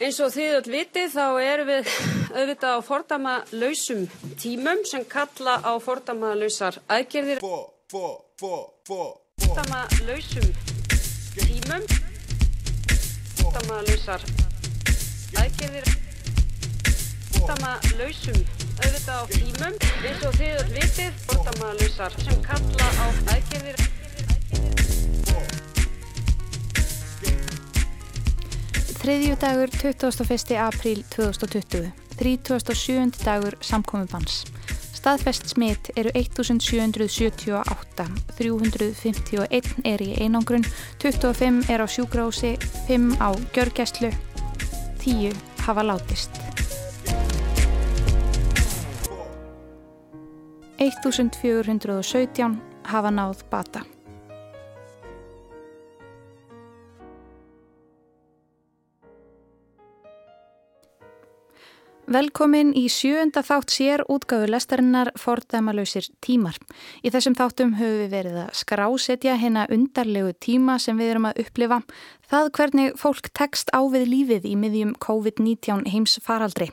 Eins 0.00 0.16
og 0.24 0.30
þið 0.32 0.54
öll 0.56 0.70
vitið 0.72 1.10
þá 1.12 1.24
erum 1.44 1.66
við 1.68 1.88
auðvitað 2.32 2.72
á 2.72 2.80
fordama 2.80 3.34
lausum 3.52 4.06
tímum 4.40 4.80
sem 4.88 5.02
kalla 5.04 5.58
á 5.60 5.76
fordama 5.76 6.30
lausar 6.40 6.78
aðgerðir. 6.88 7.42
Fordama 8.40 9.82
lausum 10.08 10.48
tímum, 11.36 11.84
fordama 13.42 13.82
lausar 13.90 14.24
aðgerðir, 15.36 15.92
fordama 17.36 17.76
lausum 18.00 18.40
auðvitað 18.80 19.20
á 19.20 19.24
tímum. 19.36 19.80
Eins 20.00 20.24
og 20.24 20.40
þið 20.40 20.60
öll 20.64 20.76
vitið 20.80 21.24
fordama 21.28 21.76
lausar 21.76 22.20
sem 22.24 22.40
kalla 22.48 22.88
á 22.88 23.06
aðgerðir. 23.36 23.99
Þriðju 29.10 29.36
dagur 29.42 29.70
21. 29.74 30.52
apríl 30.62 31.00
2020, 31.10 31.88
37. 32.14 33.24
dagur 33.26 33.56
samkomubans. 33.58 34.44
Staðfest 34.94 35.50
smitt 35.50 35.90
eru 35.98 36.12
1778, 36.14 38.06
351 38.38 39.82
er 39.82 40.06
í 40.06 40.14
einangrun, 40.14 40.62
25 41.02 41.66
er 41.74 41.82
á 41.82 41.90
sjúgrási, 41.90 42.54
5 42.86 43.18
á 43.18 43.34
gjörgæslu, 43.50 44.14
10 45.02 45.34
hafa 45.66 45.82
látist. 45.90 46.30
1417 50.78 52.62
hafa 52.86 53.10
náð 53.10 53.42
bata. 53.50 53.82
Velkomin 62.10 62.72
í 62.74 62.88
sjöunda 62.90 63.38
þátt 63.46 63.70
sér 63.70 64.02
útgáðu 64.10 64.48
lestarinnar 64.50 65.12
fordæmalauðsir 65.14 66.08
tímar. 66.18 66.56
Í 67.06 67.12
þessum 67.14 67.36
þáttum 67.38 67.76
höfum 67.78 68.00
við 68.00 68.16
verið 68.16 68.38
að 68.42 68.56
skrásetja 68.58 69.36
hérna 69.38 69.68
undarlegu 69.70 70.32
tíma 70.42 70.80
sem 70.82 70.98
við 70.98 71.12
erum 71.12 71.28
að 71.30 71.38
upplifa. 71.44 71.78
Það 72.26 72.50
hvernig 72.58 72.98
fólk 72.98 73.30
tekst 73.38 73.70
á 73.70 73.78
við 73.94 74.08
lífið 74.10 74.50
í 74.50 74.56
miðjum 74.58 74.96
COVID-19 75.06 75.86
heims 75.92 76.18
faraldri. 76.26 76.72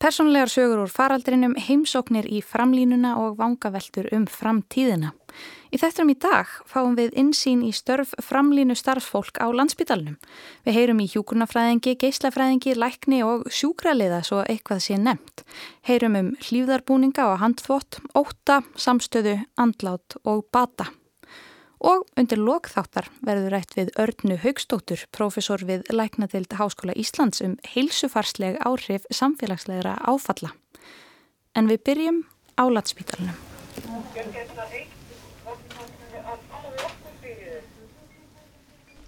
Personlegar 0.00 0.48
sögur 0.48 0.86
úr 0.86 0.94
faraldrinum, 0.96 1.58
heimsóknir 1.60 2.24
í 2.24 2.40
framlínuna 2.40 3.18
og 3.20 3.36
vangaveltur 3.36 4.08
um 4.16 4.24
framtíðina. 4.24 5.12
Í 5.70 5.78
þettum 5.78 6.08
í 6.10 6.16
dag 6.18 6.48
fáum 6.66 6.96
við 6.98 7.14
insýn 7.20 7.60
í 7.62 7.70
störf 7.70 8.10
framlínu 8.26 8.74
starfsfólk 8.74 9.38
á 9.38 9.46
landsbytalunum. 9.54 10.16
Við 10.66 10.76
heyrum 10.76 11.02
í 11.04 11.06
hjúkurnafræðingi, 11.12 11.94
geislafræðingi, 12.00 12.74
lækni 12.74 13.20
og 13.22 13.46
sjúkraliða 13.54 14.18
svo 14.26 14.42
eitthvað 14.42 14.82
sé 14.88 14.98
nefnt. 14.98 15.44
Heyrum 15.86 16.18
um 16.18 16.32
hlýðarbúninga 16.42 17.28
og 17.30 17.38
handþvott, 17.44 18.00
óta, 18.18 18.64
samstöðu, 18.74 19.36
andlát 19.62 20.18
og 20.24 20.48
bata. 20.50 20.90
Og 21.80 22.02
undir 22.18 22.42
lokþáttar 22.42 23.06
verður 23.24 23.54
rætt 23.54 23.78
við 23.78 23.94
Örnu 24.02 24.36
Haugstóttur, 24.42 25.06
profesor 25.14 25.62
við 25.64 25.86
Læknadild 25.94 26.52
Háskóla 26.58 26.98
Íslands 26.98 27.40
um 27.46 27.54
heilsufarsleg 27.72 28.58
áhrif 28.66 29.06
samfélagslegra 29.14 29.96
áfalla. 30.02 30.50
En 31.54 31.70
við 31.70 31.84
byrjum 31.86 32.24
á 32.58 32.66
landsbytalunum. 32.68 33.38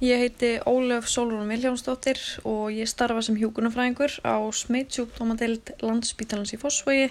Ég 0.02 0.18
heiti 0.18 0.58
Ólöf 0.66 1.06
Solrún 1.06 1.46
Viljánsdóttir 1.46 2.18
og 2.42 2.72
ég 2.74 2.88
starfa 2.90 3.20
sem 3.22 3.36
hjúkunarfræðingur 3.38 4.16
á 4.26 4.34
smeitsjúkdómadeild 4.50 5.70
landsbítalans 5.78 6.50
í 6.50 6.58
Fossvogi, 6.58 7.06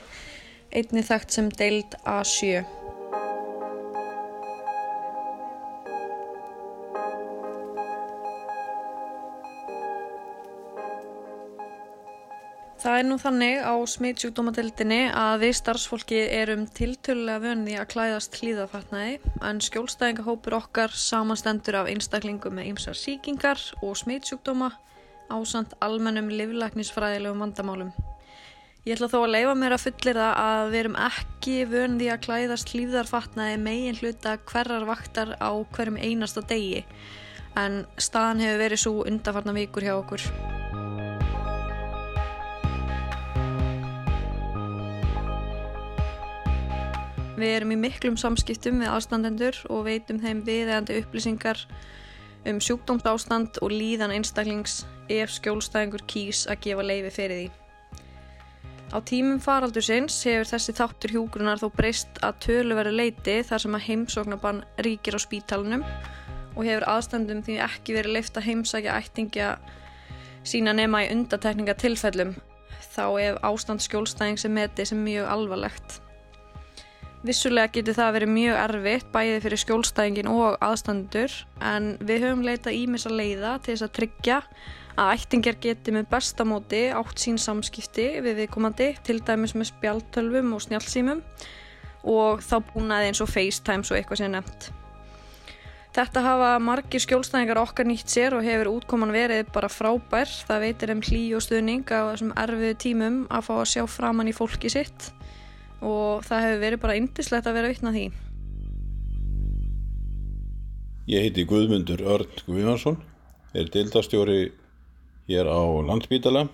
einni 0.75 1.05
þekkt 1.07 1.31
sem 1.31 1.47
deild 1.55 1.95
A7. 2.03 2.80
Er 13.01 13.07
nú 13.09 13.15
þannig 13.17 13.63
á 13.65 13.73
smittsjúkdómadeildinni 13.89 14.99
að 15.17 15.41
við 15.41 15.55
starfsfólki 15.57 16.19
erum 16.37 16.67
tiltölulega 16.69 17.41
vönði 17.41 17.77
að 17.81 17.87
klæðast 17.95 18.35
hlýðafatnaði 18.37 19.15
en 19.47 19.61
skjólstæðingahópur 19.65 20.55
okkar 20.59 20.93
samanstendur 20.93 21.79
af 21.79 21.89
einstaklingum 21.89 22.53
með 22.59 22.69
ymsar 22.75 22.99
síkingar 22.99 23.63
og 23.81 23.97
smittsjúkdóma 23.97 24.69
á 25.33 25.37
samt 25.49 25.73
almennum 25.81 26.29
livlæknisfræðilegum 26.29 27.41
vandamálum. 27.41 27.91
Ég 28.85 28.97
ætla 28.97 29.09
þó 29.09 29.19
að 29.23 29.33
leifa 29.35 29.57
mér 29.57 29.77
að 29.77 29.85
fullir 29.87 30.21
það 30.21 30.37
að 30.43 30.69
við 30.69 30.79
erum 30.83 31.01
ekki 31.07 31.57
vönði 31.73 32.13
að 32.13 32.23
klæðast 32.27 32.75
hlýðarfatnaði 32.75 33.59
megin 33.65 34.01
hluta 34.01 34.37
hverjar 34.51 34.85
vaktar 34.89 35.35
á 35.41 35.49
hverjum 35.73 35.97
einasta 35.97 36.45
degi 36.45 36.83
en 37.57 37.81
staðan 37.97 38.45
hefur 38.45 38.61
verið 38.61 38.83
svo 38.85 38.99
undarfarna 39.09 39.57
vikur 39.57 39.89
hjá 39.89 39.95
okkur. 39.97 40.29
Við 47.41 47.55
erum 47.55 47.71
í 47.73 47.79
miklum 47.79 48.17
samskiptum 48.21 48.83
við 48.83 48.91
aðstandendur 48.91 49.57
og 49.73 49.87
veitum 49.87 50.19
þeim 50.21 50.43
viðegandi 50.45 50.99
upplýsingar 51.01 51.63
um 52.45 52.59
sjúkdómsástand 52.61 53.57
og 53.65 53.73
líðan 53.73 54.13
einstaklings 54.13 54.83
ef 55.09 55.33
skjólstæðingur 55.39 56.03
kýs 56.09 56.43
að 56.51 56.61
gefa 56.67 56.85
leifi 56.85 57.13
fyrir 57.15 57.39
því. 57.39 57.47
Á 58.93 58.97
tímum 59.07 59.39
faraldur 59.41 59.85
sinns 59.87 60.19
hefur 60.27 60.51
þessi 60.51 60.75
þáttur 60.77 61.15
hjúgrunar 61.15 61.61
þó 61.63 61.71
breyst 61.73 62.21
að 62.21 62.37
tölu 62.45 62.77
veru 62.77 62.93
leiti 62.93 63.39
þar 63.47 63.65
sem 63.65 63.79
að 63.79 63.85
heimsóknabann 63.87 64.61
ríkir 64.85 65.17
á 65.17 65.19
spítalunum 65.25 65.85
og 65.87 66.61
hefur 66.67 66.85
aðstandum 66.93 67.41
því 67.47 67.57
ekki 67.65 67.97
verið 67.97 68.17
leift 68.19 68.37
að 68.37 68.49
heimsækja 68.51 68.99
ættingja 68.99 69.49
sína 70.43 70.77
nema 70.77 71.05
í 71.07 71.09
undatekningatilfellum 71.15 72.37
þá 72.91 73.03
ef 73.23 73.43
ástand 73.49 73.81
skjólstæðing 73.81 74.37
sem 74.37 74.53
meti 74.53 74.85
sem 74.85 75.01
mjög 75.01 75.33
alvarlegt. 75.39 76.01
Vissulega 77.21 77.69
getur 77.69 77.93
það 77.93 78.15
verið 78.15 78.31
mjög 78.33 78.55
erfitt 78.57 79.09
bæði 79.13 79.41
fyrir 79.43 79.59
skjólstæðingin 79.61 80.29
og 80.31 80.55
aðstandur 80.65 81.35
en 81.61 81.91
við 82.01 82.23
höfum 82.25 82.41
leitað 82.47 82.77
ímessa 82.79 83.11
leiða 83.13 83.51
til 83.61 83.75
þess 83.75 83.85
að 83.85 83.91
tryggja 83.99 84.37
að 84.97 85.11
ættingjar 85.13 85.59
geti 85.61 85.93
með 85.93 86.07
bestamóti 86.15 86.81
átt 86.89 87.21
sín 87.21 87.37
samskipti 87.37 88.07
við 88.25 88.41
viðkomandi 88.41 88.89
til 89.05 89.19
dæmis 89.21 89.53
með 89.53 89.69
spjaltölvum 89.69 90.57
og 90.57 90.65
snjálfsýmum 90.65 91.21
og 92.09 92.41
þá 92.41 92.55
búnaði 92.71 93.11
eins 93.11 93.21
og 93.21 93.29
FaceTime 93.29 93.85
svo 93.85 93.99
eitthvað 93.99 94.23
sem 94.23 94.33
nefnt. 94.33 94.71
Þetta 95.93 96.25
hafa 96.25 96.51
margir 96.63 97.03
skjólstæðingar 97.03 97.61
okkar 97.61 97.85
nýtt 97.85 98.09
sér 98.09 98.33
og 98.33 98.45
hefur 98.47 98.71
útkoman 98.71 99.11
verið 99.13 99.49
bara 99.53 99.69
frábær. 99.69 100.29
Það 100.47 100.63
veitir 100.65 100.93
um 100.95 101.01
hlý 101.03 101.23
og 101.35 101.43
stuðning 101.45 101.83
á 101.91 102.15
þessum 102.15 102.31
erfiðu 102.39 102.77
tímum 102.81 103.25
að 103.29 103.49
fá 103.49 103.55
að 103.59 103.67
sjá 103.75 103.83
framann 103.91 104.31
í 104.31 104.33
fólki 104.33 104.71
sitt 104.71 105.11
og 105.81 106.25
það 106.25 106.43
hefur 106.45 106.61
verið 106.61 106.81
bara 106.83 106.97
yndislegt 106.99 107.47
að 107.49 107.57
vera 107.57 107.71
vittna 107.71 107.93
því. 107.95 108.03
Ég 111.11 111.25
heiti 111.25 111.45
Guðmundur 111.49 112.03
Örn 112.05 112.43
Guðvarsson, 112.45 112.99
er 113.57 113.71
deildastjóri 113.73 114.51
hér 115.27 115.49
á 115.49 115.61
landsbítala, 115.87 116.45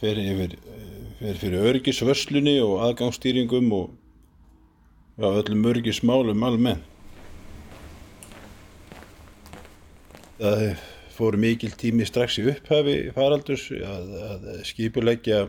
fer, 0.00 0.18
yfir, 0.18 0.56
fer 1.20 1.38
fyrir 1.42 1.68
örgisvöslunni 1.70 2.56
og 2.64 2.80
aðgangsstýringum 2.88 3.68
og 3.76 3.92
já, 5.20 5.28
öllum 5.28 5.68
örgismálum 5.70 6.48
almenn. 6.48 6.82
Það 10.40 10.64
fór 11.14 11.36
mikil 11.38 11.70
tími 11.78 12.08
strax 12.08 12.40
í 12.40 12.48
upphafi 12.50 12.96
faraldurs 13.14 13.68
að, 13.70 14.08
að 14.32 14.48
skipuleggja 14.66 15.44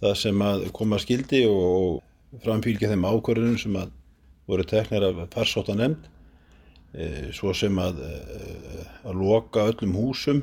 það 0.00 0.14
sem 0.22 0.44
að 0.44 0.64
koma 0.76 0.98
skildi 1.00 1.42
og 1.48 2.00
framfylgja 2.44 2.90
þeim 2.92 3.06
ákvörðunum 3.08 3.58
sem 3.60 3.76
að 3.78 3.92
voru 4.50 4.66
teknir 4.66 5.06
af 5.06 5.20
farsóta 5.34 5.76
nefnd 5.78 6.08
e, 6.94 7.06
svo 7.36 7.52
sem 7.56 7.76
að, 7.82 8.00
e, 8.06 8.86
að 9.04 9.20
loka 9.20 9.66
öllum 9.70 9.96
húsum 9.98 10.42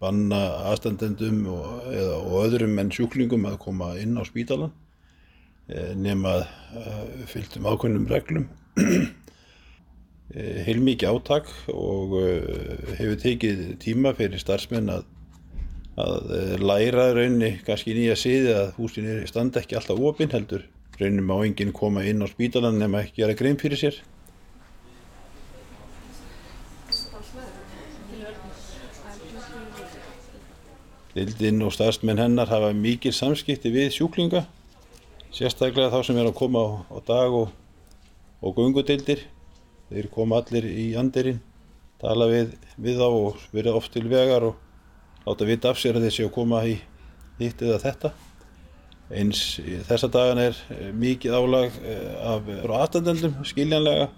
banna 0.00 0.40
aðstandendum 0.70 1.44
og, 1.50 1.68
eða, 1.90 2.16
og 2.20 2.38
öðrum 2.44 2.76
enn 2.82 2.92
sjúklingum 2.92 3.48
að 3.48 3.58
koma 3.64 3.94
inn 4.00 4.16
á 4.20 4.22
spítalan 4.28 4.72
e, 5.68 5.92
nema 5.96 6.38
fylgtum 7.30 7.66
ákvörðunum 7.66 8.10
reglum. 8.12 8.50
Heilmikið 10.36 11.08
áttak 11.08 11.46
og 11.70 12.16
hefur 12.98 13.18
tekið 13.22 13.60
tíma 13.80 14.10
fyrir 14.18 14.42
starfsmenn 14.42 14.90
að 14.92 15.06
að 15.96 16.32
eh, 16.36 16.56
læra 16.60 17.10
raunni 17.16 17.54
kannski 17.64 17.94
nýja 17.96 18.16
siði 18.20 18.52
að 18.52 18.74
húsin 18.76 19.08
er 19.08 19.22
standa 19.30 19.62
ekki 19.62 19.78
alltaf 19.78 20.02
ofinn 20.10 20.34
heldur 20.34 20.66
raunin 21.00 21.24
má 21.24 21.38
enginn 21.38 21.72
koma 21.76 22.04
inn 22.04 22.20
á 22.20 22.28
spítalan 22.28 22.76
nema 22.80 23.04
ekki 23.04 23.22
gera 23.22 23.36
grein 23.38 23.56
fyrir 23.60 23.80
sér 23.80 24.02
Dildinn 31.16 31.62
og 31.64 31.72
starfsmenn 31.72 32.20
hennar 32.20 32.50
hafa 32.52 32.74
mikið 32.76 33.14
samskipti 33.16 33.70
við 33.72 33.86
sjúklinga, 33.94 34.42
sérstaklega 35.32 35.88
þá 35.88 36.02
sem 36.04 36.18
er 36.20 36.26
að 36.28 36.34
koma 36.36 36.60
á, 36.60 36.68
á 36.92 36.98
dag 37.08 37.36
og, 37.38 37.54
og 38.44 38.52
gungudildir. 38.58 39.22
Þeir 39.88 40.10
koma 40.12 40.42
allir 40.42 40.66
í 40.68 40.90
andirinn, 41.00 41.38
tala 42.02 42.28
við, 42.28 42.52
við 42.76 43.00
þá 43.00 43.06
og 43.08 43.40
vera 43.56 43.72
oft 43.78 43.94
til 43.96 44.04
vegar 44.12 44.44
og 44.50 44.60
láta 45.26 45.48
vita 45.48 45.72
af 45.72 45.80
sér 45.80 45.98
að 45.98 46.08
séu 46.14 46.28
að 46.28 46.36
koma 46.36 46.62
í 46.66 46.76
hitt 47.40 47.62
eða 47.62 47.80
þetta. 47.82 48.12
Eins 49.16 49.40
þessa 49.86 50.10
dagan 50.10 50.40
er 50.42 50.60
mikið 50.98 51.36
álag 51.36 51.76
eh, 51.86 52.12
af 52.26 52.48
aðstandendum 52.64 53.36
skiljanlega 53.46 54.08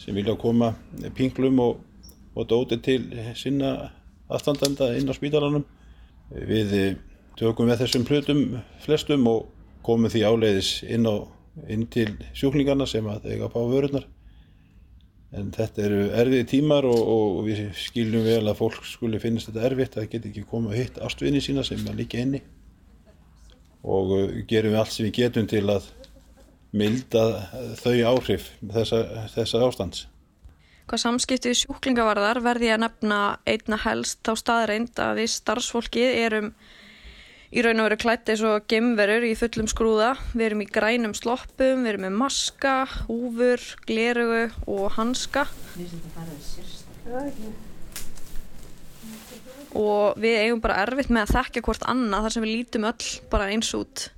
sem 0.00 0.16
vilja 0.16 0.34
koma 0.36 0.74
pinglum 1.16 1.60
og, 1.64 1.78
og 2.34 2.48
dóti 2.50 2.80
til 2.84 3.00
sinna 3.38 3.92
aðstandenda 4.28 4.90
inn 4.98 5.08
á 5.08 5.14
spítalanum. 5.16 5.64
Við 6.34 6.98
tökum 7.38 7.70
við 7.70 7.84
þessum 7.84 8.06
hlutum 8.08 8.42
flestum 8.84 9.28
og 9.30 9.46
komum 9.84 10.10
því 10.12 10.24
áleiðis 10.28 10.74
inn, 10.88 11.06
á, 11.08 11.24
inn 11.68 11.86
til 11.92 12.10
sjúklingarna 12.36 12.86
sem 12.88 13.06
að 13.10 13.28
eiga 13.30 13.48
að 13.48 13.56
fá 13.56 13.60
vörurnar. 13.60 14.06
En 15.34 15.50
þetta 15.54 15.82
eru 15.82 16.00
erfiði 16.14 16.46
tímar 16.52 16.86
og, 16.86 17.00
og 17.10 17.38
við 17.48 17.64
skiljum 17.78 18.22
vel 18.26 18.44
að 18.46 18.58
fólk 18.60 18.84
skuli 18.86 19.18
finnast 19.22 19.50
þetta 19.50 19.66
erfitt 19.66 19.98
að 19.98 20.08
geta 20.12 20.30
ekki 20.30 20.44
koma 20.50 20.74
hitt 20.76 21.00
ástvinni 21.02 21.42
sína 21.42 21.64
sem 21.66 21.82
er 21.90 21.98
líka 21.98 22.20
inni. 22.22 22.40
Og 23.82 24.14
uh, 24.14 24.24
gerum 24.48 24.76
við 24.76 24.80
allt 24.80 24.94
sem 24.94 25.08
við 25.08 25.16
getum 25.18 25.50
til 25.50 25.64
að 25.74 25.90
milda 26.74 27.24
þau 27.78 27.96
áhrif 28.14 28.48
þessa, 28.62 29.00
þessa 29.34 29.62
ástands. 29.66 30.06
Hvað 30.84 31.00
samskiptið 31.00 31.58
sjúklingavarðar 31.62 32.42
verði 32.44 32.68
ég 32.68 32.76
að 32.76 32.82
nefna 32.84 33.18
einna 33.48 33.78
helst 33.86 34.20
þá 34.26 34.34
staðreind 34.36 34.98
að 35.00 35.20
við 35.22 35.30
starfsfólkið 35.32 36.18
erum 36.26 36.50
í 37.54 37.62
raun 37.62 37.78
og 37.78 37.86
veru 37.86 37.98
klætt 38.02 38.30
eins 38.32 38.42
og 38.46 38.64
gemverur 38.70 39.24
í 39.26 39.34
fullum 39.38 39.68
skrúða. 39.70 40.14
Við 40.34 40.46
erum 40.48 40.64
í 40.64 40.70
grænum 40.74 41.14
sloppum, 41.14 41.84
við 41.84 41.92
erum 41.92 42.06
með 42.08 42.16
maska, 42.24 42.74
húfur, 43.06 43.62
glerugu 43.86 44.48
og 44.66 44.88
hanska. 44.96 45.46
Og 49.74 50.18
við 50.22 50.40
eigum 50.40 50.62
bara 50.64 50.80
erfitt 50.82 51.12
með 51.14 51.28
að 51.28 51.36
þekka 51.38 51.64
hvort 51.68 51.86
annað 51.90 52.26
þar 52.26 52.36
sem 52.36 52.46
við 52.46 52.54
lítum 52.58 52.88
öll 52.90 53.08
bara 53.30 53.48
eins 53.54 53.70
út. 53.78 54.08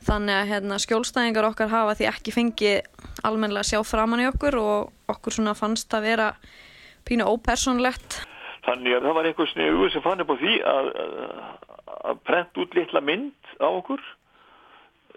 Þannig 0.00 0.34
að 0.40 0.50
hérna, 0.54 0.78
skjólstæðingar 0.80 1.50
okkar 1.50 1.70
hafa 1.70 1.94
því 1.98 2.08
ekki 2.08 2.32
fengið 2.34 3.06
almenlega 3.26 3.68
sjá 3.68 3.82
framann 3.84 4.22
í 4.24 4.28
okkur 4.30 4.56
og 4.58 5.12
okkur 5.12 5.36
svona 5.36 5.54
fannst 5.58 5.92
að 5.94 6.06
vera 6.08 6.28
pínu 7.06 7.26
ópersonlegt. 7.28 8.22
Þannig 8.64 8.96
að 8.96 9.06
það 9.06 9.16
var 9.18 9.28
einhver 9.28 9.50
sniðu 9.50 9.90
sem 9.92 10.04
fann 10.04 10.22
upp 10.24 10.32
á 10.32 10.36
því 10.40 10.54
að, 10.70 10.88
að 12.10 12.22
prent 12.26 12.60
út 12.62 12.74
litla 12.76 13.02
mynd 13.04 13.52
á 13.60 13.68
okkur. 13.68 14.00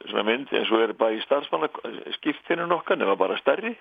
Svona 0.10 0.26
mynd 0.28 0.52
eins 0.52 0.72
og 0.74 0.84
er 0.84 0.96
bara 0.98 1.16
í 1.16 1.22
starfsmannaskiptinu 1.24 2.68
okkar 2.76 3.00
nema 3.00 3.16
bara 3.20 3.38
stærri 3.42 3.76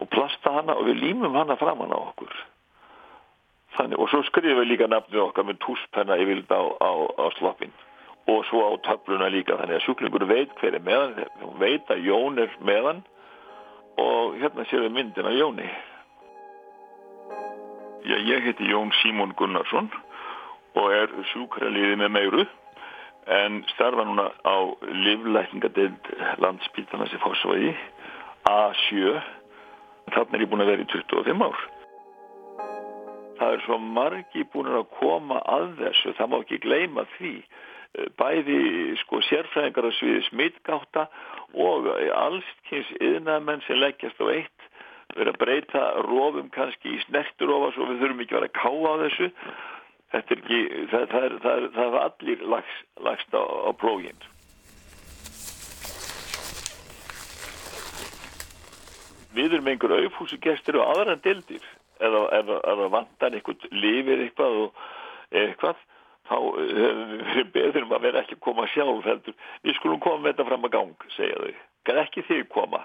og 0.00 0.08
plasta 0.08 0.54
hana 0.54 0.78
og 0.78 0.88
við 0.88 1.02
límum 1.04 1.36
hana 1.36 1.58
framann 1.60 1.92
á 1.92 1.98
okkur. 2.00 2.32
Þannig, 3.76 4.00
og 4.02 4.10
svo 4.10 4.22
skrifum 4.26 4.62
við 4.62 4.72
líka 4.72 4.88
nafnið 4.90 5.22
okkar 5.28 5.46
með 5.46 5.60
túspenna 5.62 6.18
yfirld 6.18 6.50
á, 6.50 6.62
á, 6.80 6.90
á 7.22 7.26
sloppin 7.38 7.74
og 8.30 8.44
svo 8.48 8.60
á 8.68 8.72
töfluna 8.84 9.30
líka 9.32 9.56
þannig 9.58 9.78
að 9.78 9.84
sjúklingur 9.86 10.26
veit 10.28 10.52
hver 10.60 10.76
er 10.76 10.84
meðan 10.84 11.14
hún 11.40 11.56
veit 11.60 11.88
að 11.90 12.04
Jón 12.04 12.38
er 12.42 12.52
meðan 12.66 13.02
og 14.00 14.36
hérna 14.40 14.66
séum 14.68 14.86
við 14.86 14.96
myndin 14.96 15.30
af 15.30 15.38
Jóni 15.38 15.68
Já, 18.00 18.16
ég 18.16 18.46
heiti 18.46 18.68
Jón 18.70 18.92
Símón 19.00 19.34
Gunnarsson 19.36 19.90
og 20.78 20.92
er 20.94 21.14
sjúkraliði 21.32 21.98
með 22.00 22.12
meiru 22.14 22.46
en 23.30 23.60
starfa 23.74 24.04
núna 24.06 24.30
á 24.42 24.56
livlækningadeild 25.06 26.10
landspítanas 26.42 27.12
í 27.14 27.20
Fossvægi 27.22 27.74
A7 28.50 29.20
þannig 30.14 30.38
er 30.38 30.44
ég 30.44 30.50
búin 30.50 30.64
að 30.64 30.72
vera 30.72 30.84
í 30.84 30.90
25 30.90 31.44
ár. 31.46 31.60
Það 33.40 33.54
er 33.54 33.62
svo 33.64 33.78
margi 33.80 34.46
búin 34.52 34.70
að 34.74 34.88
koma 34.98 35.40
að 35.48 35.68
þessu, 35.78 36.14
það 36.18 36.30
má 36.30 36.38
ekki 36.40 36.60
gleyma 36.64 37.04
því. 37.16 37.34
Bæði 38.20 38.58
sko 39.00 39.20
sérfræðingar 39.26 39.88
á 39.88 39.92
sviði 39.96 40.24
smittgáta 40.28 41.06
og 41.58 41.88
allskynns 41.90 42.90
yðnamenn 43.02 43.64
sem 43.66 43.80
leggjast 43.80 44.20
á 44.22 44.26
eitt 44.30 44.66
verið 45.16 45.32
að 45.32 45.40
breyta 45.40 45.84
rófum 46.06 46.50
kannski 46.54 46.94
í 46.94 47.00
snerturófa 47.08 47.72
svo 47.74 47.88
við 47.88 48.02
þurfum 48.04 48.22
ekki 48.22 48.36
að 48.36 48.38
vera 48.38 48.50
að 48.50 48.58
káa 48.60 48.92
á 48.94 48.94
þessu 49.04 49.30
þetta 50.12 50.34
er 50.36 50.42
ekki 50.42 50.60
það, 50.90 51.06
það, 51.14 51.24
er, 51.28 51.38
það, 51.44 51.56
er, 51.56 51.70
það 51.78 51.88
er 51.88 52.02
allir 52.04 52.44
lags, 52.54 52.76
lagst 53.08 53.36
á, 53.36 53.42
á 53.42 53.70
próginn 53.80 54.28
við 59.34 59.54
erum 59.54 59.70
einhver 59.70 59.94
auðfúsugestur 59.98 60.80
og 60.80 60.90
aðran 60.94 61.22
dildir 61.24 61.64
eða, 62.02 62.24
eða, 62.40 62.58
eða 62.72 62.90
vantan 62.96 63.36
einhvern 63.38 63.80
lifir 63.82 64.24
eitthvað 64.24 64.58
og 64.64 64.84
eitthvað 65.30 65.80
þá 66.30 66.36
hefur 66.38 67.02
við 67.10 67.24
verið 67.26 67.52
beður 67.54 67.86
um 67.86 67.96
að 67.96 68.06
vera 68.06 68.22
ekki 68.22 68.38
að 68.38 68.44
koma 68.46 68.66
sjálf 68.70 69.06
heldur. 69.06 69.36
Við 69.66 69.76
skulum 69.78 70.02
koma 70.02 70.22
með 70.22 70.32
þetta 70.32 70.48
fram 70.50 70.66
að 70.68 70.74
gang, 70.76 71.06
segja 71.16 71.40
þau. 71.40 71.62
Gæð 71.88 72.02
ekki 72.04 72.26
þig 72.28 72.44
koma. 72.54 72.84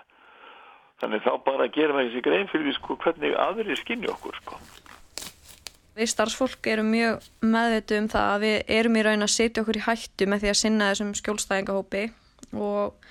Þannig 1.01 1.25
þá 1.25 1.31
bara 1.45 1.69
gerum 1.75 1.99
við 1.99 2.09
þessi 2.09 2.25
grein 2.25 2.49
fyrir 2.49 2.69
því 2.69 2.75
sko 2.79 2.97
hvernig 3.03 3.37
aðri 3.45 3.77
skinni 3.77 4.09
okkur 4.09 4.39
sko. 4.39 4.59
Við 5.95 6.09
starfsfólk 6.11 6.67
erum 6.67 6.89
mjög 6.91 7.23
meðveitu 7.39 7.97
um 8.01 8.07
það 8.11 8.29
að 8.33 8.41
við 8.43 8.55
erum 8.75 8.97
í 8.99 9.03
raun 9.05 9.23
að 9.23 9.31
setja 9.31 9.61
okkur 9.61 9.77
í 9.79 9.83
hættu 9.85 10.25
með 10.27 10.41
því 10.41 10.49
að 10.51 10.57
sinna 10.59 10.87
þessum 10.89 11.11
skjólstæðingahópi 11.15 12.01
og 12.51 13.05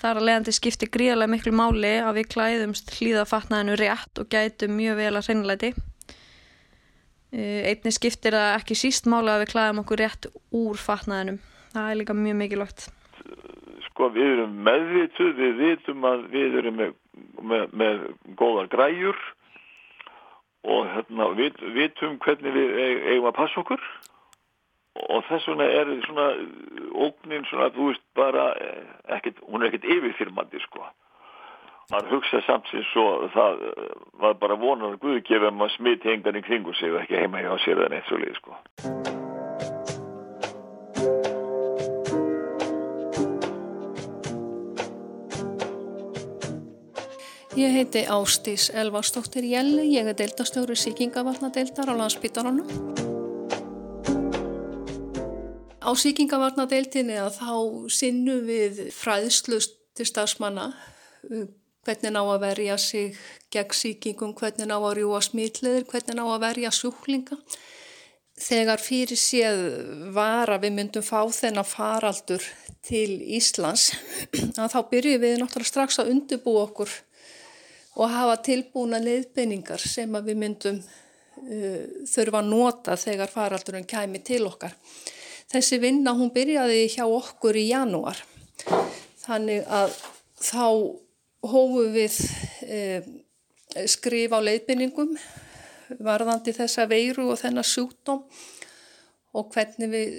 það 0.00 0.06
er 0.10 0.20
að 0.20 0.24
leiðandi 0.28 0.54
skipti 0.56 0.88
gríðarlega 0.88 1.32
miklu 1.34 1.52
máli 1.52 1.90
að 2.00 2.16
við 2.16 2.30
klæðumst 2.32 2.94
hlýðafatnaðinu 2.96 3.74
rétt 3.76 4.22
og 4.22 4.30
gætum 4.32 4.72
mjög 4.78 4.96
vel 5.02 5.10
að 5.12 5.28
hreinleiti. 5.28 5.70
Eh, 7.30 7.68
einnig 7.68 7.94
skiptir 7.98 8.34
það 8.38 8.54
ekki 8.54 8.78
síst 8.78 9.10
mála 9.12 9.34
að 9.36 9.44
við 9.44 9.52
klæðum 9.52 9.82
okkur 9.82 10.00
rétt 10.00 10.28
úr 10.56 10.80
fatnaðinum. 10.80 11.36
Það 11.74 11.90
er 11.90 12.00
líka 12.00 12.16
mjög 12.16 12.38
mikilvægt. 12.40 12.86
Sko 13.90 14.08
við 14.16 14.30
erum 14.38 14.56
meðvituð, 14.64 15.34
við 15.36 15.60
vitum 15.60 16.08
að 16.08 16.24
við 16.32 16.56
erum 16.62 16.80
með, 16.80 16.96
með, 17.52 17.76
með 17.84 18.00
góðar 18.40 18.72
græjur 18.72 19.20
og 20.68 20.88
hérna, 20.94 21.30
við 21.38 21.60
vitum 21.76 22.18
hvernig 22.24 22.52
við 22.56 22.78
eigum 23.12 23.30
að 23.30 23.38
passa 23.38 23.60
okkur 23.62 23.84
og 25.00 25.22
þess 25.28 25.48
vegna 25.48 25.68
er 25.80 25.92
svona 26.04 26.26
ógnin 27.06 27.46
svona 27.48 27.70
þú 27.76 27.92
veist 27.92 28.02
bara 28.18 28.50
eh, 28.60 28.82
ekkert, 29.16 29.40
hún 29.46 29.62
er 29.62 29.70
ekkert 29.70 29.88
yfirfyrmandi 29.94 30.60
sko 30.66 30.84
maður 31.90 32.16
hugsa 32.16 32.42
samt 32.46 32.68
sem 32.70 32.84
svo 32.92 33.06
það 33.34 33.64
var 34.22 34.36
bara 34.42 34.58
vonan 34.60 34.92
að 34.92 35.00
Guði 35.04 35.24
gefa 35.30 35.50
maður 35.54 35.76
smitt 35.78 36.06
hengan 36.06 36.38
í 36.38 36.44
kringu 36.46 36.74
sig 36.78 36.92
og 36.92 37.02
ekki 37.02 37.22
heima 37.22 37.42
hjá 37.42 37.56
sér 37.64 37.86
en 37.86 37.98
eitt 37.98 38.10
svo 38.10 38.20
lið 38.20 38.36
sko. 38.38 38.60
Ég 47.60 47.74
heiti 47.76 48.04
Ástís 48.08 48.70
Elvarstóttir 48.72 49.44
Jelli, 49.44 49.90
ég 49.92 50.06
er 50.08 50.16
deildastjóri 50.16 50.72
síkingavarnadeildar 50.80 51.90
á 51.92 51.94
landsbytaranum. 51.98 52.68
Á 55.84 55.90
síkingavarnadeildinni 55.92 57.18
að 57.20 57.36
þá 57.36 57.52
sinnum 57.92 58.46
við 58.48 58.80
fræðslust 58.96 59.76
til 59.92 60.06
stafsmanna 60.08 60.70
hvernig 61.84 62.14
ná 62.14 62.22
að 62.22 62.40
verja 62.46 62.78
sig 62.80 63.20
gegn 63.52 63.76
síkingum, 63.76 64.32
hvernig 64.40 64.70
ná 64.70 64.78
að 64.78 65.02
rjúa 65.02 65.20
smítleðir, 65.28 65.84
hvernig 65.92 66.16
ná 66.16 66.24
að 66.30 66.40
verja 66.46 66.72
sjúklinga. 66.72 67.36
Þegar 68.40 68.80
fyrir 68.80 69.20
séð 69.20 69.60
var 70.16 70.48
að 70.48 70.64
við 70.64 70.76
myndum 70.78 71.04
fá 71.04 71.28
þennan 71.28 71.68
faraldur 71.68 72.40
til 72.80 73.20
Íslands, 73.20 73.90
þá 74.32 74.80
byrjuðum 74.80 75.28
við 75.28 75.38
náttúrulega 75.42 75.72
strax 75.74 76.00
að 76.00 76.14
undirbú 76.16 76.56
okkur 76.64 76.96
og 77.98 78.10
hafa 78.10 78.36
tilbúna 78.46 79.00
leiðbeiningar 79.02 79.82
sem 79.82 80.18
við 80.20 80.38
myndum 80.38 80.78
uh, 80.80 81.84
þurfa 82.06 82.42
að 82.42 82.50
nota 82.52 82.96
þegar 83.00 83.32
faraldurinn 83.32 83.88
kæmi 83.88 84.22
til 84.26 84.44
okkar. 84.48 84.76
Þessi 85.50 85.80
vinna 85.82 86.14
hún 86.14 86.30
byrjaði 86.30 86.84
hjá 86.92 87.04
okkur 87.10 87.56
í 87.58 87.70
janúar, 87.72 88.20
þannig 89.18 89.64
að 89.66 89.96
þá 90.38 90.66
hófu 91.42 91.86
við 91.94 92.16
eh, 92.68 93.06
skrif 93.88 94.34
á 94.36 94.38
leiðbynningum 94.44 95.14
varðandi 96.04 96.54
þessa 96.54 96.86
veiru 96.90 97.30
og 97.32 97.40
þennar 97.40 97.66
sjúkdóm 97.66 98.22
og 99.30 99.50
hvernig 99.54 99.90
við, 99.90 100.14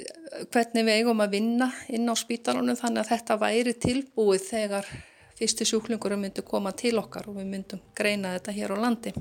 hvernig 0.54 0.88
við 0.88 1.00
eigum 1.00 1.24
að 1.24 1.36
vinna 1.36 1.70
inn 1.92 2.08
á 2.08 2.16
spítalunum 2.16 2.80
þannig 2.80 3.04
að 3.04 3.12
þetta 3.14 3.40
væri 3.42 3.76
tilbúið 3.76 4.46
þegar 4.48 4.92
fyrsti 5.42 5.66
sjúklingurum 5.66 6.22
myndi 6.22 6.44
koma 6.46 6.70
til 6.78 7.00
okkar 7.02 7.32
og 7.32 7.40
við 7.40 7.48
myndum 7.50 7.80
greina 7.98 8.36
þetta 8.36 8.54
hér 8.54 8.76
á 8.76 8.84
landi. 8.84 9.14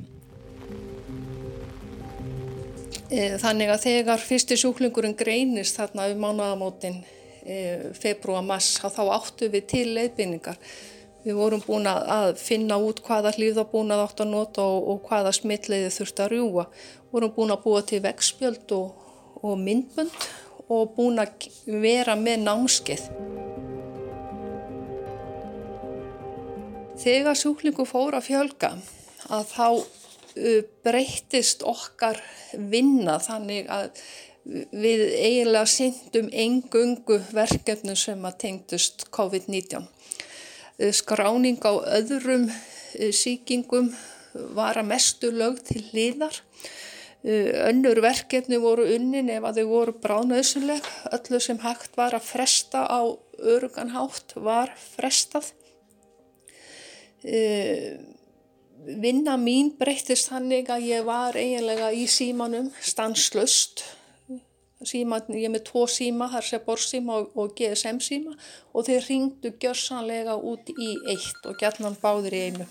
E, 3.09 3.39
þannig 3.41 3.73
að 3.73 3.87
þegar 3.87 4.21
fyrsti 4.23 4.59
sjúklingurinn 4.61 5.17
greinist 5.19 5.81
þarna 5.81 6.11
um 6.13 6.21
mánuðamótin 6.21 7.01
e, 7.43 7.57
februar-mars 7.97 8.77
þá 8.85 9.01
áttu 9.17 9.49
við 9.51 9.67
til 9.73 9.87
leiðbynningar. 9.97 10.61
Við 11.25 11.41
vorum 11.41 11.65
búin 11.65 11.89
að 11.89 12.37
finna 12.41 12.79
út 12.81 13.01
hvaða 13.05 13.33
hlýðabúnað 13.37 14.05
átt 14.05 14.23
að 14.23 14.31
nota 14.37 14.63
og, 14.65 14.93
og 14.93 15.03
hvaða 15.09 15.33
smittleiði 15.37 15.91
þurfti 15.97 16.25
að 16.27 16.33
rjúa. 16.37 16.69
Við 17.01 17.17
vorum 17.17 17.35
búin 17.41 17.57
að 17.57 17.65
búa 17.65 17.83
til 17.89 18.05
vegspjöld 18.05 18.77
og, 18.77 19.11
og 19.41 19.59
myndbönd 19.65 20.31
og 20.69 20.95
búin 20.97 21.25
að 21.25 21.51
vera 21.81 22.15
með 22.17 22.45
námskeið. 22.45 23.09
Þegar 27.01 27.39
sjúklingu 27.39 27.87
fór 27.89 28.13
að 28.19 28.27
fjölga 28.29 28.75
að 29.33 29.47
þá 29.55 29.67
breyttist 30.85 31.63
okkar 31.65 32.19
vinna 32.71 33.15
þannig 33.25 33.71
að 33.73 34.03
við 34.45 35.05
eiginlega 35.09 35.69
syndum 35.69 36.29
engungu 36.29 37.17
verkefnu 37.33 37.95
sem 37.97 38.21
að 38.29 38.37
tengdust 38.45 39.07
COVID-19. 39.17 39.87
Skráning 40.97 41.61
á 41.65 41.73
öðrum 42.01 42.49
síkingum 43.17 43.89
var 44.57 44.77
að 44.81 44.91
mestu 44.93 45.31
lög 45.33 45.63
til 45.71 45.83
liðar. 45.97 46.37
Önnur 47.25 48.03
verkefni 48.05 48.61
voru 48.61 48.85
unnin 48.93 49.33
ef 49.33 49.45
að 49.49 49.63
þau 49.63 49.73
voru 49.73 49.97
bránaðsynleg. 50.05 50.85
Öllu 51.17 51.41
sem 51.41 51.61
hægt 51.65 51.97
var 51.97 52.17
að 52.17 52.29
fresta 52.29 52.85
á 52.85 53.09
öruganhátt 53.41 54.37
var 54.37 54.73
frestað 54.77 55.53
vinna 59.01 59.37
mín 59.37 59.73
breyttist 59.79 60.31
þannig 60.33 60.71
að 60.73 60.87
ég 60.89 61.07
var 61.07 61.37
eiginlega 61.37 61.93
í 61.93 62.07
símanum 62.09 62.71
stanslust. 62.81 63.85
Síman, 64.81 65.27
ég 65.37 65.53
með 65.53 65.67
tvo 65.69 65.83
síma, 65.85 66.31
þar 66.33 66.47
sé 66.49 66.59
borsíma 66.65 67.19
og, 67.21 67.35
og 67.37 67.51
GSM 67.53 67.99
síma 68.01 68.33
og 68.73 68.87
þeir 68.87 69.05
ringdu 69.11 69.53
gjörsanlega 69.61 70.39
út 70.41 70.73
í 70.73 70.95
eitt 71.13 71.45
og 71.45 71.59
gætnan 71.61 71.99
báðir 72.01 72.37
í 72.39 72.47
einu. 72.49 72.69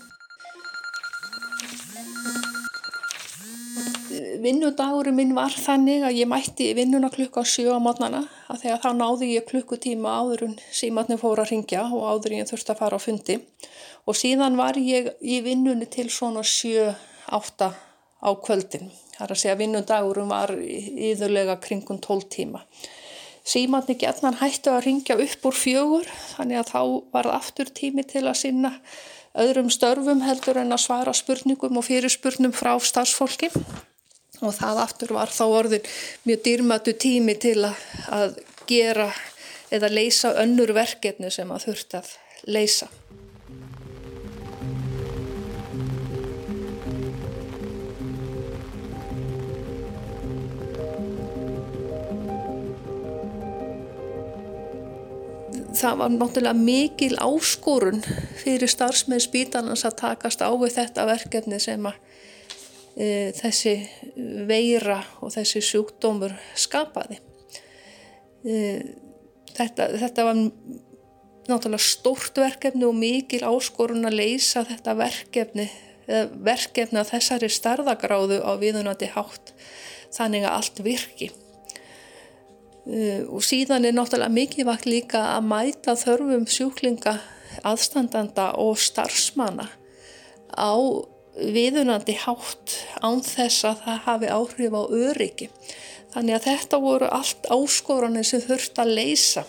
Vinnudagurinn 4.40 5.14
minn 5.14 5.36
var 5.36 5.54
þannig 5.54 6.02
að 6.08 6.18
ég 6.18 6.28
mætti 6.30 6.70
vinnuna 6.74 7.12
klukka 7.14 7.44
7 7.46 7.76
á 7.76 7.78
mótnana 7.78 8.24
að 8.50 8.64
þegar 8.64 8.82
þá 8.82 8.90
náði 8.96 9.28
ég 9.36 9.46
klukkutíma 9.46 10.14
áður 10.18 10.46
en 10.48 10.54
símatni 10.74 11.18
fór 11.20 11.42
að 11.42 11.52
ringja 11.52 11.84
og 11.86 12.06
áður 12.08 12.34
en 12.34 12.42
ég 12.42 12.50
þurfti 12.50 12.74
að 12.74 12.80
fara 12.80 12.98
á 12.98 13.04
fundi 13.04 13.36
og 13.38 13.50
síðan 14.16 14.56
var 14.58 14.78
ég 14.80 15.12
í 15.20 15.40
vinnunni 15.44 15.86
til 15.90 16.08
svona 16.10 16.42
7-8 16.46 17.70
á 18.20 18.30
kvöldin. 18.44 18.90
Það 19.14 19.26
er 19.26 19.34
að 19.34 19.40
segja 19.42 19.54
að 19.54 19.62
vinnudagurum 19.62 20.32
var 20.32 20.54
íðurlega 20.56 21.58
kringum 21.60 22.00
12 22.00 22.28
tíma. 22.32 22.64
Símanni 23.44 23.96
getnan 24.00 24.38
hættu 24.40 24.72
að 24.72 24.84
ringja 24.86 25.16
upp 25.20 25.46
úr 25.48 25.56
fjögur 25.56 26.10
þannig 26.36 26.60
að 26.60 26.72
þá 26.74 26.82
var 27.14 27.30
aftur 27.32 27.70
tími 27.72 28.04
til 28.08 28.26
að 28.26 28.38
sinna 28.42 28.74
öðrum 29.40 29.70
störfum 29.72 30.24
heldur 30.26 30.60
en 30.60 30.74
að 30.74 30.84
svara 30.84 31.14
spurningum 31.16 31.78
og 31.78 31.86
fyrirspurnum 31.86 32.52
frá 32.56 32.74
starfsfólki 32.82 33.50
og 34.40 34.54
það 34.56 34.80
aftur 34.84 35.14
var 35.16 35.32
þá 35.32 35.44
orðin 35.46 35.90
mjög 36.28 36.42
dýrmatu 36.46 36.96
tími 36.96 37.36
til 37.40 37.58
að, 37.64 38.38
gera 38.70 39.08
eða 39.74 39.88
leysa 39.90 40.30
önnur 40.38 40.70
verkefni 40.76 41.30
sem 41.34 41.48
að 41.50 41.64
þurft 41.64 41.96
að 41.98 42.10
leysa. 42.46 42.86
Það 55.80 55.96
var 56.02 56.12
náttúrulega 56.14 56.56
mikil 56.56 57.16
áskorun 57.20 58.02
fyrir 58.40 58.70
starfsmenn 58.70 59.22
spítalans 59.22 59.84
að 59.88 59.98
takast 60.02 60.44
á 60.44 60.50
við 60.60 60.76
þetta 60.76 61.06
verkefni 61.08 61.60
sem 61.62 61.88
að 61.88 61.98
e, 62.96 63.08
þessi 63.38 63.74
veira 64.48 65.00
og 65.20 65.32
þessi 65.34 65.62
sjúkdómur 65.64 66.36
skapaði. 66.58 67.20
E, 68.44 68.56
þetta, 69.56 69.90
þetta 70.04 70.28
var 70.28 70.40
náttúrulega 71.50 71.82
stórt 71.84 72.40
verkefni 72.40 72.86
og 72.88 72.96
mikil 72.98 73.42
áskorun 73.48 74.08
að 74.08 74.20
leysa 74.20 74.64
þetta 74.68 74.96
verkefni, 74.98 75.68
verkefni 76.44 77.00
að 77.00 77.14
þessari 77.14 77.50
starðagráðu 77.52 78.40
á 78.42 78.52
viðunandi 78.60 79.10
hátt 79.14 79.54
þannig 80.14 80.46
að 80.46 80.56
allt 80.58 80.82
virki. 80.84 81.30
Uh, 82.88 83.28
og 83.28 83.44
síðan 83.44 83.84
er 83.84 83.94
náttúrulega 83.94 84.32
mikilvægt 84.32 84.88
líka 84.88 85.20
að 85.34 85.48
mæta 85.50 85.94
þörfum 86.00 86.46
sjúklinga, 86.48 87.18
aðstandanda 87.66 88.54
og 88.62 88.78
starfsmanna 88.80 89.68
á 90.56 90.74
viðunandi 91.36 92.16
hátt 92.24 92.76
án 93.04 93.20
þess 93.24 93.66
að 93.68 93.82
það 93.84 93.98
hafi 94.06 94.30
áhrif 94.32 94.76
á 94.76 94.82
öryggi. 94.88 95.50
Þannig 96.10 96.36
að 96.36 96.46
þetta 96.48 96.80
voru 96.82 97.10
allt 97.14 97.50
áskoranir 97.54 98.26
sem 98.26 98.42
þurft 98.42 98.80
að 98.82 98.94
leysa 98.98 99.44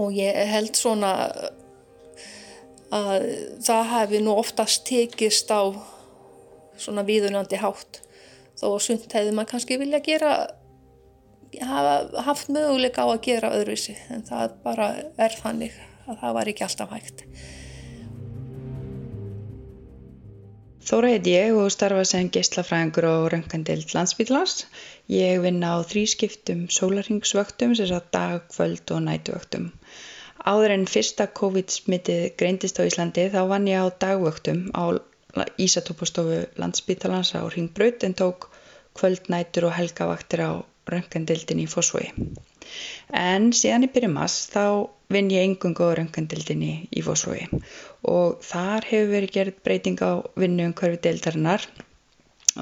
og 0.00 0.14
ég 0.16 0.38
held 0.50 0.74
svona 0.76 1.12
að 2.92 3.26
það 3.64 3.84
hefði 3.92 4.22
nú 4.24 4.34
oftast 4.36 4.84
tekist 4.88 5.52
á 5.52 5.72
svona 6.80 7.04
viðunandi 7.06 7.60
hátt 7.60 8.02
þó 8.58 8.66
að 8.74 8.82
sund 8.86 9.06
hefði 9.14 9.32
maður 9.36 9.50
kannski 9.54 9.78
vilja 9.80 10.02
gera 10.04 10.32
hafa 11.60 12.22
haft 12.26 12.48
möguleika 12.48 13.04
á 13.04 13.08
að 13.12 13.24
gera 13.26 13.52
öðruvísi 13.56 13.96
en 14.10 14.24
það 14.28 14.54
bara 14.64 14.92
er 15.20 15.34
þannig 15.36 15.74
að 16.06 16.22
það 16.22 16.38
var 16.38 16.50
ekki 16.52 16.64
alltaf 16.66 16.94
hægt. 16.96 17.26
Þóra 20.82 21.12
heit 21.12 21.28
ég 21.30 21.54
og 21.54 21.68
starfa 21.70 22.02
sem 22.08 22.30
geyslafræðingur 22.34 23.06
á 23.06 23.14
Röngandild 23.30 23.92
landsbygglans. 23.94 24.64
Ég 25.06 25.38
vinna 25.44 25.76
á 25.78 25.86
þrískiptum 25.86 26.64
sólarhingsvöktum, 26.74 27.76
sem 27.78 27.86
sagt 27.86 28.10
dag, 28.16 28.42
kvöld 28.50 28.90
og 28.90 29.04
nætuvöktum. 29.06 29.70
Áður 30.42 30.74
en 30.74 30.88
fyrsta 30.90 31.28
COVID-smittið 31.38 32.24
greindist 32.40 32.82
á 32.82 32.88
Íslandi 32.88 33.28
þá 33.30 33.40
vann 33.52 33.70
ég 33.70 33.78
á 33.78 33.86
dagvöktum 33.94 34.64
á 34.74 34.98
Ísatópastofu 35.56 36.42
landsbygglans 36.58 37.30
á 37.38 37.46
Ringbraut 37.46 38.02
en 38.02 38.18
tók 38.18 38.50
kvöld, 38.98 39.30
nætur 39.30 39.70
og 39.70 39.76
helgavaktir 39.78 40.42
á 40.42 40.66
röngandildin 40.90 41.62
í 41.62 41.68
fósfói. 41.70 42.08
En 43.14 43.50
síðan 43.56 43.86
í 43.86 43.90
byrjum 43.94 44.16
mass 44.18 44.48
þá 44.52 44.88
vinn 45.12 45.30
ég 45.32 45.46
engungu 45.46 45.88
á 45.92 45.96
röngandildinni 45.98 46.72
í 46.90 47.04
fósfói 47.04 47.46
og 48.08 48.40
þar 48.46 48.88
hefur 48.88 49.12
verið 49.14 49.34
gerð 49.36 49.58
breyting 49.66 50.00
á 50.02 50.12
vinnu 50.38 50.70
um 50.70 50.76
hverfi 50.78 51.02
deildarinnar 51.06 51.66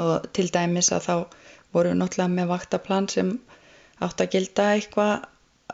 og 0.04 0.26
til 0.36 0.48
dæmis 0.54 0.90
að 0.94 1.06
þá 1.06 1.14
voru 1.74 1.94
náttúrulega 1.94 2.34
með 2.34 2.50
vaktaplan 2.50 3.08
sem 3.12 3.34
átt 4.04 4.22
að 4.24 4.32
gilda 4.34 4.72
eitthvað 4.74 5.28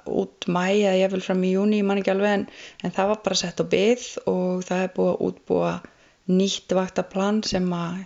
út 0.06 0.46
mæ 0.52 0.64
eða 0.68 0.96
ég 1.00 1.12
vil 1.12 1.24
fram 1.24 1.44
í 1.46 1.52
júni, 1.54 1.80
ég 1.80 1.88
man 1.88 2.00
ekki 2.00 2.12
alveg 2.12 2.34
en, 2.38 2.46
en 2.84 2.94
það 2.94 3.12
var 3.12 3.22
bara 3.24 3.38
sett 3.40 3.62
á 3.62 3.64
byggð 3.74 4.08
og 4.30 4.64
það 4.68 4.82
er 4.84 4.92
búið 4.96 5.12
að 5.12 5.22
útbúa 5.28 5.72
nýtt 6.36 6.74
vaktaplan 6.76 7.40
sem 7.46 7.66
að 7.72 8.02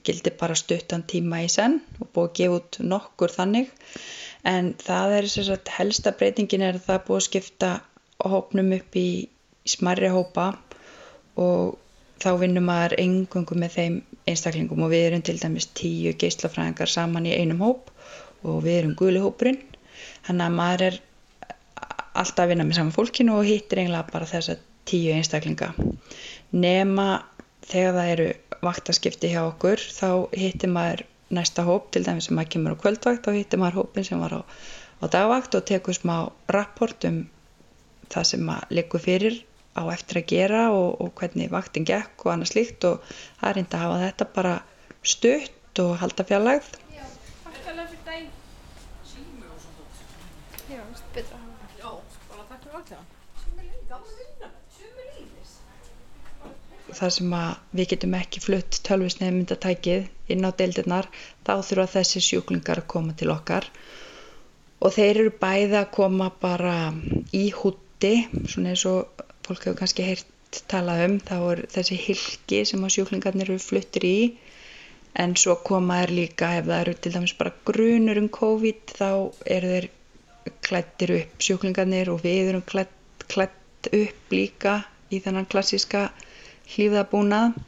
gildi 0.00 0.32
bara 0.38 0.56
stuttan 0.58 1.04
tíma 1.08 1.42
í 1.44 1.50
senn 1.52 1.80
og 2.00 2.08
búið 2.14 2.28
að 2.28 2.34
gefa 2.38 2.58
út 2.58 2.78
nokkur 2.92 3.34
þannig. 3.34 3.70
En 4.48 4.72
það 4.80 5.16
er 5.18 5.28
þess 5.34 5.52
að 5.54 5.72
helsta 5.76 6.14
breytingin 6.18 6.64
er 6.66 6.78
að 6.78 6.86
það 6.88 7.04
búið 7.08 7.20
að 7.20 7.26
skipta 7.28 7.70
hópnum 8.22 8.72
upp 8.78 8.98
í 8.98 9.08
smarri 9.68 10.10
hópa 10.10 10.48
og 11.42 11.78
þá 12.22 12.30
vinnum 12.40 12.66
maður 12.66 12.96
engungu 13.02 13.58
með 13.58 13.76
þeim 13.76 14.00
einstaklingum 14.30 14.82
og 14.86 14.92
við 14.92 15.06
erum 15.08 15.22
til 15.26 15.38
dæmis 15.38 15.68
tíu 15.78 16.12
geyslafræðingar 16.18 16.90
saman 16.90 17.26
í 17.26 17.34
einum 17.34 17.62
hóp 17.64 17.90
og 18.46 18.62
við 18.66 18.82
erum 18.82 18.98
guli 18.98 19.22
hópurinn. 19.22 19.60
Þannig 20.26 20.46
að 20.46 20.58
maður 20.58 20.86
er 20.88 21.00
alltaf 22.12 22.44
að 22.44 22.52
vinna 22.52 22.66
með 22.68 22.78
saman 22.78 22.96
fólkinu 22.96 23.36
og 23.38 23.48
hittir 23.48 23.82
eiginlega 23.82 24.12
bara 24.12 24.28
þess 24.28 24.54
að 24.54 24.64
tíu 24.88 25.14
einstaklinga. 25.14 25.72
Nema 26.52 27.08
þegar 27.66 27.96
það 27.98 28.12
eru 28.14 28.28
vaktaskipti 28.62 29.32
hjá 29.32 29.42
okkur 29.48 29.80
þá 29.82 30.08
hittir 30.38 30.70
maður 30.70 31.04
næsta 31.34 31.64
hóp 31.66 31.88
til 31.94 32.04
dæmis 32.06 32.28
sem 32.28 32.36
maður 32.38 32.52
kemur 32.54 32.76
á 32.78 32.82
kvöldvakt 32.82 33.24
þá 33.26 33.36
hittir 33.36 33.60
maður 33.62 33.78
hópin 33.80 34.06
sem 34.06 34.20
var 34.22 34.36
á, 34.38 34.40
á 35.02 35.04
dagvakt 35.10 35.56
og 35.58 35.64
tekur 35.70 35.96
smá 35.96 36.16
rapport 36.56 37.08
um 37.08 37.24
það 38.12 38.28
sem 38.30 38.44
maður 38.46 38.76
likur 38.78 39.02
fyrir 39.02 39.40
á 39.72 39.82
eftir 39.94 40.20
að 40.20 40.28
gera 40.34 40.62
og, 40.76 41.00
og 41.00 41.14
hvernig 41.18 41.50
vaktin 41.50 41.88
gekk 41.88 42.26
og 42.26 42.34
annað 42.34 42.52
slíkt 42.52 42.86
og 42.90 43.00
það 43.40 43.48
er 43.50 43.58
reynd 43.58 43.74
að 43.74 43.84
hafa 43.86 44.02
þetta 44.04 44.28
bara 44.36 44.54
stutt 45.02 45.82
og 45.82 45.94
halda 46.02 46.26
fjarlægð. 46.28 46.68
Já, 46.92 47.06
takk 47.46 47.70
alveg 47.72 47.88
fyrir 47.94 48.04
dæn 48.10 48.28
Sími 49.08 49.48
og 49.48 49.58
svona 49.64 50.76
Já, 50.76 50.84
betra 51.16 51.40
að 51.40 51.48
hafa 51.48 51.80
Já, 51.80 51.90
bara 52.28 52.46
takk 52.52 52.68
fyrir 52.68 52.78
alltaf 52.78 53.18
þar 56.98 57.12
sem 57.16 57.34
við 57.78 57.88
getum 57.92 58.16
ekki 58.18 58.42
flutt 58.44 58.78
tölvisnefnmyndatækið 58.88 60.32
inn 60.34 60.46
á 60.48 60.50
deildirnar 60.58 61.08
þá 61.46 61.54
þurfa 61.68 61.86
þessi 61.96 62.22
sjúklingar 62.26 62.82
að 62.82 62.90
koma 62.94 63.16
til 63.18 63.30
okkar. 63.34 63.68
Og 64.82 64.94
þeir 64.96 65.22
eru 65.24 65.32
bæði 65.42 65.78
að 65.80 65.90
koma 65.96 66.28
bara 66.42 66.76
í 67.32 67.44
hútti 67.54 68.14
svona 68.50 68.72
eins 68.74 68.84
og 68.90 69.24
fólk 69.46 69.66
hefur 69.66 69.78
kannski 69.82 70.06
heyrt 70.06 70.60
talað 70.70 71.04
um 71.06 71.18
þá 71.22 71.36
er 71.38 71.62
þessi 71.76 71.98
hilki 72.06 72.62
sem 72.68 72.82
að 72.84 72.94
sjúklingarnir 72.96 73.52
eru 73.52 73.62
fluttir 73.62 74.06
í. 74.08 74.16
En 75.22 75.36
svo 75.36 75.58
koma 75.64 76.00
þeir 76.02 76.14
líka 76.18 76.54
ef 76.58 76.68
það 76.68 76.78
eru 76.80 76.94
til 76.98 77.14
dæmis 77.16 77.36
bara 77.38 77.54
grunur 77.68 78.20
um 78.20 78.30
COVID 78.32 78.94
þá 78.98 79.10
eru 79.56 79.72
þeir 79.74 79.88
klættir 80.66 81.14
upp 81.18 81.46
sjúklingarnir 81.46 82.10
og 82.12 82.22
við 82.24 82.52
erum 82.52 82.64
klætt, 82.66 82.94
klætt 83.30 83.90
upp 83.92 84.34
líka 84.34 84.80
í 85.12 85.20
þennan 85.22 85.48
klassíska 85.52 86.08
hlýðabúnað 86.70 87.58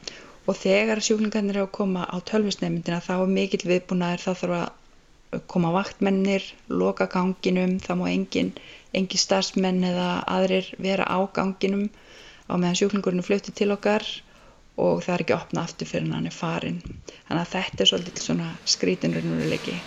og 0.45 0.57
þegar 0.59 1.01
sjúklingarnir 1.03 1.57
eru 1.57 1.67
að 1.67 1.75
koma 1.77 2.05
á 2.05 2.15
tölvisnefndina 2.29 3.01
þá 3.03 3.13
er 3.17 3.33
mikill 3.37 3.63
viðbúnaður, 3.69 4.23
þá 4.25 4.31
þarf 4.41 4.57
að 4.59 5.41
koma 5.51 5.71
vaktmennir, 5.75 6.45
loka 6.69 7.09
ganginum, 7.11 7.77
þá 7.83 7.91
má 7.99 8.05
engin, 8.11 8.53
engin 8.95 9.21
starfsmenn 9.21 9.83
eða 9.89 10.09
aðrir 10.37 10.71
vera 10.79 11.07
á 11.09 11.17
ganginum 11.33 11.89
á 12.47 12.53
meðan 12.55 12.79
sjúklingurinn 12.79 13.25
fluttið 13.25 13.57
til 13.61 13.71
okkar 13.75 14.05
og 14.77 15.03
það 15.03 15.13
er 15.15 15.23
ekki 15.25 15.37
opnað 15.37 15.63
aftur 15.67 15.89
fyrir 15.89 16.11
hann 16.13 16.29
er 16.29 16.35
farin. 16.35 16.81
Þannig 17.27 17.41
að 17.41 17.53
þetta 17.55 17.83
er 17.83 17.91
svolítið 17.91 18.27
svona 18.27 18.51
skrítinrunnuleiki. 18.75 19.79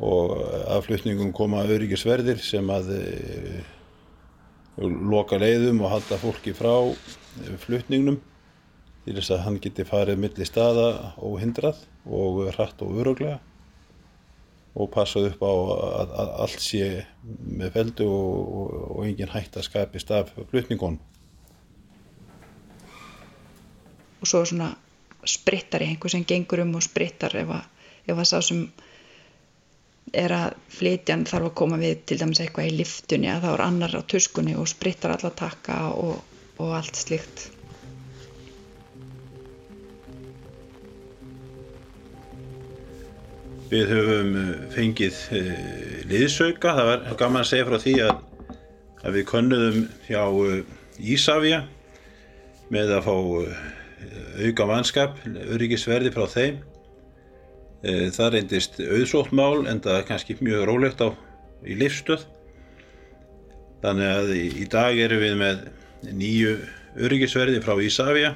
og 0.00 0.32
aðflutningum 0.72 1.32
koma 1.36 1.66
öryggisverðir 1.68 2.40
sem 2.40 2.70
að 2.72 2.94
e, 2.96 3.00
loka 4.80 5.38
leiðum 5.40 5.82
og 5.84 5.94
halda 5.94 6.18
fólki 6.20 6.54
frá 6.56 6.72
flutningnum 7.64 8.20
til 9.04 9.16
þess 9.16 9.34
að 9.34 9.44
hann 9.46 9.60
geti 9.62 9.86
farið 9.88 10.20
millir 10.22 10.48
staða 10.48 11.14
óhindrað 11.20 11.84
og 12.06 12.42
hratt 12.54 12.82
og 12.84 13.00
öruglega 13.02 13.38
og 14.74 14.90
passað 14.94 15.32
upp 15.32 15.40
á 15.42 15.52
að, 15.52 16.12
að 16.22 16.32
allt 16.44 16.62
sé 16.62 16.84
með 17.26 17.72
feldu 17.74 18.06
og, 18.06 18.52
og, 18.60 18.74
og 18.94 19.08
engin 19.08 19.32
hægt 19.32 19.58
að 19.58 19.66
skapist 19.66 20.12
af 20.14 20.30
flutningunum. 20.52 21.00
Og 24.20 24.28
svo 24.28 24.44
svona 24.46 24.70
sprittari, 25.26 25.88
einhver 25.90 26.12
sem 26.12 26.24
gengur 26.28 26.62
um 26.62 26.76
og 26.78 26.84
sprittar 26.84 27.34
ef 27.40 27.50
að, 27.56 27.66
ef 28.06 28.14
að 28.14 28.28
sá 28.30 28.38
sem 28.44 28.62
er 30.12 30.32
að 30.34 30.56
flytjan 30.74 31.24
þarf 31.28 31.50
að 31.50 31.56
koma 31.60 31.78
við 31.80 32.02
til 32.08 32.18
dæmis 32.20 32.40
eitthvað 32.42 32.70
í 32.70 32.76
liftunni 32.80 33.30
að 33.30 33.46
það 33.46 33.54
er 33.54 33.62
annar 33.66 33.94
á 33.94 34.02
tuskunni 34.10 34.56
og 34.58 34.68
sprittar 34.70 35.14
alla 35.14 35.30
takka 35.36 35.78
og, 35.94 36.20
og 36.58 36.76
allt 36.76 36.98
slíkt. 36.98 37.48
Við 43.70 43.86
höfum 43.86 44.32
eh, 44.34 44.54
fengið 44.74 45.18
eh, 45.38 45.50
liðsauka, 46.10 46.72
það 46.74 46.88
var 46.88 47.04
gaman 47.20 47.44
að 47.44 47.50
segja 47.52 47.68
frá 47.68 47.76
því 47.84 47.92
að, 48.08 48.24
að 49.04 49.18
við 49.18 49.28
konnuðum 49.30 49.84
hjá 50.08 50.24
eh, 50.26 50.64
Ísafja 51.00 51.62
með 52.70 52.90
að 52.98 53.06
fá 53.06 53.14
auka 54.40 54.66
mannskap, 54.68 55.22
öryggisverði 55.54 56.10
frá 56.12 56.26
þeim 56.28 56.58
Eh, 56.60 56.69
það 57.82 58.34
reyndist 58.34 58.76
auðsótt 58.84 59.32
mál 59.32 59.64
en 59.70 59.80
það 59.80 59.96
er 59.96 60.06
kannski 60.08 60.36
mjög 60.40 60.66
rólegt 60.68 61.00
á 61.00 61.08
í 61.64 61.76
livstöð. 61.80 62.26
Þannig 63.80 64.10
að 64.12 64.34
í 64.36 64.66
dag 64.68 64.98
erum 65.00 65.22
við 65.24 65.36
með 65.40 65.62
nýju 66.20 66.52
öryggisverði 67.00 67.62
frá 67.64 67.80
Ísafja 67.80 68.34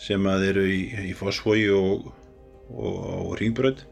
sem 0.00 0.26
að 0.28 0.46
eru 0.48 0.64
í, 0.64 0.80
í 1.10 1.14
Fossfói 1.16 1.66
og, 1.76 2.08
og, 2.72 2.98
og 3.20 3.32
Ringbröð. 3.40 3.84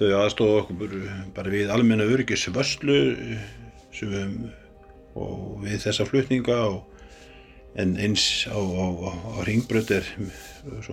Þau 0.00 0.06
aðstofa 0.22 0.62
okkur 0.64 0.94
bara 1.36 1.52
við 1.52 1.70
almenna 1.70 2.08
öryggisvörslu 2.08 2.98
og 5.20 5.60
við 5.62 5.84
þessa 5.84 6.06
flutninga 6.08 6.56
og, 6.72 6.80
en 7.78 7.94
eins 8.02 8.48
á, 8.50 8.58
á, 8.58 8.86
á 9.06 9.34
Ringbröð 9.46 9.94
er 10.00 10.10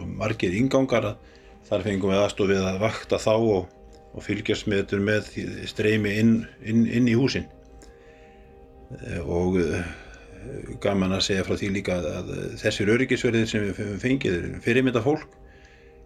margir 0.05 0.53
ingangar 0.53 1.13
að 1.13 1.33
Þar 1.67 1.83
fengum 1.83 2.13
við 2.13 2.21
aðstofið 2.21 2.65
að 2.69 2.77
vakta 2.79 3.19
þá 3.19 3.33
og, 3.35 3.71
og 4.15 4.23
fylgjast 4.23 4.69
með 4.71 4.83
þetta 4.83 4.99
með 5.03 5.31
streymi 5.67 6.13
inn, 6.21 6.35
inn, 6.63 6.85
inn 6.87 7.09
í 7.11 7.15
húsin. 7.19 7.47
Eh, 8.95 9.19
og 9.19 9.57
eh, 9.59 9.89
gaman 10.83 11.17
að 11.17 11.25
segja 11.27 11.43
frá 11.43 11.57
því 11.59 11.73
líka 11.75 11.97
að 11.99 12.31
þessir 12.61 12.93
öryggisverðir 12.93 13.51
sem 13.51 13.67
við 13.67 13.91
fengið 13.99 14.37
er 14.37 14.47
fyrirmynda 14.63 15.03
fólk, 15.03 15.27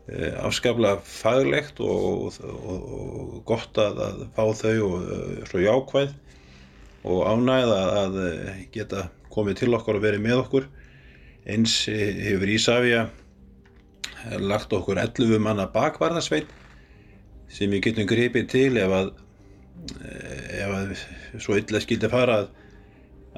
eh, 0.09 0.33
afskafla 0.41 0.95
faglegt 1.05 1.83
og, 1.85 2.41
og, 2.41 2.91
og 2.97 3.39
gott 3.45 3.77
að, 3.81 4.01
að 4.07 4.25
fá 4.33 4.43
þau 4.63 4.75
og 4.87 5.47
svo 5.51 5.61
jákvæð 5.61 6.17
og 7.11 7.21
ánægð 7.29 7.71
að 7.77 8.21
geta 8.73 9.07
komið 9.33 9.61
til 9.61 9.73
okkar 9.77 9.97
og 9.97 10.05
verið 10.09 10.25
með 10.25 10.41
okkur. 10.41 10.69
Eins 11.49 11.83
hefur 11.89 12.49
Ísafja 12.49 13.05
lagt 14.41 14.73
okkur 14.73 14.99
11 15.01 15.39
manna 15.41 15.67
bakvarðarsveit 15.71 16.49
sem 17.51 17.71
við 17.71 17.85
getum 17.89 18.07
gripið 18.09 18.47
til 18.51 18.71
ef 18.79 18.95
að, 18.95 19.11
ef 20.55 20.73
að 20.77 20.93
svo 21.41 21.57
illa 21.59 21.81
skildi 21.83 22.09
fara 22.11 22.41
að, 22.41 22.49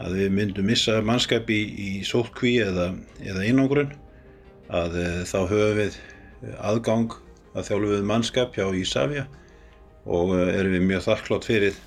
að 0.03 0.17
við 0.19 0.33
myndum 0.37 0.69
missa 0.69 0.99
mannskap 1.05 1.49
í, 1.53 1.61
í 1.73 1.91
sótkví 2.07 2.57
eða, 2.65 2.91
eða 3.23 3.45
einangrun 3.47 3.93
að 4.73 4.99
e, 4.99 5.07
þá 5.29 5.39
höfum 5.49 5.79
við 5.79 5.97
aðgang 6.59 7.17
að 7.53 7.67
þjálfuð 7.69 8.05
mannskap 8.09 8.55
hjá 8.57 8.67
Ísafja 8.77 9.25
og 10.05 10.35
e, 10.35 10.45
erum 10.57 10.77
við 10.77 10.87
mjög 10.91 11.05
þakklátt 11.07 11.49
fyrir, 11.49 11.81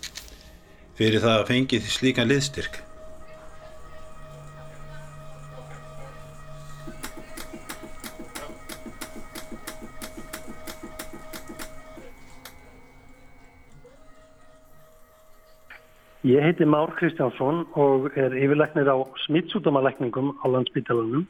fyrir 0.98 1.22
það 1.24 1.40
að 1.40 1.48
fengið 1.52 1.88
slíkan 1.94 2.30
liðstyrk. 2.30 2.85
Ég 16.26 16.40
heiti 16.42 16.64
Már 16.64 16.90
Kristjánsson 16.90 17.68
og 17.78 18.10
er 18.18 18.32
yfirleiknir 18.34 18.88
á 18.90 18.98
smittsútumalækningum 19.28 20.32
á 20.42 20.46
landsbytalanum 20.50 21.22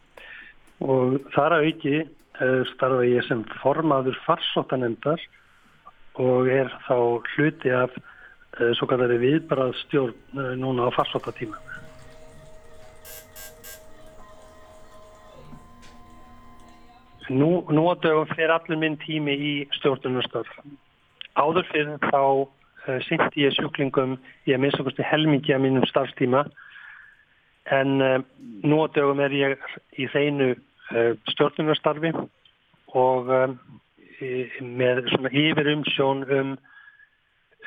og 0.81 1.19
þar 1.35 1.57
að 1.57 1.67
auki 1.69 1.93
uh, 2.01 2.63
starfa 2.71 3.05
ég 3.05 3.27
sem 3.29 3.43
formaður 3.61 4.17
farsóttanemndar 4.25 5.21
og 6.17 6.49
er 6.49 6.73
þá 6.89 6.97
hluti 7.35 7.75
af 7.77 7.93
uh, 7.93 8.73
svo 8.79 8.89
kallari 8.89 9.21
viðbaraðstjórn 9.21 10.17
uh, 10.17 10.57
núna 10.57 10.89
á 10.89 10.97
farsóttatíma. 10.97 11.61
Nú, 17.29 17.67
nú 17.69 17.91
að 17.93 18.07
dögum 18.09 18.33
fyrir 18.33 18.57
allir 18.57 18.81
minn 18.81 18.97
tími 19.05 19.37
í 19.37 19.57
stjórnunarstörf. 19.77 20.57
Áður 21.37 21.69
fyrir 21.69 22.01
þá 22.09 22.49
uh, 22.87 23.01
syndi 23.07 23.45
ég 23.45 23.55
sjúklingum 23.57 24.17
ég 24.47 24.57
er 24.57 24.63
minnst 24.63 24.81
okkurstu 24.81 25.05
helmingi 25.07 25.55
að 25.55 25.65
mínum 25.67 25.87
starfstíma 25.91 26.45
en 27.77 28.01
uh, 28.03 28.19
nú 28.63 28.83
á 28.83 28.87
dögum 28.95 29.23
er 29.25 29.35
ég 29.35 29.67
í 29.99 30.09
þeinu 30.13 30.53
uh, 30.55 30.59
eh, 30.95 31.13
stjórnunastarfi 31.33 32.13
og 32.97 33.29
með 34.63 35.01
svona 35.11 35.33
yfir 35.35 35.69
umsjón 35.75 36.23
um, 36.33 36.53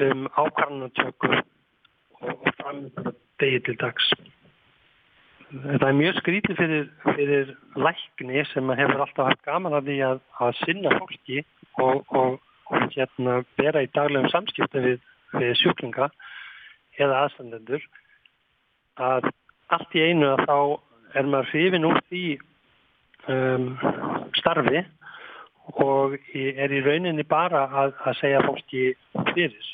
um 0.02 0.24
ákvarðanatöku 0.34 1.30
og, 1.36 2.32
og 2.32 2.48
framönda 2.58 3.12
degi 3.44 3.60
til 3.68 3.76
dags. 3.84 4.08
Það 5.52 5.86
er 5.86 5.98
mjög 6.00 6.18
skrítið 6.22 6.62
fyrir, 6.62 6.88
fyrir 7.04 7.52
lækni 7.76 8.42
sem 8.54 8.74
hefur 8.80 9.04
alltaf 9.04 9.30
haft 9.30 9.46
gaman 9.46 9.76
að 9.78 9.92
því 9.92 10.00
að, 10.08 10.24
að 10.48 10.58
sinna 10.64 10.96
fólki 10.96 11.44
og, 11.84 12.02
og 12.08 12.40
og 12.70 12.90
hérna 12.94 13.42
bera 13.58 13.84
í 13.84 13.90
daglegum 13.96 14.30
samskiptum 14.32 14.86
við 14.86 15.00
sjúklinga 15.60 16.10
eða 17.00 17.24
aðstandendur 17.26 17.84
að 19.00 19.30
allt 19.74 19.96
í 19.96 20.06
einu 20.10 20.32
að 20.34 20.46
þá 20.48 20.58
er 21.20 21.30
maður 21.30 21.52
hrifin 21.54 21.88
úr 21.90 22.00
því 22.10 22.24
um, 23.32 23.68
starfi 24.40 24.84
og 25.80 26.16
er 26.34 26.74
í 26.74 26.82
rauninni 26.86 27.26
bara 27.30 27.68
að, 27.70 27.94
að 28.10 28.18
segja 28.20 28.42
fólki 28.46 28.86
fyrir. 29.36 29.70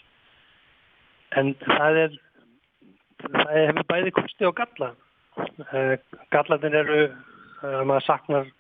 En 1.40 1.54
það 1.64 2.02
er 2.04 2.18
það 3.24 3.54
hefur 3.56 3.88
bæði 3.92 4.16
kosti 4.20 4.50
og 4.50 4.58
galla. 4.60 4.92
Uh, 5.72 5.96
gallatin 6.36 6.76
eru 6.76 7.00
að 7.06 7.80
uh, 7.80 7.86
maður 7.88 8.08
saknar 8.10 8.52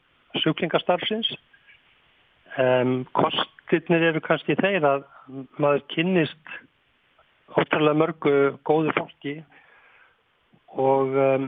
sjúklingastarfsins. 0.41 1.29
Um, 2.55 3.03
kost 3.15 3.51
kostirnir 3.65 4.11
eru 4.11 4.21
kannski 4.21 4.55
þeir 4.59 4.83
að 4.85 5.05
maður 5.57 5.81
kynnist 5.89 6.51
ótrúlega 7.53 7.99
mörgu 7.99 8.33
góðu 8.65 8.93
fólki 8.97 9.35
og 10.75 11.13
um, 11.13 11.47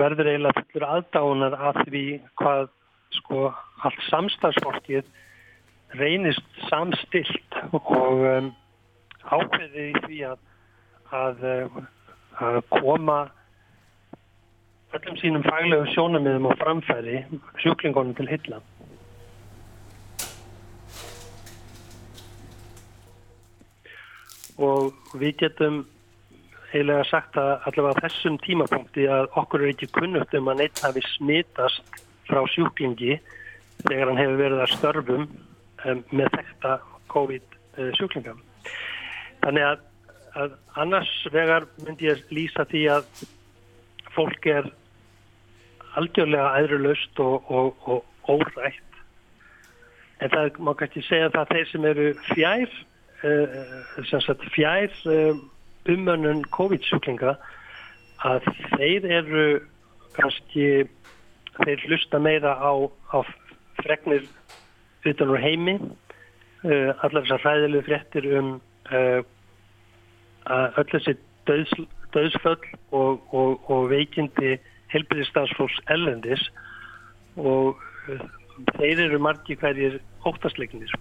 verður 0.00 0.30
eiginlega 0.32 0.62
fullur 0.62 0.88
aðdánar 0.88 1.56
að 1.70 1.80
því 1.84 2.04
hvað 2.40 2.68
sko 3.16 3.42
allt 3.86 4.04
samstagsfólkið 4.08 5.08
reynist 6.00 6.62
samstilt 6.70 7.58
og 7.76 8.24
um, 8.26 8.52
ákveði 9.26 9.90
í 9.90 10.04
því 10.06 10.20
að, 10.32 10.38
að, 11.20 11.44
að 12.42 12.60
koma 12.72 13.18
öllum 14.96 15.18
sínum 15.20 15.44
faglegu 15.46 15.86
sjónamiðum 15.92 16.48
og 16.50 16.58
framfæri 16.60 17.22
sjúklingunum 17.62 18.16
til 18.16 18.28
hylla. 18.30 18.62
Og 24.62 24.94
við 25.20 25.36
getum 25.42 25.82
eiginlega 26.72 27.04
sagt 27.08 27.36
að 27.40 27.52
allavega 27.68 28.00
á 28.00 28.02
þessum 28.06 28.38
tímapunkti 28.44 29.06
að 29.08 29.28
okkur 29.40 29.64
er 29.64 29.72
ekki 29.72 29.90
kunnugt 29.94 30.34
um 30.36 30.50
að 30.52 30.62
neitt 30.62 30.82
hafi 30.84 31.02
smitast 31.14 32.00
frá 32.26 32.42
sjúklingi 32.50 33.18
þegar 33.86 34.10
hann 34.10 34.20
hefur 34.20 34.40
verið 34.40 34.62
að 34.64 34.72
störfum 34.74 35.26
um, 35.26 36.02
með 36.10 36.32
þetta 36.38 36.72
COVID 37.12 37.56
uh, 37.78 37.92
sjúklinga. 37.98 38.34
Þannig 39.44 39.68
að, 39.68 39.84
að 40.42 40.56
annars 40.82 41.12
vegar 41.32 41.68
myndi 41.84 42.10
ég 42.10 42.24
lýsa 42.34 42.66
því 42.72 42.82
að 42.96 43.06
fólk 44.16 44.48
er 44.50 44.68
algjörlega 45.96 46.52
æðrulaust 46.60 47.22
og, 47.22 47.50
og, 47.52 47.88
og 47.88 48.36
órætt. 48.36 48.82
En 50.20 50.32
það 50.32 50.60
má 50.64 50.72
kannski 50.76 51.04
segja 51.04 51.30
það 51.32 51.42
að 51.42 51.52
þeir 51.54 51.70
sem 51.70 51.88
eru 51.92 52.06
fjær, 52.32 52.76
sagt 54.10 54.44
fjær 54.54 54.90
uh, 55.10 55.38
umönnun 55.88 56.44
COVID-sjúklinga 56.54 57.36
að 58.26 58.48
þeir 58.76 59.06
eru 59.20 59.46
kannski, 60.16 60.86
þeir 61.60 61.84
hlusta 61.86 62.20
meira 62.22 62.56
á, 62.56 62.72
á 63.12 63.18
fregnir 63.82 64.24
utan 65.06 65.32
úr 65.34 65.42
heimi, 65.42 65.76
uh, 66.64 66.90
allar 67.04 67.24
þessar 67.24 67.44
hræðilegu 67.44 67.86
fréttir 67.88 68.30
um 68.38 68.54
uh, 68.90 69.22
öll 70.46 70.88
þessi 70.92 71.16
döðs, 71.48 71.74
döðsföll 72.14 72.62
og, 72.94 73.22
og, 73.34 73.70
og 73.70 73.90
veikindi 73.90 74.56
helbriðistansfólks 74.92 75.82
ellendis 75.92 76.42
og 77.36 77.82
þeir 78.78 79.02
eru 79.08 79.18
margi 79.20 79.56
hverjir 79.58 79.98
óttasleiknir. 80.26 80.92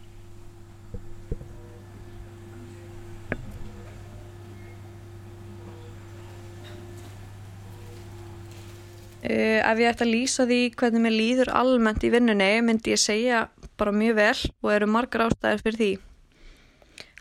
Uh, 9.26 9.62
ef 9.66 9.80
ég 9.82 9.90
ætti 9.90 10.06
að 10.06 10.12
lýsa 10.12 10.46
því 10.46 10.60
hvernig 10.78 11.02
mér 11.02 11.16
líður 11.16 11.50
almennt 11.58 12.04
í 12.06 12.12
vinnunni 12.14 12.50
myndi 12.62 12.94
ég 12.94 13.02
segja 13.02 13.48
bara 13.80 13.94
mjög 13.96 14.20
vel 14.20 14.38
og 14.62 14.72
eru 14.76 14.90
margar 14.92 15.26
ástæðir 15.26 15.64
fyrir 15.66 15.80
því. 15.80 15.92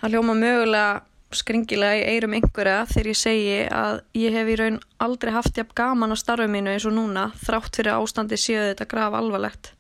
Það 0.01 0.12
hljóma 0.12 0.35
mögulega 0.37 0.88
skringilega 1.35 2.03
í 2.03 2.03
eirum 2.14 2.35
einhverja 2.37 2.83
þegar 2.90 3.09
ég 3.11 3.19
segi 3.19 3.55
að 3.73 4.03
ég 4.21 4.37
hef 4.37 4.51
í 4.51 4.59
raun 4.61 4.77
aldrei 5.03 5.33
haft 5.35 5.57
jafn 5.59 5.75
gaman 5.81 6.14
á 6.14 6.17
starfu 6.19 6.47
mínu 6.51 6.75
eins 6.75 6.87
og 6.87 6.95
núna 6.99 7.31
þrátt 7.40 7.81
fyrir 7.81 7.97
ástandi 7.97 8.38
séu 8.38 8.61
þetta 8.61 8.87
graf 8.90 9.17
alvarlegt. 9.19 9.73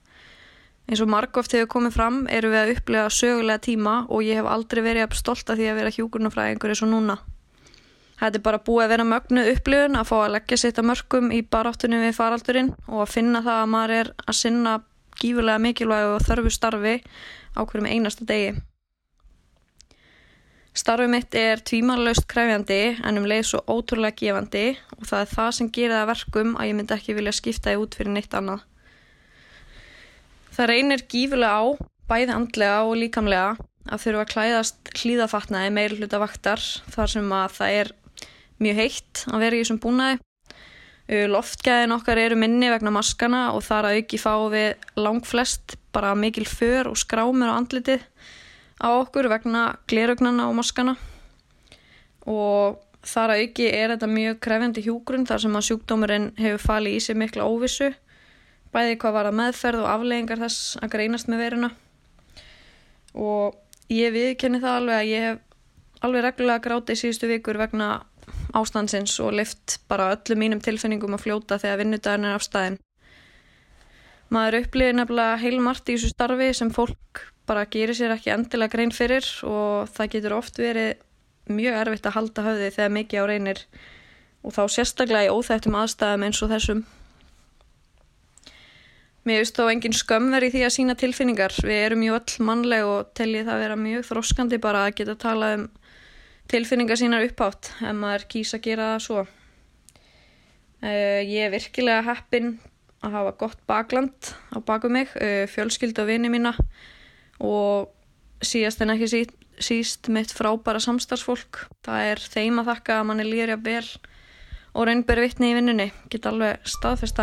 Eins 0.88 1.00
og 1.00 1.08
margóft 1.12 1.54
hefur 1.56 1.70
komið 1.76 1.94
fram 1.96 2.18
eru 2.28 2.50
við 2.52 2.60
að 2.62 2.74
upplega 2.74 3.12
sögulega 3.12 3.62
tíma 3.68 3.94
og 4.08 4.24
ég 4.26 4.40
hef 4.40 4.48
aldrei 4.50 4.82
verið 4.84 5.06
að 5.06 5.20
stolta 5.20 5.56
því 5.56 5.70
að 5.70 5.78
vera 5.80 5.94
hjúkurnafræðingur 5.98 6.74
eins 6.74 6.84
og 6.84 6.92
núna. 6.92 7.20
Þetta 8.20 8.38
er 8.38 8.44
bara 8.44 8.62
búið 8.62 8.84
að 8.84 8.92
vera 8.94 9.06
mögnuð 9.10 9.48
upplifun 9.54 9.98
að 9.98 10.10
fá 10.10 10.16
að 10.20 10.34
leggja 10.36 10.58
sitt 10.60 10.78
að 10.78 10.88
mörgum 10.90 11.32
í 11.34 11.40
baráttunum 11.42 12.04
við 12.04 12.14
faraldurinn 12.18 12.70
og 12.86 13.00
að 13.04 13.14
finna 13.16 13.42
það 13.42 13.62
að 13.62 13.72
maður 13.72 13.94
er 13.96 14.12
að 14.22 14.38
sinna 14.38 14.74
gífurlega 15.20 15.62
mikilvægu 15.64 16.14
og 16.14 16.22
þörfu 16.28 16.52
starfi 16.54 16.94
á 17.54 17.60
hverjum 17.62 17.90
einasta 17.90 18.26
degi. 18.28 18.54
Starfið 20.74 21.10
mitt 21.10 21.34
er 21.38 21.60
tvímanlaust 21.62 22.26
kræfjandi 22.30 22.78
en 23.06 23.18
um 23.20 23.26
leið 23.30 23.44
svo 23.46 23.60
ótrúlega 23.70 24.18
gefandi 24.18 24.64
og 24.96 25.04
það 25.06 25.20
er 25.20 25.28
það 25.30 25.50
sem 25.58 25.68
gerir 25.76 25.94
það 25.94 26.08
verkum 26.10 26.56
að 26.58 26.70
ég 26.70 26.78
myndi 26.78 26.96
ekki 26.96 27.14
vilja 27.18 27.34
skipta 27.36 27.70
þið 27.70 27.84
út 27.84 27.98
fyrir 27.98 28.14
neitt 28.14 28.34
annað. 28.34 28.64
Það 30.54 30.70
reynir 30.70 31.04
gífurlega 31.10 31.60
á, 31.62 31.64
bæði 32.10 32.34
andlega 32.34 32.80
og 32.88 32.96
líkamlega, 32.98 33.54
að 33.90 34.02
þurfa 34.02 34.24
að 34.24 34.32
klæðast 34.32 34.92
hlýðafatnaði 34.98 35.70
meir 35.74 35.94
hluta 35.98 36.20
vaktar 36.22 36.62
þar 36.94 37.14
sem 37.14 37.32
að 37.38 37.56
það 37.58 37.78
er 37.78 37.94
mjög 38.62 38.80
heitt 38.82 39.24
að 39.30 39.44
vera 39.44 39.56
í 39.58 39.64
þessum 39.64 39.80
búnaði. 39.82 40.20
Loftgæðin 41.04 41.92
okkar 41.98 42.18
eru 42.22 42.36
minni 42.40 42.70
vegna 42.72 42.92
maskana 42.94 43.42
og 43.52 43.64
þar 43.66 43.90
að 43.90 43.98
auki 44.00 44.20
fá 44.20 44.32
við 44.52 44.86
langflest 44.96 45.76
bara 45.92 46.14
mikil 46.16 46.46
för 46.48 46.88
og 46.88 46.96
skrámur 46.96 47.52
á 47.52 47.58
andlitið 47.58 48.06
á 48.80 48.88
okkur 48.88 49.28
vegna 49.28 49.76
glerugnana 49.90 50.48
og 50.48 50.56
maskana 50.58 50.96
og 52.24 52.80
þar 53.04 53.34
að 53.34 53.42
auki 53.44 53.68
er 53.68 53.92
þetta 53.92 54.08
mjög 54.10 54.40
krefjandi 54.46 54.84
hjúgrunn 54.86 55.28
þar 55.28 55.44
sem 55.44 55.58
að 55.58 55.66
sjúkdómurinn 55.68 56.30
hefur 56.40 56.64
falið 56.64 56.96
í 56.96 57.04
sig 57.04 57.18
mikla 57.20 57.46
óvissu 57.46 57.92
bæði 58.74 58.98
hvað 58.98 59.16
var 59.18 59.28
að 59.28 59.38
meðferð 59.40 59.84
og 59.84 59.90
afleggingar 59.92 60.42
þess 60.42 60.78
að 60.80 60.94
greinast 60.96 61.30
með 61.30 61.44
veruna 61.44 61.70
og 63.14 63.92
ég 63.92 64.14
viðkenni 64.14 64.62
það 64.62 64.78
alveg 64.80 65.00
að 65.02 65.10
ég 65.12 65.28
hef 65.28 65.42
alveg 66.04 66.24
reglulega 66.26 66.64
grátið 66.64 67.00
síðustu 67.00 67.30
vikur 67.30 67.60
vegna 67.60 67.90
ástandsins 68.56 69.16
og 69.24 69.34
lift 69.38 69.78
bara 69.90 70.12
öllum 70.14 70.40
mínum 70.40 70.62
tilfinningum 70.64 71.16
að 71.16 71.24
fljóta 71.26 71.58
þegar 71.62 71.80
vinnudagin 71.82 72.28
er 72.28 72.38
afstæðin. 72.38 72.80
Maður 74.34 74.60
upplifir 74.62 74.96
nefnilega 74.96 75.40
heilmart 75.42 75.88
í 75.88 75.96
þessu 75.96 76.12
starfi 76.14 76.50
sem 76.56 76.72
fólk 76.74 77.24
bara 77.48 77.66
gerir 77.70 77.96
sér 77.96 78.14
ekki 78.14 78.32
endilega 78.34 78.72
grein 78.72 78.94
fyrir 78.94 79.26
og 79.46 79.90
það 79.92 80.12
getur 80.16 80.36
oft 80.38 80.58
verið 80.58 80.94
mjög 81.52 81.80
erfitt 81.82 82.08
að 82.08 82.16
halda 82.16 82.44
höfði 82.46 82.70
þegar 82.78 82.94
mikið 82.96 83.20
á 83.20 83.24
reynir 83.28 83.64
og 84.44 84.54
þá 84.56 84.62
sérstaklega 84.72 85.28
í 85.28 85.32
óþægtum 85.32 85.76
aðstæðum 85.80 86.26
eins 86.26 86.40
og 86.44 86.52
þessum. 86.52 86.84
Mér 89.24 89.40
veist 89.40 89.56
þó 89.56 89.70
engin 89.72 89.96
skömmver 89.96 90.44
í 90.44 90.50
því 90.52 90.62
að 90.66 90.74
sína 90.74 90.94
tilfinningar. 91.00 91.54
Við 91.64 91.78
erum 91.86 92.02
mjög 92.02 92.18
öll 92.18 92.44
mannleg 92.44 92.84
og 92.84 93.12
teljið 93.16 93.46
það 93.46 93.54
að 93.54 93.62
vera 93.64 93.78
mjög 93.80 94.02
þróskandi 94.10 94.58
bara 94.60 94.82
að 94.84 94.96
geta 94.98 95.14
talað 95.20 95.54
um 95.58 95.64
tilfinningar 96.50 97.00
sínar 97.00 97.24
uppátt 97.26 97.72
ef 97.80 97.96
maður 97.96 98.26
kýsa 98.32 98.58
að 98.58 98.66
gera 98.68 98.90
það 98.94 99.04
svo. 99.06 99.24
Uh, 100.84 101.20
ég 101.24 101.46
er 101.46 101.54
virkilega 101.54 102.04
heppin 102.10 102.56
að 103.04 103.16
hafa 103.18 103.36
gott 103.40 103.62
bakland 103.68 104.34
á 104.52 104.58
baku 104.64 104.90
mig, 104.92 105.12
uh, 105.16 105.44
fjölskyldu 105.50 106.04
og 106.04 106.10
vini 106.10 106.32
mína 106.32 106.54
og 107.40 107.92
síðast 108.44 108.82
en 108.84 108.92
ekki 108.94 109.08
síst, 109.10 109.38
síst 109.56 110.12
mitt 110.12 110.34
frábæra 110.34 110.82
samstarfsfólk. 110.84 111.64
Það 111.86 112.12
er 112.12 112.28
þeim 112.36 112.60
að 112.60 112.74
þakka 112.74 113.00
að 113.00 113.08
manni 113.10 113.28
lýri 113.28 113.56
að 113.56 113.66
vel 113.70 113.88
og 114.74 114.88
raunberi 114.88 115.28
vittni 115.28 115.52
í 115.52 115.58
vinnunni. 115.58 115.90
Get 116.12 116.28
alveg 116.30 116.62
staðfest 116.68 117.22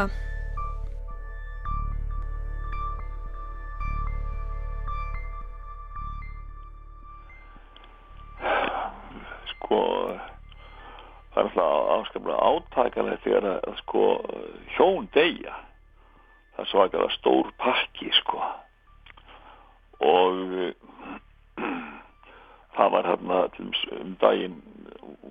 sko 9.71 10.17
það 11.31 11.39
er 11.39 11.45
alltaf 11.47 11.91
afskaplega 11.95 12.47
átækalegt 12.51 13.23
þegar 13.23 13.45
að 13.51 13.77
sko 13.79 14.03
hjón 14.75 15.07
deyja. 15.15 15.55
Það 16.55 16.63
er 16.63 16.71
svakalega 16.71 17.15
stór 17.15 17.51
pakki 17.61 18.11
sko. 18.19 18.41
Og 20.03 20.75
það 22.75 22.91
var 22.97 23.09
hérna 23.13 23.39
um 24.01 24.17
daginn 24.19 24.59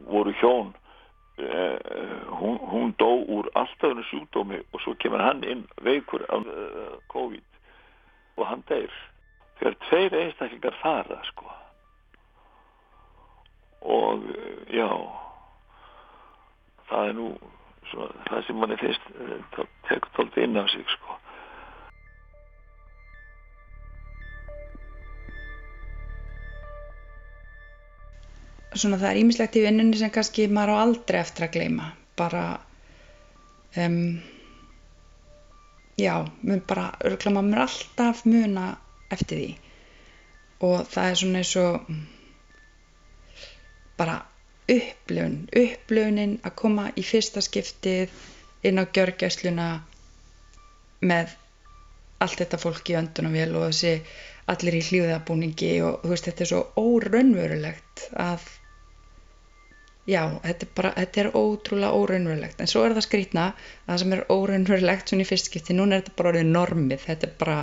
voru 0.08 0.32
hjón 0.40 0.72
eh, 1.36 1.76
hún, 2.40 2.56
hún 2.72 2.96
dó 2.96 3.12
úr 3.20 3.52
alltafinu 3.52 4.06
sjúkdómi 4.08 4.64
og 4.72 4.80
svo 4.80 4.96
kemur 4.96 5.20
hann 5.20 5.44
inn 5.44 5.66
veikur 5.84 6.24
af 6.32 6.48
COVID 7.12 7.44
og 8.40 8.46
hann 8.48 8.64
deyr. 8.72 8.92
Þegar 9.60 9.80
tveir 9.84 10.22
einstaklingar 10.24 10.80
fara 10.80 11.20
sko 11.28 11.59
og 13.80 14.22
já 14.70 14.90
það 16.90 17.08
er 17.08 17.16
nú 17.16 17.28
svona, 17.90 18.26
það 18.28 18.46
sem 18.46 18.60
manni 18.60 18.78
finnst 18.80 19.10
tekur 19.88 20.12
tólti 20.16 20.44
inn 20.44 20.58
á 20.58 20.64
sig 20.70 20.84
sko. 20.96 21.16
Svona 28.70 29.00
það 29.00 29.08
er 29.10 29.20
ímislegt 29.20 29.56
í 29.58 29.64
vinnunni 29.64 29.98
sem 29.98 30.12
kannski 30.14 30.46
maður 30.48 30.78
á 30.78 30.82
aldrei 30.84 31.18
eftir 31.20 31.48
að 31.48 31.56
gleyma. 31.56 31.88
Bara 32.18 32.44
um, 33.82 34.20
já, 35.98 36.14
mun 36.46 36.62
bara 36.70 36.92
örgla 37.04 37.34
maður 37.34 37.64
alltaf 37.66 38.22
muna 38.28 38.68
eftir 39.10 39.42
því. 39.42 39.50
Og 40.68 40.86
það 40.92 41.10
er 41.10 41.18
svona 41.18 41.42
eins 41.42 41.56
og 41.58 41.90
bara 44.00 44.16
upplifun, 44.70 45.36
upplifunin 45.62 46.36
að 46.46 46.56
koma 46.62 46.88
í 46.96 47.04
fyrsta 47.06 47.42
skiptið 47.44 48.12
inn 48.68 48.80
á 48.80 48.84
gjörgæsluna 48.84 49.68
með 51.10 51.36
allt 52.20 52.42
þetta 52.42 52.60
fólk 52.60 52.92
í 52.92 52.96
öndunum 53.00 53.36
og 53.56 53.66
þessi 53.70 53.94
allir 54.50 54.76
í 54.76 54.86
hljóðabúningi 54.86 55.74
og 55.86 56.02
þú 56.02 56.12
veist 56.12 56.26
þetta 56.28 56.44
er 56.44 56.50
svo 56.50 56.62
óraunverulegt 56.80 58.04
að 58.20 58.48
já, 60.10 60.22
þetta 60.42 60.66
er 60.66 60.72
bara, 60.76 60.92
þetta 60.96 61.22
er 61.22 61.30
ótrúlega 61.38 61.96
óraunverulegt. 61.96 62.60
En 62.60 62.70
svo 62.70 62.84
er 62.84 62.96
það 62.96 63.06
skrítna 63.06 63.46
að 63.52 63.90
það 63.92 64.00
sem 64.02 64.14
er 64.16 64.24
óraunverulegt 64.34 65.12
svona 65.12 65.26
í 65.26 65.30
fyrstskipti, 65.30 65.76
núna 65.76 65.96
er 65.96 66.04
þetta 66.04 66.16
bara 66.18 66.32
orðið 66.32 66.52
normið, 66.56 67.04
þetta 67.06 67.28
er 67.28 67.34
bara 67.42 67.58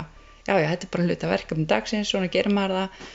já 0.48 0.54
já, 0.56 0.68
þetta 0.72 0.86
er 0.86 0.92
bara 0.94 1.08
hluta 1.08 1.32
verkefni 1.32 1.66
dagsins, 1.68 2.12
svona 2.12 2.30
gerir 2.32 2.54
maður 2.56 2.78
það 2.78 3.08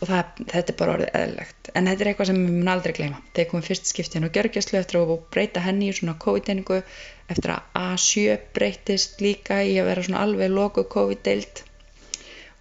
og 0.00 0.08
það, 0.08 0.44
þetta 0.50 0.72
er 0.72 0.76
bara 0.80 0.92
orðið 0.96 1.16
eðlegt 1.20 1.70
en 1.74 1.88
þetta 1.90 2.04
er 2.04 2.10
eitthvað 2.10 2.28
sem 2.30 2.38
við 2.40 2.52
munum 2.54 2.70
aldrei 2.72 2.92
gleyma. 2.96 3.18
Þegar 3.36 3.48
komum 3.50 3.64
fyrst 3.66 3.90
skiptin 3.90 4.26
og 4.26 4.36
gjörgjastlu 4.36 4.78
eftir 4.80 5.00
að 5.00 5.12
breyta 5.34 5.64
henni 5.64 5.90
í 5.90 5.96
svona 5.96 6.16
COVID-deiningu 6.24 6.78
eftir 7.30 7.52
að 7.54 7.76
A7 7.80 8.38
breytist 8.56 9.20
líka 9.24 9.60
í 9.62 9.76
að 9.80 9.90
vera 9.90 10.06
svona 10.06 10.24
alveg 10.24 10.54
loku 10.54 10.86
COVID-deild. 10.94 11.62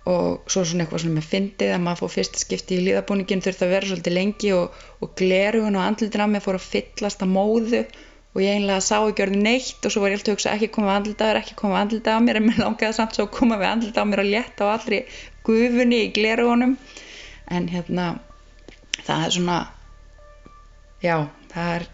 Og 0.09 0.51
svo 0.51 0.65
svona 0.65 0.85
eitthvað 0.85 1.03
sem 1.05 1.17
ég 1.19 1.29
fyndið 1.29 1.73
að 1.75 1.81
maður 1.85 2.03
fór 2.03 2.13
fyrst 2.17 2.37
skipti 2.43 2.77
í 2.77 2.85
líðabúningin 2.87 3.43
þurfti 3.45 3.65
að 3.65 3.73
vera 3.75 3.89
svolítið 3.89 4.15
lengi 4.15 4.53
og, 4.57 4.77
og 5.03 5.11
glerugun 5.19 5.77
og 5.77 5.85
andlutin 5.85 6.23
af 6.25 6.31
mig 6.33 6.45
fór 6.45 6.59
að 6.59 6.69
fyllast 6.69 7.25
að 7.25 7.33
móðu. 7.33 7.83
Og 8.37 8.43
ég 8.45 8.59
einlega 8.59 8.81
sá 8.85 8.95
ekki 8.99 9.25
orðið 9.25 9.43
neitt 9.45 9.85
og 9.85 9.93
svo 9.93 10.03
var 10.03 10.13
ég 10.13 10.19
alltaf 10.19 10.31
að 10.31 10.37
hugsa 10.37 10.51
ekki 10.53 10.69
koma 10.73 10.91
við 10.91 10.97
andlitaður, 10.99 11.39
ekki 11.41 11.55
koma 11.57 11.75
við 11.75 11.83
andlitaður 11.83 12.25
mér. 12.25 12.39
En 12.39 12.47
mér 12.47 12.59
langiði 12.61 12.97
samt 12.97 13.17
svo 13.17 13.25
að 13.25 13.35
koma 13.39 13.57
við 13.57 13.69
andlitaður 13.71 14.09
mér 14.11 14.23
og 14.23 14.29
létta 14.29 14.69
á 14.69 14.73
allri 14.75 14.99
gufunni 15.49 16.01
í 16.05 16.11
glerugunum 16.13 16.75
en 17.49 17.67
hérna 17.69 18.07
það 19.05 19.25
er 19.25 19.35
svona 19.35 19.59
já, 21.03 21.15
það 21.51 21.75
er 21.75 21.85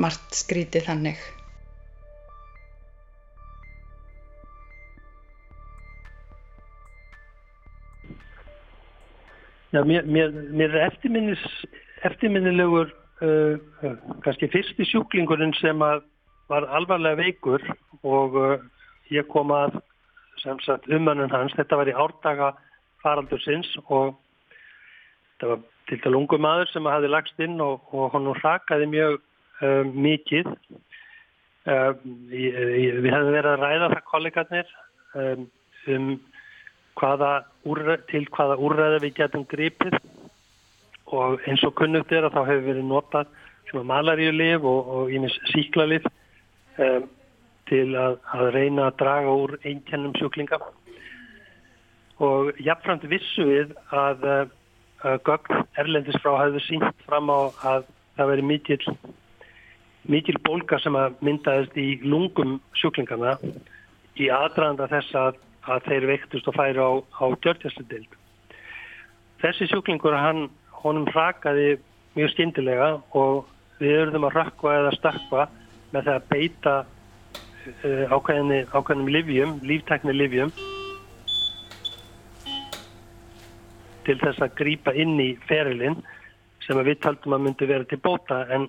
margt 0.00 0.36
skrítið 0.36 0.88
þannig. 0.88 1.22
Já, 9.72 9.80
mér, 9.88 10.04
mér, 10.04 10.34
mér 10.52 10.74
er 10.76 10.90
eftirminnilegur 12.04 12.90
uh, 12.92 13.54
uh, 13.80 13.94
kannski 14.24 14.50
fyrsti 14.52 14.84
sjúklingurinn 14.84 15.54
sem 15.56 15.80
var 15.80 16.66
alvarlega 16.76 17.22
veikur 17.22 17.64
og 18.04 18.36
uh, 18.36 18.58
ég 19.08 19.24
kom 19.32 19.54
að 19.56 19.80
sem 20.42 20.60
sagt 20.66 20.90
umönnun 20.90 21.32
hans, 21.32 21.54
þetta 21.56 21.78
var 21.78 21.88
í 21.88 21.96
árdaga 21.96 22.50
faraldur 23.00 23.40
sinns 23.40 23.70
og 23.86 24.18
þetta 25.42 25.50
var 25.50 25.62
til 25.90 25.98
dælu 26.04 26.18
ungu 26.22 26.38
maður 26.38 26.68
sem 26.70 26.86
hafi 26.86 27.08
lagst 27.10 27.40
inn 27.42 27.60
og, 27.60 27.80
og 27.90 28.12
hann 28.14 28.28
rakaði 28.38 28.86
mjög 28.92 29.16
um, 29.66 29.88
mikið. 30.04 30.50
Um, 31.66 32.04
í, 32.30 32.46
í, 32.46 32.84
við 33.02 33.10
hefum 33.10 33.34
verið 33.34 33.50
að 33.50 33.64
ræða 33.64 33.88
það 33.92 34.04
kollegarnir 34.10 34.70
um, 35.18 35.48
um 35.90 36.06
hvaða 36.98 37.32
úrræð, 37.66 38.04
til 38.12 38.22
hvaða 38.30 38.58
úrræði 38.62 39.02
við 39.02 39.16
getum 39.18 39.46
gripið. 39.50 39.98
Og 41.12 41.42
eins 41.50 41.66
og 41.66 41.74
kunnugt 41.80 42.14
er 42.14 42.28
að 42.28 42.38
þá 42.38 42.42
hefur 42.52 42.68
verið 42.70 42.88
notað 42.88 43.34
sem 43.68 43.82
að 43.82 43.90
malaríulif 43.90 44.64
og, 44.68 45.10
ímis 45.10 45.34
síklarlif 45.50 46.06
um, 46.78 47.10
til 47.66 47.88
að, 47.98 48.20
að 48.30 48.48
reyna 48.54 48.86
að 48.92 48.98
draga 49.02 49.36
úr 49.42 49.58
einkennum 49.66 50.14
sjúklinga. 50.20 50.62
Og 52.22 52.54
jafnframt 52.62 53.10
vissu 53.10 53.48
við 53.48 53.74
að 53.90 54.28
gögn 55.02 55.64
erlendis 55.80 56.18
frá 56.22 56.36
hafðu 56.38 56.62
sínt 56.66 57.04
fram 57.06 57.30
á 57.32 57.50
að 57.72 57.86
það 58.16 58.30
veri 58.32 58.46
mikil, 58.46 58.80
mikil 60.08 60.38
bólka 60.46 60.78
sem 60.82 60.96
að 60.98 61.16
myndaðist 61.24 61.78
í 61.80 61.88
lungum 62.04 62.58
sjúklingana 62.78 63.36
í 64.20 64.28
aðdraðanda 64.32 64.90
þess 64.92 65.16
að, 65.18 65.38
að 65.66 65.88
þeir 65.88 66.08
veiktust 66.12 66.50
og 66.50 66.58
færi 66.58 66.82
á, 66.82 66.90
á 67.00 67.24
gjörtjastadild. 67.44 68.18
Þessi 69.42 69.70
sjúklingur 69.70 70.14
hann, 70.14 70.46
honum 70.82 71.08
rakaði 71.10 71.80
mjög 72.14 72.34
skindilega 72.34 72.92
og 73.18 73.48
við 73.80 74.04
örðum 74.04 74.28
að 74.28 74.36
rakka 74.38 74.76
eða 74.76 74.96
stakka 74.98 75.48
með 75.92 76.08
það 76.08 76.14
að 76.14 76.28
beita 76.30 76.74
uh, 76.82 78.14
ákveðinum 78.14 79.10
livjum, 79.10 79.58
líftækni 79.66 80.14
livjum 80.14 80.52
til 84.06 84.18
þess 84.20 84.42
að 84.44 84.56
grýpa 84.60 84.94
inn 84.98 85.18
í 85.20 85.32
ferilinn 85.48 85.98
sem 86.66 86.78
við 86.86 87.00
taldum 87.02 87.36
að 87.36 87.44
myndi 87.46 87.68
vera 87.70 87.88
til 87.88 87.98
bóta 88.02 88.42
en 88.54 88.68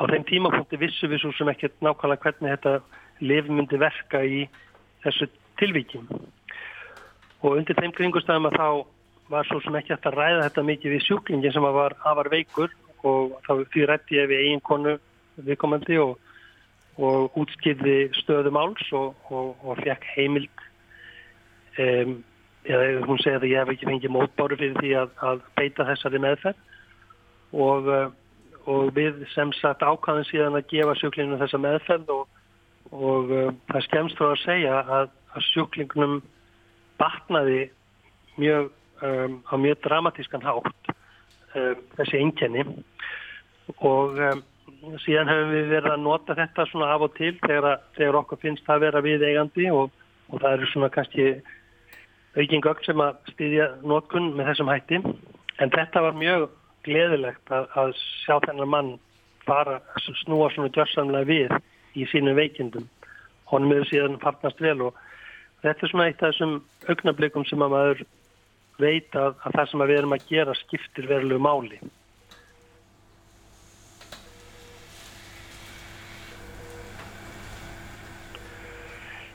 á 0.00 0.02
þeim 0.08 0.24
tímapunkti 0.28 0.80
vissu 0.80 1.10
við 1.10 1.22
svo 1.22 1.32
sem 1.36 1.50
ekkert 1.52 1.76
nákvæmlega 1.84 2.22
hvernig 2.24 2.54
þetta 2.56 2.74
liv 3.22 3.50
myndi 3.50 3.78
verka 3.80 4.22
í 4.24 4.46
þessu 5.04 5.28
tilvíkin 5.60 6.08
og 7.42 7.58
undir 7.58 7.78
þeim 7.78 7.94
kringustafum 7.96 8.48
að 8.50 8.58
þá 8.58 8.68
var 9.32 9.48
svo 9.48 9.60
sem 9.64 9.76
ekki 9.78 9.94
eftir 9.94 10.12
að 10.12 10.18
ræða 10.20 10.46
þetta 10.46 10.66
mikið 10.68 10.94
við 10.94 11.06
sjúklingin 11.06 11.54
sem 11.54 11.68
var 11.76 11.96
afar 12.08 12.30
veikur 12.32 12.74
og 13.08 13.38
þá 13.46 13.52
því 13.72 13.86
rætti 13.88 14.18
ég 14.18 14.28
við 14.30 14.44
eiginkonu 14.46 14.96
viðkomandi 15.46 15.98
og, 16.02 16.18
og 17.00 17.38
útskýrði 17.42 17.96
stöðum 18.20 18.58
áls 18.60 18.92
og, 18.96 19.16
og, 19.32 19.54
og 19.64 19.80
fekk 19.82 20.06
heimild 20.16 20.66
um, 21.80 22.20
eða 22.68 23.06
hún 23.06 23.20
segði 23.22 23.38
að 23.38 23.52
ég 23.52 23.62
hef 23.62 23.72
ekki 23.74 23.88
fengið 23.88 24.14
mótbáru 24.14 24.58
fyrir 24.60 24.76
því 24.78 24.92
að, 25.00 25.14
að 25.28 25.40
beita 25.58 25.86
þessari 25.88 26.20
meðferð. 26.22 26.60
Og, 27.52 27.88
eh, 27.92 28.10
og 28.72 28.92
við 28.96 29.24
sem 29.32 29.50
sagt 29.58 29.82
ákvæðin 29.82 30.28
síðan 30.28 30.58
að 30.60 30.68
gefa 30.70 30.94
sjúklinginu 31.00 31.40
þessa 31.40 31.60
meðferð 31.60 32.12
og, 32.14 32.22
og 32.92 33.32
uh, 33.32 33.48
það 33.72 33.84
skemst 33.88 34.20
þá 34.20 34.24
að 34.28 34.40
segja 34.44 34.78
að, 34.82 35.10
að 35.32 35.46
sjúklingunum 35.48 36.18
batnaði 37.00 37.62
mjög 38.36 38.70
um, 39.02 39.40
á 39.48 39.54
mjög 39.58 39.80
dramatískan 39.86 40.46
hátt 40.46 40.92
um, 40.92 41.82
þessi 41.98 42.20
einkenni. 42.20 42.64
Og 43.80 44.20
um, 44.20 44.44
síðan 45.02 45.30
hefur 45.30 45.50
við 45.52 45.72
verið 45.72 45.96
að 45.96 46.04
nota 46.04 46.36
þetta 46.38 46.68
svona 46.70 46.92
af 46.94 47.06
og 47.08 47.16
til 47.18 47.34
þegar, 47.42 47.82
þegar 47.98 48.20
okkur 48.22 48.42
finnst 48.42 48.64
það 48.66 48.78
að 48.78 48.86
vera 48.86 49.04
við 49.04 49.26
eigandi 49.28 49.68
og, 49.74 49.90
og 50.30 50.42
það 50.42 50.56
eru 50.56 50.70
svona 50.72 50.92
kannski 50.94 51.26
aukin 52.36 52.64
gögn 52.64 52.86
sem 52.86 53.02
að 53.04 53.18
stýðja 53.34 53.68
nótkunn 53.84 54.32
með 54.36 54.52
þessum 54.52 54.72
hætti. 54.72 55.00
En 55.60 55.72
þetta 55.72 56.04
var 56.06 56.18
mjög 56.18 56.48
gleðilegt 56.86 57.52
að, 57.52 57.68
að 57.78 57.94
sjá 58.24 58.38
þennan 58.46 58.72
mann 58.72 58.92
fara 59.46 59.78
að 59.94 60.10
snúa 60.22 60.48
svona 60.52 60.72
gjörsamlega 60.74 61.28
við 61.28 61.54
í 61.98 62.06
sínum 62.10 62.38
veikindum. 62.38 62.88
Honum 63.52 63.74
hefur 63.74 63.90
síðan 63.90 64.20
farnast 64.22 64.62
vel 64.64 64.78
og 64.88 65.00
þetta 65.64 65.86
er 65.86 65.92
svona 65.92 66.08
eitt 66.08 66.22
af 66.22 66.32
þessum 66.32 66.60
augnablikum 66.88 67.46
sem 67.48 67.64
að 67.64 67.74
maður 67.74 68.04
veit 68.80 69.18
að, 69.18 69.34
að 69.44 69.58
það 69.58 69.66
sem 69.70 69.82
að 69.84 69.92
við 69.92 70.00
erum 70.00 70.16
að 70.16 70.30
gera 70.30 70.54
skiptir 70.62 71.10
verulegu 71.10 71.42
máli. 71.42 71.82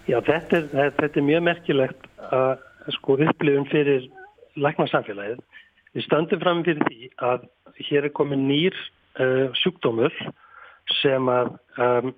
Já, 0.07 0.21
þetta 0.23 0.61
er, 0.61 0.93
þetta 0.95 1.19
er 1.19 1.25
mjög 1.27 1.41
merkilegt 1.43 2.05
að 2.31 2.66
sko 2.95 3.17
upplifun 3.17 3.67
fyrir 3.71 4.07
læknarsamfélagið. 4.57 5.41
Við 5.95 6.05
stöndum 6.05 6.41
fram 6.43 6.63
fyrir 6.65 6.83
því 6.87 7.09
að 7.25 7.47
hér 7.89 8.07
er 8.07 8.13
komin 8.15 8.47
nýr 8.49 8.75
uh, 9.19 9.49
sjúkdómur 9.61 10.13
sem 11.01 11.29
að 11.31 11.51
um, 11.81 12.13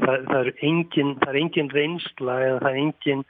það, 0.00 0.26
það, 0.28 0.38
er 0.40 0.52
engin, 0.68 1.14
engin 1.44 1.72
reynsla 1.72 2.38
eða 2.46 2.60
það 2.64 2.70
er 2.70 2.82
engin 2.82 3.24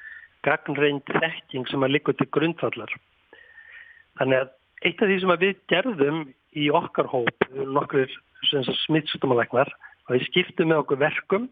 gagnreind 0.46 1.14
þekking 1.22 1.68
sem 1.70 1.84
að 1.84 1.94
likur 1.96 2.18
til 2.18 2.28
grundvallar. 2.34 2.94
Þannig 4.20 4.42
að 4.42 4.52
eitt 4.82 5.02
af 5.02 5.10
því 5.10 5.18
sem 5.22 5.34
við 5.42 5.60
gerðum 5.70 6.22
í 6.58 6.68
okkar 6.74 7.08
hóp, 7.10 7.46
nokkur 7.52 8.10
smittstómalæknar, 8.84 9.70
að 10.08 10.18
við 10.18 10.26
skiptum 10.30 10.72
með 10.72 10.82
okkur 10.82 11.00
verkum 11.00 11.46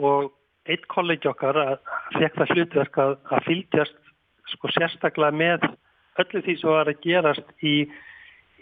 og 0.00 0.30
eitt 0.68 0.86
kollegi 0.92 1.28
okkar 1.30 1.78
fekk 2.16 2.36
það 2.36 2.54
hlutverk 2.54 3.00
að, 3.00 3.16
að 3.32 3.46
fylgjast 3.46 3.98
sko 4.52 4.70
sérstaklega 4.74 5.36
með 5.36 5.66
öllu 6.20 6.42
því 6.44 6.56
sem 6.58 6.72
var 6.74 6.90
að 6.90 7.02
gerast 7.04 7.64
í, 7.64 7.74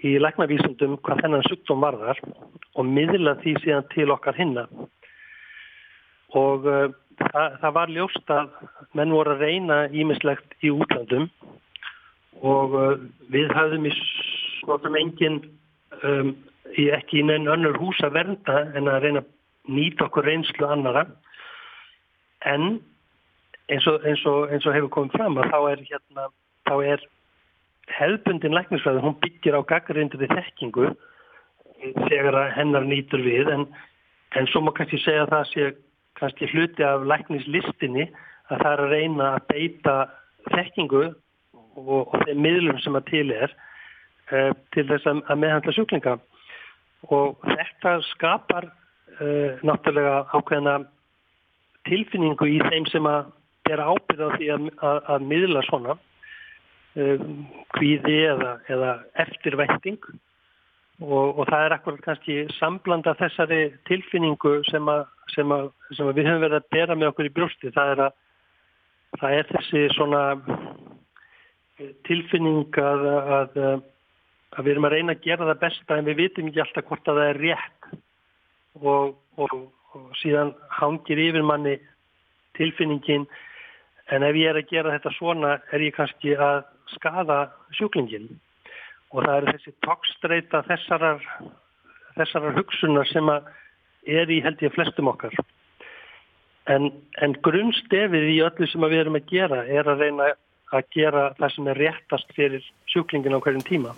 í 0.06 0.14
læknavísundum 0.22 0.98
hvað 1.02 1.24
þennan 1.24 1.46
sjúkdóm 1.48 1.84
varðar 1.84 2.22
og 2.74 2.86
miðla 2.86 3.38
því 3.42 3.54
síðan 3.62 3.88
til 3.94 4.08
okkar 4.14 4.38
hinna. 4.38 4.66
Og 6.38 6.66
uh, 6.68 6.90
það, 7.18 7.56
það 7.62 7.76
var 7.78 7.94
ljóst 7.94 8.34
að 8.34 8.50
menn 8.98 9.14
voru 9.16 9.34
að 9.34 9.46
reyna 9.46 9.78
ímislegt 9.90 10.58
í 10.62 10.72
útlandum 10.74 11.30
og 12.44 12.76
uh, 12.76 12.92
við 13.32 13.50
hafðum 13.56 13.88
í 13.88 13.94
svona 14.60 15.00
engin 15.00 15.40
um, 16.02 16.36
ekki 16.76 17.22
í 17.22 17.24
neinn 17.26 17.48
önnur 17.50 17.78
hús 17.80 17.98
að 18.04 18.20
vernda 18.20 18.60
en 18.76 18.90
að 18.92 19.06
reyna 19.06 19.24
að 19.24 19.32
nýta 19.72 20.06
okkur 20.06 20.28
reynslu 20.28 20.68
annara 20.68 21.06
en 22.46 22.78
eins 23.68 23.86
og, 23.86 24.04
eins 24.06 24.24
og, 24.26 24.48
eins 24.52 24.66
og 24.66 24.76
hefur 24.76 24.92
komið 24.94 25.16
fram 25.18 25.38
að 25.40 25.50
þá 25.52 25.58
er, 25.72 25.84
hérna, 25.90 26.26
þá 26.68 26.74
er 26.94 27.04
hefðbundin 27.98 28.56
læknisfræði, 28.56 29.02
hún 29.04 29.18
byggir 29.22 29.58
á 29.58 29.60
gaggarinduði 29.68 30.30
þekkingu 30.32 30.88
þegar 32.08 32.38
hennar 32.56 32.86
nýtur 32.88 33.22
við. 33.24 33.50
En, 33.52 33.66
en 34.36 34.48
svo 34.52 34.62
má 34.64 34.72
kannski 34.76 35.00
segja 35.02 35.26
að 35.26 35.34
það 35.34 35.46
sé 35.52 35.68
kannski 36.18 36.50
hluti 36.52 36.84
af 36.84 37.06
læknislistinni 37.06 38.08
að 38.48 38.62
það 38.64 38.72
er 38.72 38.82
að 38.84 38.92
reyna 38.94 39.30
að 39.36 39.46
beita 39.52 39.96
þekkingu 40.48 41.04
og, 41.04 42.02
og 42.08 42.16
þeim 42.24 42.42
miðlum 42.42 42.80
sem 42.82 42.96
að 42.98 43.08
til 43.12 43.26
er 43.36 43.54
uh, 44.32 44.52
til 44.74 44.86
þess 44.88 45.06
að, 45.06 45.22
að 45.28 45.40
meðhandla 45.44 45.76
sjúklinga. 45.76 46.16
Og 47.14 47.36
þetta 47.44 47.98
skapar 48.12 48.68
uh, 48.68 49.60
náttúrulega 49.62 50.24
ákveðina 50.32 50.78
tilfinningu 51.88 52.48
í 52.50 52.58
þeim 52.64 52.86
sem 52.90 53.06
að 53.08 53.32
bera 53.68 53.88
ábyrða 53.92 54.30
því 54.36 54.48
að, 54.54 54.70
að, 54.88 55.00
að 55.14 55.26
miðla 55.32 55.64
svona 55.66 55.96
um, 56.96 57.42
kvíði 57.76 58.16
eða, 58.32 58.54
eða 58.72 58.94
eftirvænting. 59.26 60.00
Og, 60.98 61.38
og 61.38 61.44
það 61.46 61.64
er 61.64 61.74
akkurat 61.76 62.00
kannski 62.02 62.38
samblanda 62.56 63.14
þessari 63.20 63.60
tilfinningu 63.86 64.56
sem, 64.66 64.88
sem, 65.30 65.52
sem 65.94 66.08
við 66.10 66.26
höfum 66.26 66.42
verið 66.42 66.58
að 66.58 66.72
bera 66.74 66.96
með 66.98 67.12
okkur 67.12 67.28
í 67.28 67.34
brjósti. 67.36 67.70
Það 67.76 67.92
er, 67.92 68.02
það 69.20 69.36
er 69.36 69.52
þessi 69.52 69.84
svona 69.94 70.24
tilfinning 72.08 72.80
að, 72.82 73.06
að 73.38 73.62
að 74.56 74.64
við 74.64 74.74
erum 74.74 74.88
að 74.88 74.94
reyna 74.96 75.14
að 75.14 75.24
gera 75.24 75.48
það 75.48 75.60
besta 75.64 75.98
en 75.98 76.06
við 76.08 76.20
vitum 76.22 76.48
ekki 76.50 76.62
alltaf 76.62 76.86
hvort 76.88 77.10
að 77.10 77.20
það 77.20 77.30
er 77.30 77.40
rétt. 77.44 77.88
Og, 78.78 79.16
og, 79.42 79.56
og 79.96 80.08
síðan 80.20 80.52
hangir 80.78 81.20
yfir 81.28 81.44
manni 81.46 81.76
tilfinningin. 82.58 83.26
En 84.08 84.24
ef 84.24 84.36
ég 84.38 84.50
er 84.50 84.60
að 84.60 84.70
gera 84.72 84.94
þetta 84.96 85.14
svona 85.18 85.54
er 85.74 85.84
ég 85.84 85.96
kannski 85.96 86.34
að 86.34 86.62
skada 86.94 87.38
sjúklingin 87.76 88.30
og 89.12 89.24
það 89.24 89.34
er 89.36 89.46
þessi 89.52 89.74
tókstreita 89.84 90.62
þessarar, 90.68 91.22
þessarar 92.16 92.56
hugsunar 92.56 93.08
sem 93.12 93.30
er 94.08 94.32
í 94.32 94.40
held 94.44 94.64
ég 94.64 94.74
flestum 94.74 95.10
okkar. 95.12 95.36
En, 96.68 96.90
en 97.24 97.36
grunnstefið 97.44 98.28
í 98.32 98.40
öllu 98.44 98.68
sem 98.68 98.84
við 98.84 99.02
erum 99.02 99.20
að 99.20 99.30
gera 99.32 99.62
er 99.64 99.88
að 99.88 100.04
reyna 100.04 100.32
að 100.76 100.90
gera 100.92 101.28
það 101.38 101.54
sem 101.54 101.70
er 101.72 101.80
réttast 101.84 102.34
fyrir 102.36 102.64
sjúklingin 102.92 103.36
á 103.36 103.40
hverjum 103.40 103.64
tíma 103.64 103.94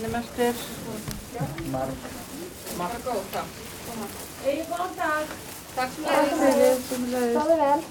Allir 0.00 0.12
mestir 0.16 0.54
Marg 2.78 3.02
Góð, 3.04 3.18
takk 3.34 3.50
Egið 4.48 4.70
góðan 4.70 4.94
dag. 4.96 5.34
Takk 5.74 5.98
leiðis 6.06 6.86
Stáðu 6.88 7.58
vel. 7.60 7.82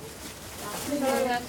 Stáðu 0.88 1.12
vel 1.28 1.44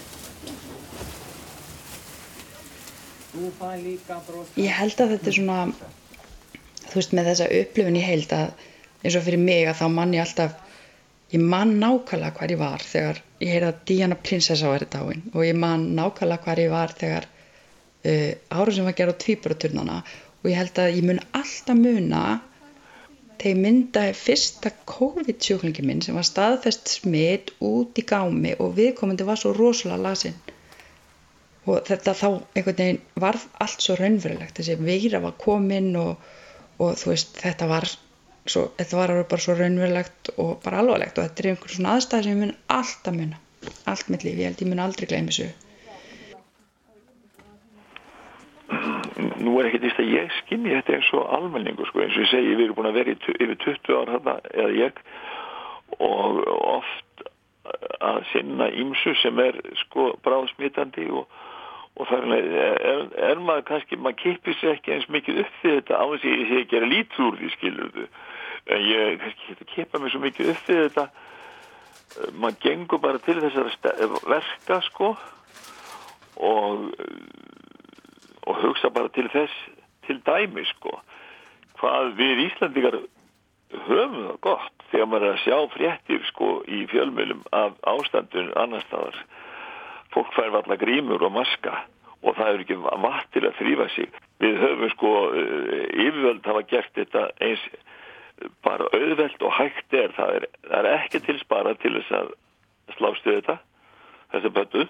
Ég 4.60 4.78
held 4.82 5.00
að 5.00 5.16
þetta 5.16 5.32
er 5.32 5.38
svona 5.38 5.58
þú 5.72 6.94
veist 6.98 7.16
með 7.16 7.32
þessa 7.32 7.50
upplifun 7.62 7.96
í 7.96 8.06
heild 8.10 8.38
að 8.42 8.48
eins 9.00 9.16
og 9.16 9.28
fyrir 9.30 9.44
mig 9.48 9.64
að 9.64 9.80
þá 9.80 9.86
mann 9.96 10.16
ég 10.18 10.28
alltaf 10.28 10.52
ég 11.32 11.50
man 11.56 11.78
nákvæmlega 11.80 12.36
hvar 12.36 12.52
ég 12.52 12.64
var 12.68 12.88
þegar 12.92 13.24
ég 13.40 13.56
heyrði 13.56 13.72
að 13.72 13.84
Diana 13.88 14.24
Prinsessa 14.28 14.76
var 14.76 14.84
í 14.84 14.92
dáin 14.92 15.28
og 15.32 15.40
ég 15.48 15.56
man 15.56 15.92
nákvæmlega 15.96 16.44
hvar 16.44 16.66
ég 16.68 16.74
var 16.76 16.98
þegar 17.00 17.30
uh, 17.30 18.32
ára 18.50 18.74
sem 18.74 18.84
var 18.84 18.98
gerð 18.98 19.16
á 19.16 19.22
tvíburaturnana 19.24 20.02
og 20.40 20.48
ég 20.48 20.56
held 20.56 20.78
að 20.80 20.94
ég 20.96 21.06
mun 21.06 21.20
alltaf 21.36 21.76
muna 21.76 22.22
þegar 23.40 23.50
ég 23.50 23.60
myndaði 23.64 24.16
fyrsta 24.20 24.72
COVID-sjúklingi 24.88 25.84
minn 25.86 26.02
sem 26.04 26.16
var 26.16 26.26
staðfest 26.28 26.92
smitt 26.98 27.54
út 27.64 27.96
í 28.00 28.04
gámi 28.08 28.52
og 28.60 28.74
viðkomandi 28.76 29.26
var 29.28 29.40
svo 29.40 29.54
rosalega 29.56 30.02
lasinn. 30.08 30.36
Og 31.68 31.80
þetta 31.88 32.14
þá 32.16 32.26
einhvern 32.28 32.78
veginn 32.82 33.00
varð 33.24 33.46
allt 33.64 33.84
svo 33.84 33.96
raunverulegt. 34.00 34.56
Þessi 34.58 34.76
veira 34.80 35.22
var 35.24 35.36
komin 35.40 35.92
og, 36.00 36.20
og 36.80 36.96
þú 37.00 37.12
veist 37.12 37.40
þetta 37.40 37.68
var 37.70 37.88
svo, 37.88 38.66
þetta 38.76 39.00
var 39.00 39.14
bara 39.32 39.44
svo 39.46 39.56
raunverulegt 39.56 40.32
og 40.36 40.54
bara 40.64 40.80
alvarlegt. 40.84 41.16
Og 41.16 41.28
þetta 41.28 41.44
er 41.44 41.50
einhvern 41.54 41.76
svona 41.76 41.96
aðstæð 41.96 42.26
sem 42.26 42.36
ég 42.36 42.44
mun 42.44 42.54
alltaf 42.80 43.16
muna. 43.16 43.40
Allt 43.92 44.12
mitt 44.12 44.24
líf, 44.24 44.40
ég 44.40 44.50
held 44.50 44.64
ég 44.64 44.72
mun 44.72 44.84
aldrei 44.84 45.08
gleymi 45.08 45.32
þessu 45.32 45.69
Nú 49.40 49.56
er 49.58 49.70
ekkert 49.70 49.88
íst 49.88 50.00
að 50.02 50.14
ég 50.14 50.32
skinni 50.42 50.74
þetta 50.74 50.96
eins 50.98 51.12
og 51.16 51.28
almenningu 51.36 51.86
sko 51.88 52.02
eins 52.04 52.16
og 52.16 52.24
ég 52.26 52.32
segi 52.32 52.56
við 52.56 52.64
erum 52.66 52.80
búin 52.80 52.90
að 52.90 52.98
vera 53.00 53.14
yfir 53.16 53.56
20 53.64 54.00
ár 54.00 54.12
þarna 54.14 54.34
eða 54.52 54.72
ég 54.78 55.04
og 56.00 56.42
oft 56.48 57.24
að 58.00 58.20
sinna 58.32 58.68
ímsu 58.82 59.14
sem 59.20 59.38
er 59.42 59.58
sko 59.84 60.12
bráðsmitandi 60.24 61.08
og 61.12 61.40
og 62.00 62.06
þar 62.08 62.30
er, 62.32 63.00
er 63.28 63.40
maður 63.44 63.64
kannski, 63.68 63.98
maður 64.00 64.20
kipir 64.22 64.54
sér 64.56 64.76
ekki 64.76 64.94
eins 64.94 65.08
mikið 65.12 65.42
upp 65.42 65.56
því 65.60 65.72
þetta 65.74 65.98
á 66.00 66.04
þess 66.12 66.24
að 66.24 66.30
ég 66.30 66.46
sé 66.48 66.60
að 66.60 66.70
gera 66.70 66.90
lítið 66.92 67.24
úr 67.26 67.34
því 67.40 67.50
skilur 67.56 67.90
þú 67.96 68.04
en 68.70 68.86
ég 68.86 69.18
kannski 69.20 69.48
geta 69.48 69.66
að 69.66 69.72
kipa 69.74 70.00
mér 70.00 70.14
svo 70.14 70.22
mikið 70.24 70.52
upp 70.52 70.64
því 70.66 70.78
þetta. 70.80 71.06
Maður 72.42 72.58
gengur 72.64 73.02
bara 73.02 73.22
til 73.22 73.36
þessara 73.38 74.08
verka 74.26 74.80
sko 74.88 75.12
og 76.40 76.88
og 78.46 78.60
hugsa 78.62 78.90
bara 78.94 79.12
til 79.14 79.28
þess 79.32 79.56
til 80.06 80.20
dæmi 80.26 80.64
sko 80.74 80.96
hvað 81.80 82.14
við 82.18 82.44
Íslandingar 82.48 82.98
höfum 83.86 84.16
það 84.26 84.40
gott 84.46 84.88
þegar 84.90 85.08
maður 85.10 85.28
er 85.28 85.36
að 85.36 85.44
sjá 85.44 85.58
fréttir 85.76 86.26
sko 86.32 86.50
í 86.66 86.82
fjölmjölum 86.90 87.46
af 87.56 87.78
ástandun 87.94 88.52
annar 88.58 88.84
staðar 88.88 89.16
fólk 90.14 90.34
fær 90.34 90.52
valla 90.54 90.78
grímur 90.80 91.22
og 91.22 91.34
maska 91.36 91.84
og 92.20 92.36
það 92.36 92.50
er 92.52 92.64
ekki 92.64 92.76
vatn 92.82 93.30
til 93.32 93.44
að 93.48 93.56
þrýfa 93.60 93.86
sig. 93.94 94.18
Við 94.42 94.58
höfum 94.60 94.92
sko 94.94 95.12
eh, 95.40 95.86
yfirvöld 96.04 96.48
hafa 96.50 96.62
gert 96.68 96.92
þetta 96.98 97.26
eins 97.40 97.62
bara 98.64 98.88
auðvelt 98.96 99.42
og 99.44 99.54
hægt 99.56 99.96
er. 99.96 100.12
Það 100.16 100.34
er, 100.36 100.46
það 100.66 100.78
er 100.80 100.90
ekki 100.98 101.22
tilspara 101.24 101.74
til 101.80 101.94
þess 101.96 102.16
að 102.18 102.32
slástu 102.98 103.36
þetta, 103.38 103.56
þessi 104.34 104.52
pötu 104.56 104.84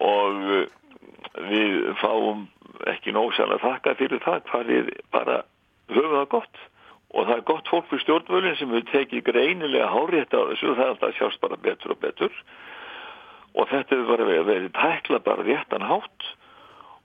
og 0.00 0.42
eh, 0.56 0.66
við 1.50 1.94
fáum 2.00 2.46
ekki 2.90 3.14
nógsæl 3.14 3.50
að 3.54 3.64
þakka 3.66 3.96
fyrir 3.98 4.22
það 4.24 4.42
hvað 4.50 4.72
við 4.72 4.90
bara 5.12 5.40
höfum 5.92 6.16
það 6.16 6.28
gott. 6.36 6.60
Og 7.10 7.26
það 7.26 7.36
er 7.36 7.46
gott 7.48 7.70
fólk 7.70 7.88
fyrir 7.90 8.04
stjórnvölinn 8.04 8.58
sem 8.58 8.70
við 8.70 8.90
tekið 8.92 9.24
greinilega 9.26 9.90
hárétt 9.90 10.36
á 10.36 10.40
þessu. 10.52 10.74
Það 10.76 10.84
er 10.84 10.92
alltaf 10.94 11.16
sjást 11.18 11.42
bara 11.42 11.58
betur 11.64 11.94
og 11.96 12.02
betur. 12.04 12.36
Og 13.58 13.66
þetta 13.66 13.96
hefur 13.96 14.12
bara 14.12 14.28
verið, 14.28 14.46
verið 14.46 14.76
tækla 14.78 15.22
bara 15.26 15.46
réttan 15.46 15.88
hátt. 15.88 16.28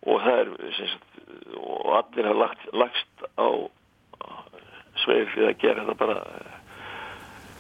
Og 0.06 0.22
það 0.22 0.42
er 0.44 0.76
sagt, 0.78 1.18
og 1.58 1.96
allir 1.98 2.30
hafa 2.30 2.44
lagt, 2.44 2.68
lagst 2.78 3.26
á 3.42 3.50
sveif 5.04 5.34
við 5.36 5.50
að 5.50 5.60
gera 5.64 5.84
þetta 5.84 5.98
bara 6.00 6.20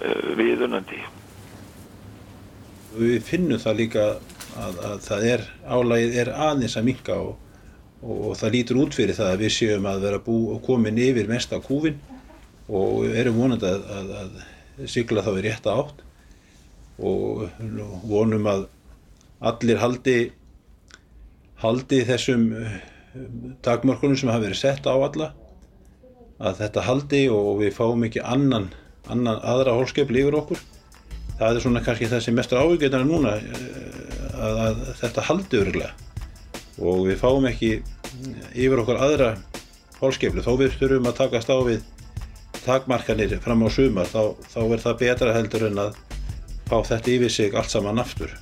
uh, 0.05 0.29
viðunandi. 0.37 1.01
Við 2.95 3.17
finnum 3.27 3.59
það 3.59 3.79
líka 3.81 4.05
að, 4.59 4.79
að 4.89 5.01
það 5.05 5.27
er 5.31 5.45
álægið 5.65 6.19
er 6.23 6.31
aðeins 6.47 6.77
að 6.79 6.87
minka 6.89 7.17
og, 7.19 7.35
og, 8.01 8.15
og 8.29 8.37
það 8.39 8.55
lítur 8.57 8.81
út 8.83 8.97
fyrir 8.97 9.17
það 9.17 9.31
að 9.33 9.43
við 9.45 9.55
séum 9.57 9.89
að 9.89 10.07
vera 10.07 10.21
bú, 10.25 10.37
komin 10.65 11.01
yfir 11.01 11.29
mest 11.31 11.55
á 11.55 11.59
kúfin 11.63 11.99
og 12.65 13.05
erum 13.11 13.37
vonandi 13.43 13.69
að, 13.69 13.85
að, 13.99 14.15
að 14.21 14.89
sigla 14.91 15.23
þá 15.25 15.31
í 15.35 15.45
rétta 15.45 15.75
átt 15.75 16.01
og 16.95 17.45
vonum 18.07 18.47
að 18.49 18.67
allir 19.45 19.81
haldi 19.81 20.17
haldi 21.61 22.01
þessum 22.07 22.45
eh, 22.59 22.77
takmörkunum 23.65 24.17
sem 24.19 24.31
hafa 24.31 24.43
verið 24.45 24.61
sett 24.61 24.87
á 24.87 24.95
alla 24.95 25.31
að 26.39 26.61
þetta 26.61 26.85
haldi 26.85 27.21
og 27.31 27.61
við 27.61 27.75
fáum 27.77 28.03
ekki 28.07 28.23
annan, 28.23 28.69
annan 29.07 29.39
aðra 29.39 29.77
hólskepli 29.77 30.19
yfir 30.19 30.35
okkur. 30.41 30.59
Það 31.39 31.53
er 31.55 31.63
svona 31.63 31.83
kannski 31.83 32.09
það 32.11 32.23
sem 32.25 32.35
mestur 32.35 32.59
ávíkjöndan 32.59 33.05
er 33.05 33.07
núna 33.07 33.37
eh, 33.39 33.94
að, 34.35 34.61
að 34.67 34.81
þetta 35.01 35.25
haldi 35.29 35.61
öruglega 35.61 35.91
og 36.75 37.05
við 37.07 37.19
fáum 37.21 37.47
ekki 37.49 37.71
yfir 38.53 38.81
okkur 38.83 39.01
aðra 39.01 39.35
hólskepli 40.01 40.43
þó 40.43 40.55
við 40.59 40.75
þurfum 40.79 41.11
að 41.11 41.19
takast 41.21 41.51
á 41.51 41.57
við 41.63 41.83
takmarkanir 42.65 43.37
fram 43.43 43.63
á 43.63 43.69
sumar 43.71 44.09
þá, 44.09 44.35
þá 44.51 44.59
er 44.65 44.83
það 44.83 44.99
betra 45.03 45.35
heldur 45.35 45.67
en 45.69 45.83
að 45.85 46.01
fá 46.65 46.77
þetta 46.81 47.13
yfir 47.13 47.31
sig 47.31 47.55
allt 47.55 47.71
saman 47.71 48.01
aftur 48.01 48.33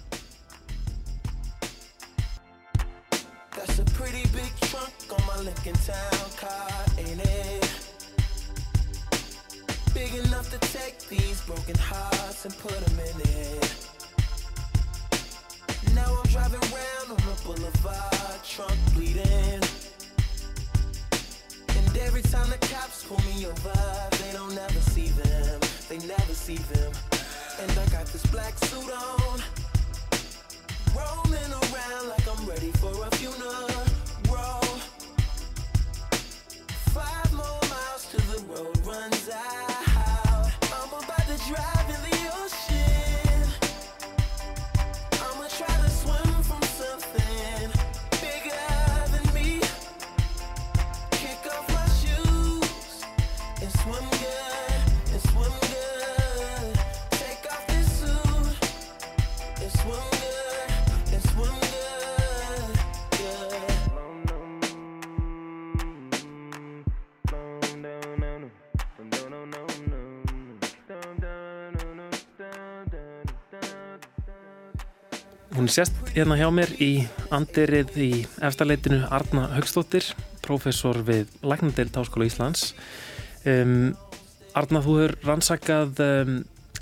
Sést 75.74 75.96
hérna 76.14 76.36
hjá 76.38 76.52
mér 76.54 76.70
í 76.78 77.08
andirið 77.34 77.96
í 77.98 78.08
eftirleitinu 78.46 79.08
Arna 79.10 79.48
Högstóttir, 79.56 80.06
professor 80.46 81.00
við 81.02 81.32
Læknadeild 81.42 81.96
Háskóla 81.98 82.28
Íslands. 82.28 82.76
Um, 83.42 83.96
Arna, 84.54 84.84
þú 84.86 84.98
hefur 85.00 85.14
rannsakað 85.26 86.02
um, 86.06 86.36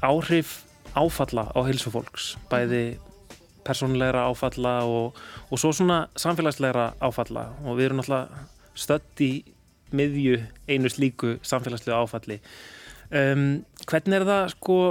áhrif 0.04 0.66
áfalla 0.92 1.46
á 1.56 1.60
heilsu 1.70 1.94
fólks, 1.94 2.34
bæði 2.52 2.98
persónulegra 3.64 4.26
áfalla 4.28 4.74
og, 4.84 5.22
og 5.48 5.62
svo 5.62 5.72
svona 5.72 6.02
samfélagslegra 6.20 6.90
áfalla 7.00 7.46
og 7.64 7.80
við 7.80 7.88
erum 7.88 8.02
náttúrulega 8.02 8.44
stödd 8.76 9.24
í 9.24 9.30
miðju 9.96 10.42
einu 10.68 10.92
slíku 10.92 11.38
samfélagslega 11.48 12.02
áfalli. 12.04 12.42
Um, 13.08 13.64
hvernig 13.88 14.20
er 14.20 14.28
það 14.28 14.44
sko, 14.58 14.82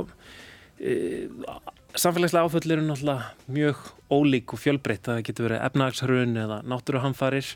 uh, 0.88 1.76
samfélagslega 2.00 2.48
áfall 2.48 2.74
eru 2.74 2.84
náttúrulega 2.86 3.52
mjög 3.52 3.86
ólík 4.10 4.54
og 4.54 4.60
fjölbreytt, 4.62 5.06
það 5.06 5.24
getur 5.28 5.48
verið 5.48 5.64
efnagshrun 5.68 6.36
eða 6.44 6.60
náttúruhamfarir, 6.66 7.54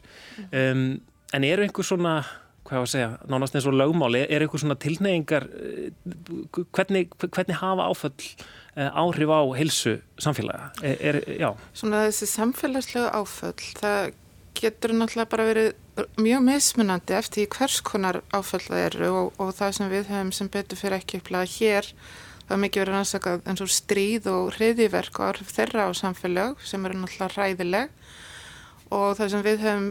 um, 0.51 0.89
en 1.35 1.47
eru 1.49 1.67
einhver 1.67 1.87
svona 1.87 2.19
hvað 2.65 2.81
var 2.81 2.87
að 2.87 2.93
segja, 2.95 3.09
nánast 3.29 3.57
eins 3.59 3.67
og 3.69 3.77
lögmáli 3.77 4.23
er 4.25 4.45
eitthvað 4.45 4.63
svona 4.63 4.77
tilneyingar 4.81 5.47
hvernig, 6.73 7.13
hvernig 7.27 7.59
hafa 7.61 7.89
áföll 7.91 8.29
áhrif 8.75 9.31
á 9.31 9.41
heilsu 9.59 9.99
samfélaga? 10.19 10.71
Er, 10.83 10.97
er, 11.11 11.19
já. 11.39 11.51
Svona 11.77 12.07
þessi 12.09 12.29
samfélagslegu 12.33 13.11
áföll 13.13 13.69
það 13.81 14.15
getur 14.57 14.95
náttúrulega 14.95 15.31
bara 15.35 15.49
verið 15.51 16.09
mjög 16.19 16.45
mismunandi 16.49 17.17
eftir 17.19 17.51
hvers 17.53 17.81
konar 17.85 18.23
áföll 18.35 18.63
það 18.65 18.85
eru 18.89 19.11
og, 19.13 19.33
og 19.43 19.53
það 19.59 19.77
sem 19.79 19.93
við 19.93 20.09
höfum 20.11 20.33
sem 20.35 20.51
betur 20.57 20.81
fyrir 20.81 20.99
ekki 21.03 21.21
upplega 21.21 21.51
hér 21.59 21.91
það 22.45 22.55
er 22.57 22.63
mikið 22.65 22.83
verið 22.83 22.95
rannsakað 22.95 23.49
eins 23.49 23.65
og 23.65 23.73
stríð 23.73 24.29
og 24.33 24.53
hriðiverk 24.59 25.21
og 25.21 25.31
áhrif 25.31 25.53
þeirra 25.57 25.89
á 25.89 25.91
samfélag 25.97 26.65
sem 26.67 26.85
eru 26.85 27.01
náttúrulega 27.01 27.35
ræðileg 27.39 27.95
og 28.93 29.17
það 29.19 29.33
sem 29.33 29.45
við 29.47 29.65
höfum 29.65 29.89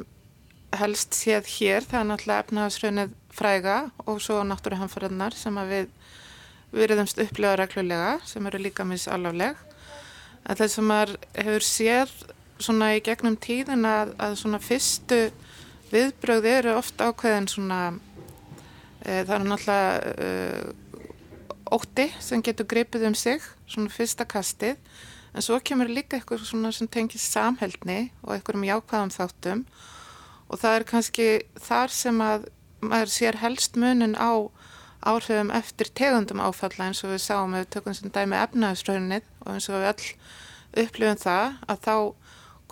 helst 0.84 1.18
séð 1.18 1.50
hér 1.56 1.88
það 1.90 2.00
er 2.00 2.10
náttúrulega 2.10 2.46
efnahagsröðnið 2.46 3.18
fræga 3.34 3.78
og 4.06 4.22
svo 4.22 4.40
náttúruhamfæraðnar 4.46 5.38
sem 5.38 5.58
við 5.70 5.90
veriðumst 6.74 7.22
upplega 7.22 7.58
reglulega 7.62 8.14
sem 8.26 8.46
eru 8.50 8.62
líka 8.62 8.86
misalafleg 8.88 9.58
en 10.44 10.60
það 10.60 10.72
sem 10.74 10.88
maður 10.90 11.16
hefur 11.38 11.68
séð 11.68 12.14
svona 12.64 12.94
í 12.98 13.02
gegnum 13.06 13.38
tíðin 13.42 13.86
að, 13.88 14.14
að 14.22 14.38
svona 14.42 14.62
fyrstu 14.62 15.20
viðbröð 15.94 16.50
eru 16.50 16.78
ofta 16.78 17.12
ákveðin 17.12 17.50
svona 17.52 17.80
e, 19.04 19.22
það 19.26 19.36
er 19.38 19.46
náttúrulega 19.50 20.14
e, 20.14 20.30
ótti 21.72 22.10
sem 22.24 22.44
getur 22.44 22.68
gripið 22.70 23.08
um 23.10 23.16
sig 23.16 23.44
svona 23.68 23.92
fyrsta 23.94 24.26
kastið. 24.26 24.80
En 25.34 25.42
svo 25.42 25.58
kemur 25.66 25.90
líka 25.90 26.18
eitthvað 26.18 26.46
svona 26.46 26.72
sem 26.76 26.88
tengir 26.88 27.22
samhældni 27.22 28.12
og 28.24 28.36
eitthvað 28.36 28.60
um 28.60 28.68
jákvæðum 28.68 29.14
þáttum. 29.16 29.64
Og 30.50 30.60
það 30.62 30.76
er 30.76 30.86
kannski 30.90 31.28
þar 31.58 31.94
sem 31.94 32.22
að 32.22 32.50
maður 32.84 33.14
sér 33.14 33.40
helst 33.42 33.80
munin 33.80 34.18
á 34.20 34.52
áhrifum 35.04 35.52
eftir 35.56 35.90
tegundum 35.96 36.42
áfalla 36.44 36.88
eins 36.90 37.04
og 37.04 37.14
við 37.14 37.24
sáum 37.26 37.56
við 37.58 37.70
tökum 37.76 37.96
sem 37.98 38.12
dæmi 38.14 38.38
efnaðsraunnið 38.40 39.26
og 39.44 39.50
eins 39.56 39.70
og 39.70 39.80
við 39.80 39.90
öll 39.92 40.84
upplifum 40.84 41.20
það 41.24 41.58
að 41.68 41.82
þá 41.88 41.96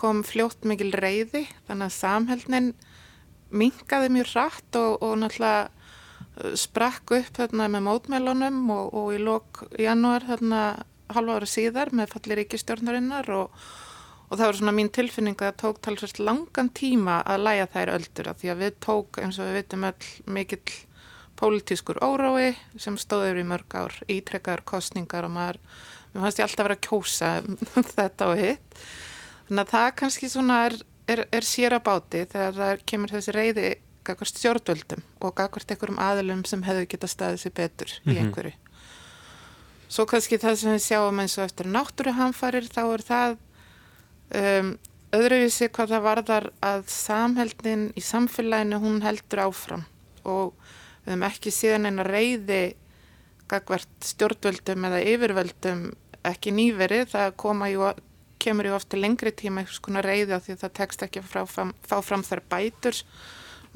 kom 0.02 0.24
fljótt 0.26 0.66
mikil 0.68 0.92
reyði 0.96 1.44
þannig 1.68 1.90
að 1.90 1.98
samhældnin 1.98 2.70
mingaði 3.52 4.12
mjög 4.16 4.32
rætt 4.32 4.80
og, 4.80 4.96
og 5.04 5.18
náttúrulega 5.20 5.70
sprakk 6.58 7.16
upp 7.18 7.38
þarna 7.38 7.70
með 7.72 7.86
mótmælunum 7.88 8.64
og, 8.74 8.92
og 8.98 9.14
í 9.16 9.22
lók 9.22 9.64
janúar 9.80 10.26
þarna 10.28 10.62
halva 11.12 11.40
ára 11.40 11.50
síðar 11.50 11.92
með 11.96 12.14
falli 12.16 12.38
ríkistjórnarinnar 12.42 13.32
og 13.36 13.64
og 14.32 14.40
það 14.40 14.48
var 14.48 14.58
svona 14.62 14.72
mín 14.76 14.90
tilfinning 14.96 15.42
að 15.42 15.50
það 15.50 15.58
tók 15.60 15.80
talsvægt 15.84 16.20
langan 16.24 16.70
tíma 16.72 17.18
að 17.28 17.44
læja 17.50 17.66
þær 17.74 17.90
öldur 17.98 18.30
af 18.32 18.38
því 18.40 18.52
að 18.54 18.62
við 18.64 18.78
tók 18.86 19.20
eins 19.20 19.40
og 19.42 19.50
við 19.50 19.58
vitum 19.58 19.88
öll 19.90 20.06
mikill 20.38 20.76
pólitískur 21.42 22.00
órái 22.06 22.54
sem 22.80 22.96
stóður 23.02 23.42
í 23.42 23.44
mörg 23.50 23.76
ár 23.76 23.98
ítrekkaður 24.08 24.64
kostningar 24.72 25.28
og 25.28 25.34
maður 25.36 25.60
mér 26.14 26.24
fannst 26.24 26.40
ég 26.40 26.48
alltaf 26.48 26.68
verið 26.70 26.80
að 26.80 26.88
kjósa 26.88 27.32
þetta 27.98 28.30
og 28.32 28.40
hitt. 28.40 28.82
Þannig 29.50 29.64
að 29.66 29.74
það 29.74 29.88
kannski 30.00 30.32
svona 30.32 30.60
er, 30.70 30.78
er, 31.12 31.24
er 31.28 31.48
sér 31.48 31.76
að 31.76 31.86
báti 31.90 32.24
þegar 32.32 32.60
það 32.62 32.86
kemur 32.94 33.16
þessi 33.18 33.36
reyði 33.36 33.70
gagvart 34.04 34.34
stjórnvöldum 34.34 35.06
og 35.20 35.36
gagvart 35.36 35.72
einhverjum 35.72 36.02
aðlum 36.02 36.44
sem 36.46 36.64
hefur 36.64 36.90
getað 36.90 37.14
staðið 37.16 37.40
sér 37.44 37.54
betur 37.54 37.88
mm 37.88 38.02
-hmm. 38.04 38.12
í 38.12 38.16
mhm. 38.16 38.26
einhverju 38.26 38.54
Svo 39.92 40.06
kannski 40.08 40.38
það 40.40 40.56
sem 40.56 40.72
við 40.72 40.84
sjáum 40.86 41.20
eins 41.20 41.38
og 41.38 41.44
eftir 41.44 41.68
náttúruhamfarir 41.68 42.68
þá 42.72 42.84
er 42.94 43.02
það 43.02 43.38
Um, 44.32 44.78
öðruvísi 45.12 45.68
hvað 45.76 45.90
það 45.92 46.06
varðar 46.06 46.46
að 46.64 46.86
samheldin 46.88 47.90
í 48.00 48.04
samfélaginu 48.06 48.78
hún 48.80 49.02
heldur 49.04 49.42
áfram 49.44 49.82
og 50.24 50.54
við 51.04 51.10
hefum 51.12 51.26
ekki 51.28 51.52
síðan 51.52 51.90
eina 51.90 52.06
reyði 52.08 52.60
gagvert 53.52 54.08
stjórnvöldum 54.08 54.88
eða 54.88 55.02
yfirvöldum 55.12 55.82
ekki 56.30 56.54
nýverið, 56.56 57.10
það 57.12 57.36
koma 57.44 57.68
jú, 57.74 57.90
kemur 58.40 58.70
ju 58.70 58.78
ofta 58.78 59.02
lengri 59.02 59.36
tíma 59.36 59.66
einhvers 59.66 59.82
konar 59.84 60.08
reyði 60.08 60.40
á 60.40 60.40
því 60.40 60.56
að 60.56 60.64
það 60.64 60.76
tekst 60.80 61.04
ekki 61.04 61.26
að 61.26 61.52
fá, 61.84 61.98
fram 62.00 62.24
þar 62.24 62.44
bætur 62.54 63.04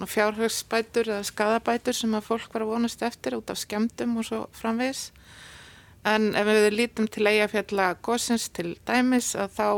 fjárhagsbætur 0.03 1.07
eða 1.13 1.27
skadabætur 1.27 1.95
sem 1.95 2.15
að 2.17 2.27
fólk 2.27 2.51
var 2.53 2.65
að 2.65 2.73
vonast 2.73 3.05
eftir 3.05 3.37
út 3.37 3.53
af 3.53 3.61
skemdum 3.61 4.17
og 4.19 4.27
svo 4.27 4.41
framvegs 4.55 5.11
en 6.05 6.33
ef 6.37 6.49
við 6.49 6.67
lítum 6.75 7.07
til 7.09 7.25
eigafjalla 7.31 7.93
góðsins 8.05 8.49
til 8.53 8.75
dæmis 8.85 9.31
að 9.39 9.55
þá 9.55 9.69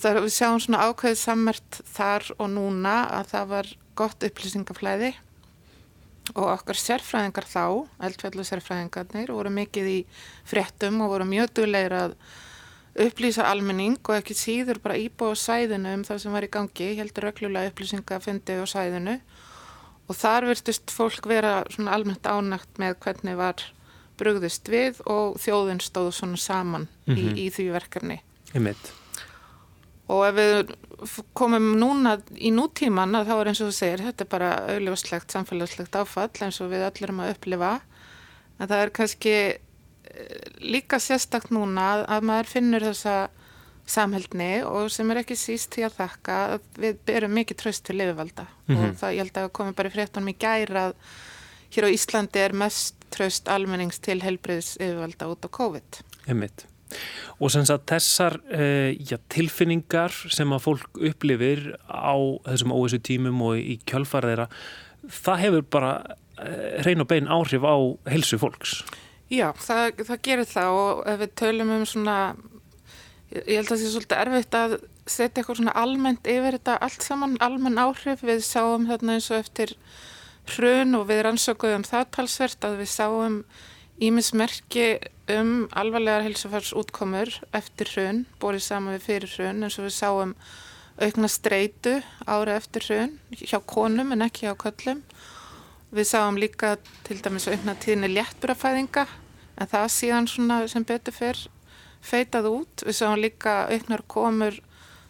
það, 0.00 0.20
við 0.24 0.32
sjáum 0.34 0.62
svona 0.62 0.88
ákveðið 0.88 1.20
sammert 1.20 1.78
þar 1.94 2.26
og 2.38 2.50
núna 2.52 2.96
að 3.18 3.30
það 3.32 3.52
var 3.52 3.70
gott 3.98 4.26
upplýsingaflæði. 4.26 5.12
Og 6.34 6.46
okkar 6.48 6.78
sérfræðingar 6.80 7.46
þá, 7.46 7.64
eldfjallu 8.06 8.46
sérfræðingarnir, 8.48 9.32
voru 9.36 9.52
mikið 9.52 9.90
í 9.90 9.98
fréttum 10.48 11.02
og 11.04 11.12
voru 11.12 11.26
mjög 11.28 11.52
dugleir 11.58 11.94
að 11.98 12.14
upplýsa 12.94 13.46
almenning 13.50 13.98
og 14.04 14.16
ekki 14.16 14.36
síður 14.38 14.80
bara 14.84 14.98
íbúa 15.00 15.34
sæðinu 15.38 15.94
um 15.98 16.04
það 16.06 16.20
sem 16.22 16.36
var 16.36 16.46
í 16.46 16.50
gangi, 16.56 16.90
heldur 16.98 17.30
öklulega 17.32 17.72
upplýsinga 17.72 18.18
að 18.18 18.26
fyndi 18.28 18.58
á 18.60 18.64
sæðinu 18.70 19.16
og 20.08 20.18
þar 20.18 20.50
virtust 20.50 20.92
fólk 20.94 21.26
vera 21.26 21.62
svona 21.72 21.94
almennt 21.96 22.26
ánægt 22.28 22.78
með 22.78 22.98
hvernig 23.04 23.38
var 23.40 23.64
brugðist 24.18 24.68
við 24.70 25.00
og 25.10 25.40
þjóðin 25.42 25.82
stóð 25.82 26.12
svona 26.14 26.38
saman 26.38 26.86
mm 27.06 27.14
-hmm. 27.14 27.18
í, 27.18 27.24
mhm. 27.24 27.38
í 27.38 27.48
því 27.50 27.70
verkefni. 27.72 28.20
Í 28.54 28.60
mitt 28.62 28.92
og 30.12 30.24
ef 30.28 30.36
við 30.36 30.72
komum 31.36 31.70
núna 31.80 32.18
í 32.36 32.52
nútíman 32.52 33.16
þá 33.24 33.34
er 33.38 33.50
eins 33.50 33.62
og 33.64 33.70
þú 33.70 33.76
segir, 33.76 34.04
þetta 34.04 34.24
er 34.24 34.30
bara 34.34 34.50
auðljóslegt, 34.74 35.32
samfélagslegt 35.32 35.96
áfall 35.96 36.30
eins 36.44 36.60
og 36.60 36.72
við 36.72 36.84
öll 36.88 37.06
erum 37.06 37.22
að 37.24 37.34
upplifa 37.34 37.72
en 38.58 38.68
það 38.68 38.80
er 38.82 38.92
kannski 38.98 39.36
líka 40.60 41.00
sérstakt 41.02 41.52
núna 41.54 42.04
að 42.04 42.28
maður 42.28 42.50
finnur 42.50 42.86
þessa 42.90 43.16
samhældni 43.86 44.64
og 44.64 44.88
sem 44.92 45.10
er 45.12 45.20
ekki 45.20 45.36
síst 45.36 45.74
því 45.74 45.86
að 45.88 45.96
þakka 45.98 46.36
að 46.54 46.68
við 46.80 47.00
berum 47.06 47.34
mikið 47.36 47.60
tröst 47.60 47.84
til 47.84 47.98
lifivalda 47.98 48.46
mm 48.46 48.76
-hmm. 48.76 48.84
og 48.84 49.00
það 49.00 49.14
ég 49.14 49.22
held 49.24 49.40
að 49.42 49.52
komi 49.58 49.76
bara 49.76 49.90
fréttunum 49.92 50.32
í 50.32 50.36
gæra 50.40 50.86
að 50.88 50.94
hér 51.74 51.88
á 51.90 51.94
Íslandi 51.94 52.38
er 52.40 52.54
mest 52.56 52.94
tröst 53.14 53.50
almennings 53.50 53.98
til 53.98 54.22
helbriðs 54.22 54.76
yfirvalda 54.78 55.28
út 55.28 55.44
á 55.44 55.48
COVID. 55.50 56.00
Emmitt. 56.26 56.66
Og 57.42 57.50
sem 57.50 57.64
sagt 57.66 57.90
þessar 57.90 58.38
uh, 58.54 58.90
já, 58.94 59.18
tilfinningar 59.28 60.14
sem 60.30 60.52
að 60.54 60.64
fólk 60.66 61.00
upplifir 61.10 61.74
á 61.90 62.14
þessum 62.46 62.74
óessu 62.74 63.00
tímum 63.02 63.42
og 63.42 63.58
í 63.58 63.78
kjölfara 63.88 64.48
það 65.10 65.42
hefur 65.44 65.64
bara 65.76 65.94
uh, 66.38 66.82
hrein 66.84 67.02
og 67.02 67.10
bein 67.10 67.28
áhrif 67.28 67.66
á 67.66 67.76
helsu 68.10 68.38
fólks. 68.38 68.84
Já, 69.34 69.48
það, 69.58 70.02
það 70.06 70.18
gerir 70.28 70.48
það 70.48 70.78
og 70.78 71.04
ef 71.10 71.20
við 71.22 71.30
tölum 71.40 71.70
um 71.74 71.84
svona, 71.88 72.16
ég 73.34 73.56
held 73.56 73.64
að 73.64 73.70
það 73.72 73.80
sé 73.82 73.92
svolítið 73.94 74.20
erfitt 74.20 74.58
að 74.58 74.74
setja 75.04 75.40
eitthvað 75.40 75.60
svona 75.60 75.76
almennt 75.80 76.28
yfir 76.30 76.58
þetta 76.58 76.76
allt 76.86 77.04
saman, 77.04 77.38
almenn 77.44 77.80
áhrif. 77.80 78.22
Við 78.24 78.44
sáum 78.46 78.86
þarna 78.88 79.16
eins 79.18 79.30
og 79.32 79.40
eftir 79.40 79.74
hrun 80.54 80.98
og 80.98 81.08
við 81.08 81.24
rannsökuðum 81.26 81.86
það 81.88 82.10
talsvert 82.18 82.68
að 82.68 82.82
við 82.82 82.92
sáum 82.92 83.40
Ímismerki 84.02 84.86
um 85.30 85.68
alvarlegar 85.78 86.24
helsufarsútkomur 86.26 87.30
eftir 87.54 87.90
hrun, 87.94 88.24
borið 88.42 88.64
saman 88.66 88.96
við 88.96 89.04
fyrir 89.06 89.34
hrun 89.36 89.64
eins 89.64 89.78
og 89.78 89.86
við 89.86 89.96
sáum 89.96 90.34
aukna 90.98 91.30
streitu 91.30 91.96
ára 92.26 92.58
eftir 92.58 92.86
hrun 92.88 93.18
hjá 93.38 93.60
konum 93.66 94.12
en 94.14 94.26
ekki 94.26 94.48
hjá 94.48 94.54
köllum. 94.58 95.02
Við 95.94 96.10
sáum 96.10 96.38
líka 96.38 96.76
til 97.06 97.20
dæmis 97.22 97.46
aukna 97.48 97.76
tíðinni 97.78 98.10
léttburafæðinga 98.16 99.06
en 99.58 99.70
það 99.70 99.90
síðan 99.96 100.30
svona 100.30 100.62
sem 100.70 100.86
betur 100.86 101.14
fyrr 101.14 101.42
feitað 102.04 102.50
út. 102.50 102.84
Við 102.84 102.98
sáum 102.98 103.20
líka 103.20 103.64
auknar 103.70 104.04
komur 104.06 104.60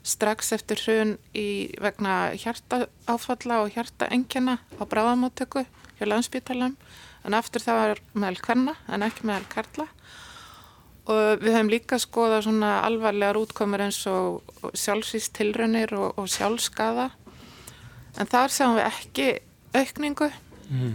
strax 0.05 0.53
eftir 0.53 0.81
hrun 0.85 1.15
í 1.33 1.73
vegna 1.81 2.35
hjartaáfalla 2.37 3.63
og 3.65 3.73
hjartaengjana 3.73 4.59
á 4.77 4.83
bráðamáttöku 4.85 5.65
hjá 5.97 6.05
landsbytalam 6.11 6.77
en 7.25 7.37
aftur 7.37 7.65
það 7.65 7.81
var 7.81 8.03
meðal 8.13 8.41
kvenna 8.45 8.75
en 8.93 9.07
ekki 9.07 9.25
meðal 9.25 9.49
karla 9.55 9.89
og 11.09 11.41
við 11.41 11.57
höfum 11.57 11.73
líka 11.73 11.99
skoðað 12.01 12.47
svona 12.47 12.75
alvarlegar 12.85 13.41
útkomur 13.41 13.85
eins 13.85 14.03
og 14.09 14.45
sjálfsvístilrunir 14.77 15.93
og, 15.97 16.19
og 16.21 16.29
sjálfskaða 16.33 17.11
en 18.21 18.31
þar 18.31 18.53
sjáum 18.53 18.77
við 18.79 18.89
ekki 18.91 19.29
aukningu 19.75 20.31
mm. 20.69 20.95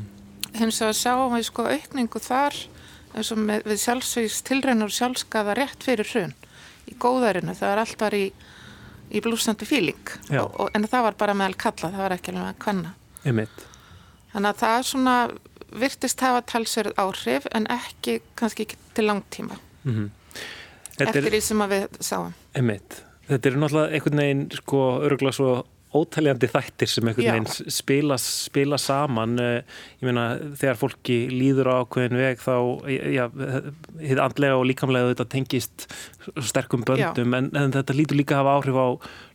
hins 0.61 0.81
vegar 0.81 0.97
sjáum 1.01 1.33
við 1.33 1.47
sko 1.49 1.65
aukningu 1.65 2.21
þar 2.21 2.57
eins 3.19 3.31
og 3.35 3.41
með, 3.43 3.65
við 3.69 3.81
sjálfsvístilrunir 3.83 4.89
og 4.89 4.95
sjálfskaða 4.95 5.57
rétt 5.59 5.83
fyrir 5.85 6.07
hrun 6.13 6.35
í 6.89 6.95
góðarinu, 6.97 7.53
það 7.57 7.73
er 7.73 7.81
alltaf 7.83 8.15
í, 8.17 8.23
í 9.13 9.21
blúsandi 9.21 9.67
fíling. 9.69 10.13
Og, 10.31 10.47
og, 10.47 10.71
en 10.73 10.87
það 10.89 11.05
var 11.09 11.19
bara 11.19 11.35
meðal 11.37 11.59
kalla, 11.59 11.91
það 11.93 12.05
var 12.05 12.15
ekki 12.15 12.33
alveg 12.33 12.47
að 12.49 12.63
kvanna 12.63 12.95
þannig 14.33 14.49
að 14.49 14.61
það 14.61 14.77
er 14.77 14.87
svona 14.89 15.15
virtist 15.79 16.23
hafa 16.25 16.41
talsverð 16.49 17.01
áhrif 17.01 17.45
en 17.55 17.67
ekki 17.73 18.19
kannski 18.39 18.65
ekki 18.65 18.79
til 18.97 19.05
langtíma. 19.05 19.59
Mm 19.83 19.95
-hmm. 19.95 20.09
eftir 20.99 21.29
því 21.29 21.41
sem 21.41 21.59
við 21.59 21.87
sáum. 21.99 22.33
Einmitt. 22.55 23.03
Þetta 23.27 23.49
er 23.49 23.55
náttúrulega 23.55 23.93
einhvern 23.93 24.17
veginn 24.17 24.51
sko 24.51 24.79
öruglega 25.05 25.31
svo 25.31 25.65
ótaljandi 25.95 26.49
þættir 26.51 26.91
sem 26.91 27.07
einhvern 27.09 27.31
veginn 27.31 27.71
spila, 27.73 28.17
spila 28.21 28.77
saman 28.81 29.39
eh, 29.41 29.77
ég 30.01 30.05
meina 30.09 30.25
þegar 30.59 30.77
fólki 30.77 31.19
líður 31.33 31.71
á 31.73 31.73
ákveðin 31.81 32.19
veg 32.19 32.43
þá 32.43 32.55
já, 32.89 33.23
þið 33.97 34.23
andlega 34.25 34.59
og 34.59 34.67
líkamlega 34.69 35.13
þetta 35.13 35.29
tengist 35.33 35.87
sterkum 36.45 36.85
böndum 36.85 37.37
en, 37.37 37.49
en 37.57 37.73
þetta 37.73 37.97
lítur 37.97 38.19
líka 38.21 38.37
að 38.37 38.43
hafa 38.43 38.57
áhrif 38.59 38.77
á 38.77 38.87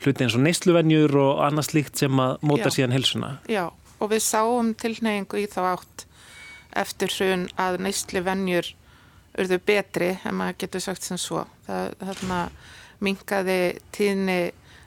hluti 0.06 0.26
eins 0.26 0.38
og 0.38 0.44
neysluvenjur 0.46 1.16
og 1.24 1.42
annað 1.48 1.70
slíkt 1.72 2.04
sem 2.04 2.22
að 2.22 2.36
móta 2.46 2.70
já. 2.70 2.76
síðan 2.78 2.98
helsuna 2.98 3.32
Já 3.50 3.66
og 4.04 4.10
við 4.12 4.24
sáum 4.24 4.72
tilneyingu 4.78 5.40
í 5.40 5.48
þá 5.50 5.60
átt 5.74 6.06
eftir 6.76 7.12
hrun 7.14 7.46
að 7.60 7.80
neysluvenjur 7.86 8.70
urðu 9.40 9.58
betri 9.66 10.12
en 10.22 10.38
maður 10.38 10.60
getur 10.64 10.84
sagt 10.84 11.06
sem 11.06 11.18
svo. 11.20 11.44
Það 11.66 11.94
þarna 12.02 12.40
mingaði 13.04 13.58
tíðni 13.94 14.38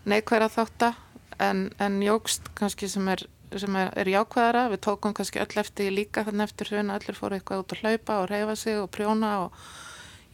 neikværa 0.08 0.48
þáttar 0.52 0.96
en, 1.44 1.68
en 1.80 2.00
jógst 2.04 2.48
kannski 2.58 2.90
sem 2.92 3.08
er, 3.14 3.24
sem 3.56 3.76
er, 3.80 3.92
er 3.96 4.12
jákvæðara 4.12 4.68
við 4.74 4.82
tókum 4.88 5.16
kannski 5.18 5.42
öll 5.44 5.62
eftir 5.62 5.92
líka 5.94 6.26
þannig 6.28 6.50
eftir 6.50 6.72
hrun 6.72 6.94
allir 6.94 7.18
fóru 7.18 7.38
eitthvað 7.38 7.64
út 7.64 7.76
að 7.76 7.84
hlaupa 7.84 8.22
og 8.22 8.32
reyfa 8.32 8.56
sig 8.56 8.80
og 8.82 8.90
prjóna 8.94 9.34
og 9.46 9.60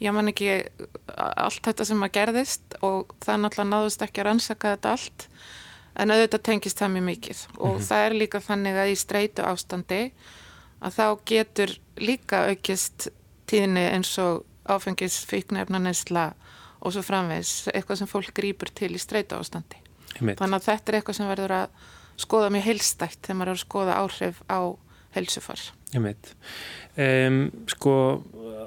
ég 0.03 0.15
man 0.15 0.31
ekki 0.31 0.61
allt 1.15 1.63
þetta 1.65 1.85
sem 1.87 2.05
að 2.05 2.15
gerðist 2.17 2.79
og 2.81 3.13
það 3.23 3.43
náttúrulega 3.43 3.71
náðust 3.71 4.05
ekki 4.07 4.23
að 4.23 4.29
rannsaka 4.29 4.75
þetta 4.75 4.95
allt 4.97 5.27
en 5.93 6.13
auðvitað 6.13 6.45
tengist 6.49 6.79
það 6.79 6.95
mjög 6.95 7.05
mikið 7.09 7.43
og 7.57 7.67
mm 7.67 7.75
-hmm. 7.77 7.85
það 7.89 8.05
er 8.05 8.17
líka 8.21 8.39
þannig 8.39 8.79
að 8.81 8.93
í 8.93 8.95
streitu 8.97 9.45
ástandi 9.45 10.01
að 10.81 10.95
þá 10.97 11.05
getur 11.25 11.77
líka 11.97 12.47
aukist 12.49 13.07
tíðinni 13.47 13.85
eins 13.93 14.17
og 14.17 14.43
áfengis, 14.65 15.25
fíknefna, 15.27 15.79
nesla 15.79 16.31
og 16.83 16.95
svo 16.95 17.03
framvegs, 17.05 17.69
eitthvað 17.73 18.01
sem 18.01 18.11
fólk 18.11 18.33
grýpur 18.35 18.71
til 18.75 18.93
í 18.95 19.01
streyta 19.01 19.39
ástandi. 19.39 19.79
Þannig 20.39 20.59
að 20.59 20.69
þetta 20.69 20.91
er 20.91 20.99
eitthvað 20.99 21.19
sem 21.19 21.31
verður 21.31 21.55
að 21.57 21.91
skoða 22.23 22.51
mjög 22.53 22.67
heilstækt 22.69 23.21
þegar 23.25 23.39
maður 23.39 23.51
er 23.51 23.57
að 23.57 23.63
skoða 23.63 23.99
áhrif 23.99 24.41
á 24.47 24.59
helsufar. 25.13 25.65
Um, 26.97 27.37
sko, 27.69 27.93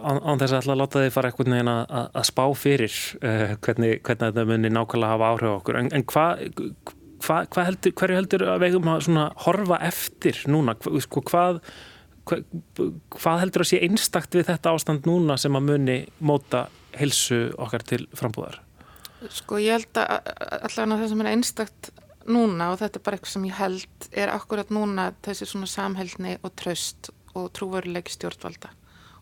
án, 0.02 0.20
án 0.22 0.42
þess 0.42 0.52
að 0.52 0.60
alltaf 0.60 0.78
láta 0.78 1.02
þið 1.02 1.10
fara 1.16 1.30
eitthvað 1.30 1.50
neina 1.50 1.74
að, 1.84 2.06
að 2.20 2.28
spá 2.28 2.44
fyrir 2.58 3.00
uh, 3.18 3.56
hvernig, 3.66 3.98
hvernig 4.06 4.22
þetta 4.28 4.46
munir 4.50 4.74
nákvæmlega 4.76 5.16
hafa 5.16 5.32
áhrif 5.32 5.50
á 5.50 5.58
okkur. 5.58 5.80
En, 5.80 5.90
en 5.96 6.06
hvað 6.06 6.46
hva, 7.26 7.40
hva 7.50 7.66
heldur, 7.66 7.96
hverju 7.98 8.20
heldur 8.20 8.46
að 8.52 8.62
vegum 8.62 8.90
að 8.92 9.36
horfa 9.46 9.80
eftir 9.88 10.42
núna? 10.50 10.76
Sko, 11.02 11.22
hvað 11.26 11.62
hvað, 12.26 12.44
hvað 13.16 13.42
heldur 13.44 13.64
að 13.64 13.70
sé 13.72 13.82
einstakt 13.86 14.36
við 14.36 14.48
þetta 14.50 14.74
ástand 14.74 15.08
núna 15.08 15.38
sem 15.40 15.56
að 15.56 15.68
muni 15.70 15.98
móta 16.18 16.66
helsu 16.96 17.46
okkar 17.62 17.86
til 17.86 18.04
frambúðar? 18.16 18.60
Sko 19.32 19.60
ég 19.62 19.78
held 19.78 20.00
að 20.00 20.32
allavega 20.66 20.98
það 21.00 21.08
sem 21.12 21.22
er 21.22 21.30
einstakt 21.32 21.90
núna 22.26 22.72
og 22.72 22.80
þetta 22.80 22.98
er 22.98 23.04
bara 23.06 23.18
eitthvað 23.18 23.34
sem 23.36 23.46
ég 23.46 23.60
held 23.60 24.08
er 24.12 24.32
akkurat 24.34 24.72
núna 24.74 25.06
þessi 25.24 25.48
svona 25.48 25.70
samhældni 25.70 26.36
og 26.42 26.52
tröst 26.58 27.10
og 27.36 27.48
trúverulegi 27.56 28.16
stjórnvalda. 28.16 28.72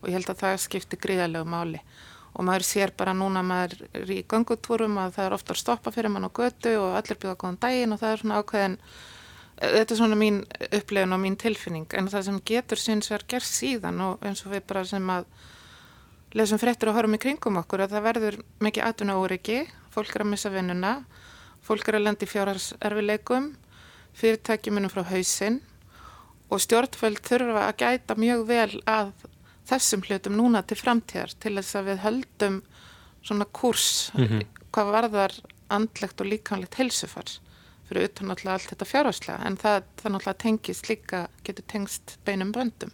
Og 0.01 0.09
ég 0.09 0.17
held 0.17 0.29
að 0.31 0.41
það 0.43 0.61
skiptir 0.65 1.01
gríðarlegu 1.01 1.47
máli. 1.49 1.81
Og 2.35 2.43
maður 2.43 2.67
sér 2.67 2.91
bara 2.97 3.15
núna 3.15 3.43
maður 3.45 3.85
er 3.95 4.11
í 4.11 4.21
gangutúrum 4.27 4.97
að 4.99 5.15
það 5.17 5.27
er 5.27 5.35
ofta 5.37 5.55
að 5.55 5.61
stoppa 5.61 5.93
fyrir 5.95 6.11
mann 6.11 6.27
á 6.27 6.31
götu 6.35 6.75
og 6.81 6.97
allir 6.99 7.19
bjóða 7.21 7.39
góðan 7.39 7.61
daginn 7.63 7.95
og 7.95 8.01
það 8.01 8.11
er 8.11 8.23
svona 8.23 8.39
ákveðin 8.41 8.79
þetta 9.55 9.93
er 9.93 9.99
svona 10.01 10.19
mín 10.19 10.41
upplifun 10.67 11.15
og 11.15 11.21
mín 11.23 11.37
tilfinning. 11.39 11.87
En 11.95 12.11
það 12.11 12.27
sem 12.27 12.41
getur 12.51 12.81
síns 12.81 13.11
verið 13.11 13.29
gerð 13.35 13.47
síðan 13.47 14.01
og 14.03 14.25
eins 14.27 14.43
og 14.43 14.51
við 14.51 14.65
bara 14.67 14.83
sem 14.89 15.11
að 15.13 15.29
lesum 16.35 16.59
fréttur 16.59 16.91
og 16.91 16.97
horfum 16.97 17.15
í 17.15 17.21
kringum 17.23 17.61
okkur 17.61 17.85
að 17.85 17.95
það 17.95 18.07
verður 18.09 18.37
mikið 18.65 18.87
atvinna 18.89 19.15
óryggi 19.21 19.61
fólk 19.95 20.15
er 20.15 20.25
að 20.25 20.31
missa 20.33 20.51
vinnuna. 20.53 20.97
Fólk 21.65 21.87
er 21.89 21.99
að 21.99 22.05
lendi 22.09 22.27
fjárharserfileikum 22.29 23.53
fyrirtæki 24.15 24.71
munum 24.71 24.91
frá 24.93 25.03
hausinn. 25.09 25.61
Og 26.51 26.61
stjórnfjöld 26.61 27.23
þurfa 27.25 27.63
að 27.69 27.79
gæta 27.81 28.19
mjög 28.19 28.45
vel 28.51 28.81
að 28.85 29.15
þessum 29.69 30.03
hlutum 30.05 30.37
núna 30.37 30.61
til 30.67 30.77
framtíðar 30.77 31.33
til 31.41 31.55
þess 31.57 31.79
að 31.79 31.89
við 31.89 32.03
höldum 32.03 32.59
svona 33.25 33.47
kurs 33.49 34.11
mm 34.13 34.25
-hmm. 34.27 34.45
hvað 34.71 34.91
varðar 34.93 35.33
andlegt 35.69 36.21
og 36.21 36.29
líkanlegt 36.29 36.77
helsufars 36.77 37.39
fyrir 37.87 38.09
utan 38.09 38.29
náttúrulega 38.29 38.53
allt 38.53 38.69
þetta 38.69 38.85
fjárháslega 38.85 39.45
en 39.45 39.57
það, 39.57 39.83
það 40.01 40.11
náttúrulega 40.11 40.43
tengist 40.43 40.89
líka 40.89 41.27
getur 41.43 41.65
tengst 41.67 42.17
beinum 42.25 42.51
böndum 42.51 42.91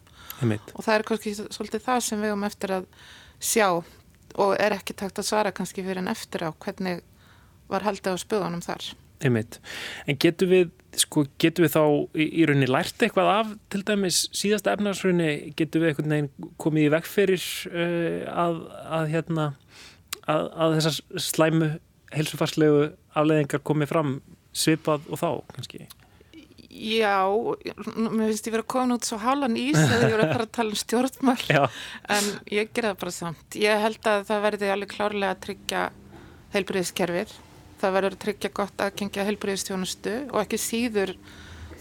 og 0.73 0.83
það 0.83 0.95
er 0.95 1.03
kannski 1.03 1.35
svolítið 1.35 1.85
það 1.85 1.99
sem 1.99 2.21
við 2.21 2.33
um 2.33 2.43
eftir 2.43 2.71
að 2.71 2.85
sjá 3.39 3.83
og 4.39 4.55
er 4.59 4.75
ekki 4.77 4.95
takt 4.97 5.19
að 5.19 5.29
svara 5.29 5.53
kannski 5.55 5.83
fyrir 5.85 6.03
en 6.03 6.11
eftir 6.11 6.45
á 6.47 6.49
hvernig 6.51 7.01
var 7.71 7.85
haldið 7.87 8.15
á 8.15 8.23
spöðunum 8.23 8.63
þar 8.65 8.91
Einmitt. 9.21 9.59
En 10.09 10.17
getur 10.21 10.49
við, 10.49 10.71
sko, 10.97 11.25
getur 11.41 11.67
við 11.67 11.75
þá 11.75 11.83
í, 12.17 12.25
í 12.41 12.45
rauninni 12.49 12.69
lært 12.69 13.03
eitthvað 13.05 13.31
af 13.35 13.53
til 13.73 13.83
dæmis 13.87 14.23
síðasta 14.35 14.73
efnarsrunni, 14.75 15.53
getur 15.57 15.83
við 15.83 15.91
einhvern 15.91 16.15
veginn 16.15 16.51
komið 16.61 16.87
í 16.87 16.91
vegferir 16.95 17.47
uh, 17.69 18.19
að, 18.45 18.59
að, 18.97 19.07
hérna, 19.13 19.47
að, 20.25 20.49
að 20.65 20.77
þessar 20.79 21.25
slæmu 21.29 21.71
heilsufarslegu 22.11 22.85
afleðingar 23.17 23.63
komið 23.67 23.91
fram 23.93 24.15
svipað 24.51 25.05
og 25.11 25.21
þá 25.21 25.29
kannski? 25.55 25.85
Já, 26.71 27.27
mér 27.97 28.29
finnst 28.31 28.47
ég 28.47 28.53
verið 28.53 28.63
að 28.63 28.71
koma 28.71 28.95
út 28.95 29.07
svo 29.07 29.17
hálan 29.19 29.57
ís 29.59 29.75
þegar 29.75 30.05
ég 30.05 30.13
voru 30.15 30.25
að 30.25 30.33
fara 30.37 30.45
að 30.47 30.55
tala 30.55 30.71
um 30.71 30.79
stjórnmál. 30.79 31.37
En 32.15 32.29
ég 32.47 32.71
ger 32.71 32.87
það 32.87 32.99
bara 33.03 33.15
samt. 33.15 33.57
Ég 33.59 33.85
held 33.85 34.07
að 34.07 34.27
það 34.29 34.43
verði 34.47 34.69
alveg 34.71 34.93
klárlega 34.95 35.35
að 35.35 35.41
tryggja 35.47 35.85
heilbríðiskerfið 36.55 37.39
það 37.81 37.95
verður 37.95 38.15
að 38.15 38.23
tryggja 38.25 38.51
gott 38.55 38.83
aðgengja 38.83 39.25
heilbríðistjónustu 39.27 40.15
og 40.29 40.39
ekki 40.43 40.59
síður 40.61 41.13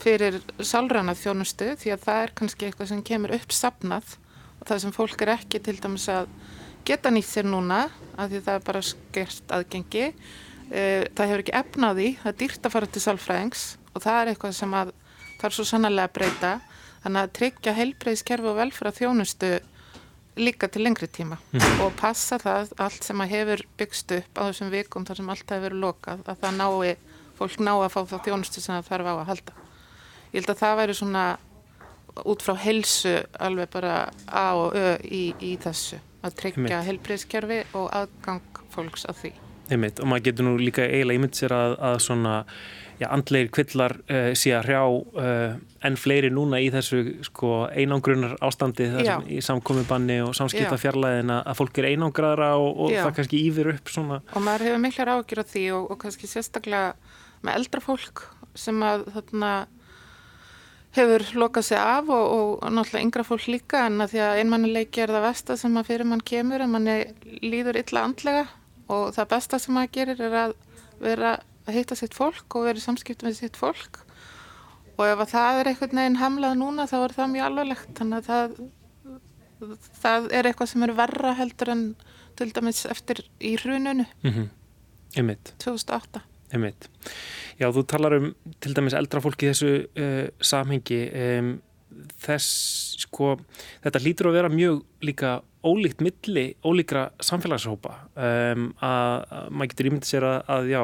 fyrir 0.00 0.38
sálræna 0.64 1.14
þjónustu 1.18 1.74
því 1.80 1.94
að 1.94 2.04
það 2.06 2.22
er 2.24 2.34
kannski 2.40 2.68
eitthvað 2.68 2.92
sem 2.92 3.02
kemur 3.10 3.34
uppsapnað 3.36 4.14
og 4.60 4.68
það 4.70 4.82
sem 4.84 4.94
fólk 4.96 5.24
er 5.24 5.34
ekki 5.36 5.60
til 5.64 5.76
dæmis 5.80 6.06
að 6.12 6.30
geta 6.88 7.12
nýtt 7.12 7.28
sér 7.28 7.48
núna 7.48 7.82
að 8.16 8.34
því 8.34 8.42
það 8.46 8.54
er 8.54 8.64
bara 8.70 8.82
skert 8.84 9.52
aðgengi. 9.56 10.06
Eh, 10.70 11.04
það 11.18 11.30
hefur 11.30 11.42
ekki 11.42 11.56
efnaði, 11.60 12.08
það 12.22 12.30
er 12.30 12.38
dýrt 12.40 12.66
að 12.66 12.74
fara 12.76 12.88
til 12.88 13.02
salfræðings 13.04 13.64
og 13.94 14.02
það 14.04 14.20
er 14.20 14.32
eitthvað 14.32 14.56
sem 14.56 14.76
að 14.76 14.92
er 15.40 15.56
svo 15.56 15.66
sannlega 15.66 16.08
að 16.08 16.14
breyta. 16.18 16.52
Þannig 17.00 17.22
að 17.22 17.34
tryggja 17.38 17.76
heilbreyðskerfi 17.78 18.50
og 18.50 18.58
velfæra 18.58 18.92
þjónustu 18.92 19.50
líka 20.40 20.68
til 20.68 20.84
lengri 20.84 21.08
tíma. 21.08 21.38
Mm. 21.52 21.80
og 21.84 21.94
passa 21.98 22.38
það 22.40 22.74
allt 22.80 23.04
sem 23.04 23.20
að 23.20 23.32
hefur 23.34 23.64
byggst 23.80 24.14
upp 24.18 24.40
á 24.40 24.42
þessum 24.48 24.72
vikum 24.72 25.06
þar 25.08 25.20
sem 25.20 25.32
allt 25.32 25.54
hefur 25.54 25.66
verið 25.66 25.84
lokað 25.84 26.24
að 26.28 26.44
það 26.44 26.56
nái, 26.60 26.94
fólk 27.40 27.58
ná 27.60 27.72
að 27.72 27.92
fá 27.94 28.00
það 28.12 28.24
þjónustu 28.28 28.60
sem 28.60 28.76
það 28.76 28.90
þarf 28.92 29.10
á 29.10 29.14
að 29.14 29.28
halda. 29.32 29.58
Ég 30.30 30.38
held 30.38 30.52
að 30.54 30.62
það 30.62 30.78
væri 30.80 30.98
svona 31.00 31.26
út 32.30 32.44
frá 32.44 32.54
helsu 32.60 33.14
alveg 33.40 33.70
bara 33.72 33.94
A 34.26 34.46
og 34.60 34.74
Ö 34.76 34.96
í, 35.04 35.24
í 35.40 35.54
þessu. 35.60 36.00
Að 36.20 36.36
tryggja 36.42 36.82
heilbreyðskerfi 36.84 37.62
og 37.72 37.88
aðgang 37.96 38.64
fólks 38.74 39.08
að 39.08 39.24
því 39.24 39.38
Einmitt, 39.70 40.00
og 40.02 40.10
maður 40.10 40.28
getur 40.28 40.48
nú 40.48 40.54
líka 40.60 40.84
eiginlega 40.86 41.20
ímynd 41.20 41.36
sér 41.38 41.54
að, 41.54 41.74
að 41.90 41.98
svona 42.02 42.34
já, 43.00 43.06
andleir 43.08 43.50
kvillar 43.54 43.96
uh, 44.10 44.30
sé 44.36 44.52
að 44.56 44.66
hrjá 44.68 44.80
uh, 44.82 45.54
enn 45.86 45.98
fleiri 46.00 46.30
núna 46.34 46.60
í 46.60 46.68
þessu 46.74 47.00
sko, 47.26 47.52
einangrunar 47.70 48.36
ástandi 48.44 48.88
í 49.30 49.40
samkomiðbanni 49.44 50.20
og 50.26 50.34
samskipta 50.36 50.78
fjarlæðin 50.80 51.32
að 51.38 51.56
fólk 51.60 51.80
er 51.80 51.90
einangraðra 51.92 52.52
og, 52.60 52.84
og 52.86 52.94
það 52.98 53.16
kannski 53.20 53.42
yfir 53.48 53.72
upp 53.76 53.92
svona. 53.94 54.20
Og 54.34 54.44
maður 54.44 54.68
hefur 54.68 54.84
miklar 54.84 55.14
ágjur 55.16 55.42
á 55.42 55.44
því 55.54 55.66
og, 55.78 55.90
og 55.94 56.00
kannski 56.04 56.30
sérstaklega 56.30 56.94
með 57.46 57.60
eldra 57.62 57.84
fólk 57.84 58.26
sem 58.58 58.82
að 58.84 59.06
þarna 59.14 59.52
hefur 60.96 61.24
lokað 61.38 61.68
sig 61.70 61.78
af 61.78 62.08
og, 62.10 62.24
og 62.34 62.72
náttúrulega 62.74 63.06
yngra 63.06 63.24
fólk 63.26 63.46
líka 63.46 63.84
en 63.86 64.02
að 64.02 64.16
því 64.16 64.22
að 64.26 64.38
einmannileiki 64.42 65.04
er 65.04 65.12
það 65.14 65.26
vest 65.28 65.52
að 65.52 65.60
sem 65.62 65.76
að 65.78 65.92
fyrir 65.92 66.08
mann 66.10 66.24
kemur 66.26 66.64
en 66.64 66.72
manni 66.72 66.96
líður 67.44 67.78
illa 67.78 68.02
andlega 68.08 68.48
og 68.90 69.14
það 69.16 69.30
besta 69.34 69.60
sem 69.62 69.76
maður 69.76 69.94
gerir 69.96 70.22
er 70.26 70.36
að 70.44 70.54
vera 71.00 71.32
að 71.68 71.76
hitta 71.78 71.98
sitt 71.98 72.16
fólk 72.16 72.56
og 72.58 72.66
vera 72.68 72.80
í 72.80 72.84
samskipt 72.84 73.24
með 73.24 73.38
sitt 73.38 73.58
fólk. 73.60 74.02
Og 74.98 75.06
ef 75.06 75.22
það 75.30 75.60
er 75.60 75.70
einhvern 75.70 76.02
veginn 76.02 76.20
hamlað 76.20 76.56
núna 76.60 76.88
þá 76.90 76.96
er 77.00 77.16
það 77.16 77.32
mjög 77.34 77.46
alvarlegt. 77.46 77.92
Þannig 77.96 78.18
að 78.18 78.26
það, 78.30 79.76
það 80.02 80.32
er 80.36 80.48
eitthvað 80.50 80.72
sem 80.72 80.86
er 80.86 80.96
verra 80.98 81.36
heldur 81.38 81.72
en 81.72 81.84
til 82.40 82.50
dæmis 82.56 82.84
eftir 82.88 83.22
í 83.40 83.56
hrununu 83.60 84.06
mm 84.06 84.30
-hmm. 84.30 84.48
Einmitt 85.18 85.54
2008 85.58 86.22
Einmitt. 86.50 86.88
Já, 87.60 87.68
þú 87.70 87.84
talar 87.86 88.16
um 88.16 88.30
til 88.60 88.74
dæmis 88.74 88.94
eldra 88.98 89.20
fólki 89.22 89.46
í 89.46 89.50
þessu 89.52 89.72
uh, 89.86 90.28
samhengi. 90.40 91.00
Um, 91.38 91.50
þess, 92.24 92.50
sko, 93.04 93.36
þetta 93.84 94.02
lítur 94.04 94.30
að 94.30 94.40
vera 94.40 94.52
mjög 94.52 94.82
líka 95.04 95.38
ólíkt 95.60 96.00
milli 96.00 96.46
ólíkra 96.64 97.10
samfélagshópa. 97.20 97.94
Um, 98.16 98.70
að, 98.80 99.24
að 99.28 99.48
maður 99.52 99.72
getur 99.74 99.90
ímyndið 99.90 100.12
sér 100.14 100.28
að, 100.28 100.38
að 100.56 100.70
já, 100.72 100.82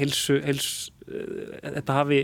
heilsu, 0.00 0.38
heilsu 0.46 0.92
uh, 1.06 1.56
þetta 1.66 1.98
hafi 2.00 2.20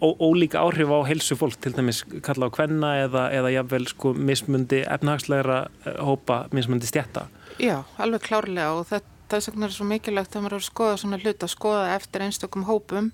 ó, 0.00 0.08
ólíka 0.18 0.62
áhrif 0.62 0.90
á 0.90 0.98
heilsu 1.08 1.36
fólk 1.38 1.58
til 1.62 1.74
dæmis 1.76 2.02
kalla 2.24 2.48
á 2.48 2.54
kvenna 2.54 2.94
eða, 3.04 3.28
eða 3.34 3.52
jáfnvel 3.56 3.86
sko 3.90 4.14
mismundi 4.14 4.82
efnahagslegra 4.86 5.60
hópa 5.98 6.46
mismundi 6.54 6.88
stjætta 6.88 7.28
Já, 7.58 7.82
alveg 7.98 8.22
klárlega 8.28 8.72
og 8.78 8.86
þetta 8.90 9.17
þess 9.28 9.50
vegna 9.50 9.68
er 9.68 9.74
svo 9.74 9.86
mikilvægt 9.88 10.36
að 10.36 10.44
maður 10.44 10.56
er 10.56 10.62
að 10.62 10.68
skoða 10.68 10.98
svona 11.00 11.18
hlut 11.22 11.44
að 11.44 11.52
skoða 11.52 11.94
eftir 11.94 12.24
einstökum 12.24 12.66
hópum 12.68 13.10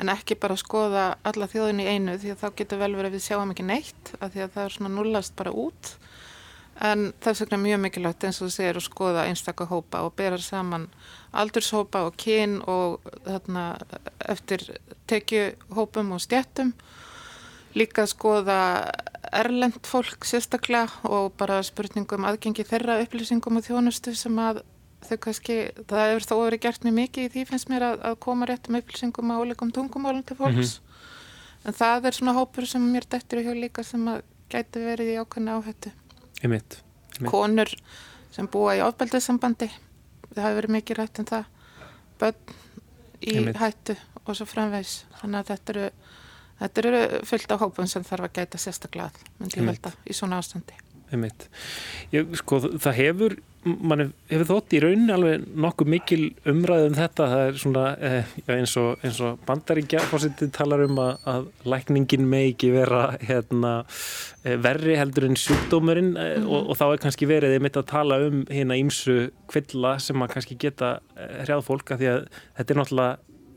en 0.00 0.12
ekki 0.12 0.36
bara 0.40 0.56
að 0.56 0.62
skoða 0.62 1.04
alla 1.26 1.48
þjóðin 1.50 1.82
í 1.82 1.88
einu 1.90 2.16
því 2.22 2.34
að 2.34 2.42
þá 2.42 2.48
getur 2.60 2.82
vel 2.82 2.92
verið 2.94 3.10
að 3.10 3.16
við 3.16 3.24
sjáum 3.26 3.54
ekki 3.54 3.66
neitt 3.66 4.12
að 4.20 4.34
því 4.34 4.44
að 4.44 4.52
það 4.56 4.64
er 4.64 4.76
svona 4.76 4.92
nullast 4.94 5.36
bara 5.38 5.54
út. 5.64 5.92
En 6.86 7.06
þess 7.24 7.40
vegna 7.42 7.56
er 7.56 7.64
mjög 7.64 7.82
mikilvægt 7.86 8.26
eins 8.28 8.40
og 8.40 8.50
þú 8.50 8.54
segir 8.58 8.78
að 8.78 8.84
skoða 8.84 9.24
einstakka 9.30 9.68
hópa 9.70 10.02
og 10.04 10.14
bera 10.18 10.38
saman 10.38 10.90
aldurshópa 11.32 12.04
og 12.06 12.18
kyn 12.20 12.58
og 12.68 13.00
þarna 13.24 13.64
eftir 14.28 14.64
tekjuhópum 15.08 16.12
og 16.12 16.22
stjættum 16.22 16.74
líka 17.76 18.04
að 18.04 18.12
skoða 18.12 18.60
erlend 19.36 19.80
fólk 19.88 20.24
sérstaklega 20.28 21.08
og 21.08 21.32
bara 21.40 21.58
spurningum 21.66 22.24
aðgengi 22.28 22.64
þeirra 22.68 23.00
upplýsingum 23.04 23.58
og 23.58 23.66
þjónustu 23.66 24.14
sem 24.16 24.38
að 24.40 24.62
þau 25.10 25.18
kannski, 25.26 25.56
það 25.90 26.08
hefur 26.10 26.26
þó 26.26 26.34
verið 26.40 26.62
gert 26.66 26.86
mjög 26.86 26.96
mikið 27.00 27.26
í 27.26 27.30
því 27.34 27.44
finnst 27.50 27.70
mér 27.72 27.86
að, 27.90 28.00
að 28.10 28.18
koma 28.26 28.48
rétt 28.48 28.70
um 28.70 28.78
upplýsingum 28.80 29.32
á 29.32 29.36
ólegum 29.40 29.72
tungumálum 29.74 30.24
til 30.26 30.36
fólks 30.36 30.56
mm 30.56 30.62
-hmm. 30.62 31.68
en 31.68 31.78
það 31.80 32.06
er 32.06 32.18
svona 32.18 32.36
hópur 32.38 32.66
sem 32.66 32.82
mér 32.92 33.08
dættir 33.08 33.40
í 33.40 33.46
hjá 33.46 33.54
líka 33.54 33.84
sem 33.84 34.08
að 34.08 34.22
gæti 34.50 34.84
verið 34.84 35.12
í 35.14 35.18
ákveðna 35.20 35.58
áhættu 35.58 35.92
Einmitt. 36.42 36.82
Einmitt. 37.16 37.30
Konur 37.30 37.70
sem 38.30 38.46
búa 38.46 38.76
í 38.76 38.84
ofbeldissambandi 38.84 39.70
það 40.34 40.42
hefur 40.44 40.60
verið 40.60 40.76
mikið 40.76 40.96
rætt 40.96 41.18
en 41.18 41.24
um 41.24 41.30
það 41.30 41.44
börn 42.20 42.54
í 43.22 43.36
Einmitt. 43.36 43.56
hættu 43.56 43.96
og 44.24 44.36
svo 44.36 44.46
framvegs 44.46 45.04
þannig 45.20 45.38
að 45.38 45.50
þetta 45.52 45.72
eru, 45.72 45.90
þetta 46.60 46.82
eru 46.82 47.24
fullt 47.24 47.54
af 47.54 47.60
hópum 47.60 47.86
sem 47.86 48.04
þarf 48.04 48.28
að 48.28 48.36
gæta 48.40 48.58
sérstaklega 48.58 49.10
myndi 49.38 49.60
ég 49.60 49.66
velta 49.70 49.92
í 50.04 50.16
svona 50.16 50.40
ástandi 50.42 50.82
Ég, 52.10 52.32
sko, 52.34 52.58
það 52.82 52.96
hefur 52.98 53.36
mann 53.66 54.12
hefur 54.30 54.46
þótt 54.50 54.74
í 54.76 54.80
raunin 54.82 55.12
alveg 55.12 55.44
nokkuð 55.58 55.90
mikil 55.90 56.20
umræðum 56.48 56.92
um 56.92 56.96
þetta 56.98 57.28
það 57.32 57.42
er 57.46 57.60
svona 57.62 57.84
eh, 58.08 58.32
eins 58.54 58.76
og, 58.80 59.04
og 59.26 59.42
bandaríkja 59.48 60.02
fórsetið 60.10 60.52
talar 60.56 60.84
um 60.86 61.00
að, 61.02 61.12
að 61.32 61.48
lækningin 61.72 62.28
með 62.30 62.48
ekki 62.52 62.72
vera 62.76 63.02
hérna, 63.20 63.72
eh, 64.44 64.56
verri 64.62 64.98
heldur 65.00 65.28
en 65.28 65.38
sjúkdómurinn 65.40 66.12
mm 66.14 66.22
-hmm. 66.22 66.48
og, 66.48 66.70
og 66.70 66.80
þá 66.80 66.86
er 66.88 67.02
kannski 67.04 67.30
verið 67.30 67.56
einmitt 67.56 67.76
að 67.76 67.90
tala 67.92 68.20
um 68.28 68.44
hérna 68.50 68.78
ímsu 68.78 69.30
kvilla 69.50 69.98
sem 69.98 70.22
að 70.22 70.32
kannski 70.34 70.58
geta 70.58 71.00
eh, 71.16 71.42
hrjáð 71.44 71.66
fólka 71.66 71.98
því 71.98 72.12
að 72.12 72.28
þetta 72.56 72.72
er 72.72 72.80
náttúrulega 72.80 73.16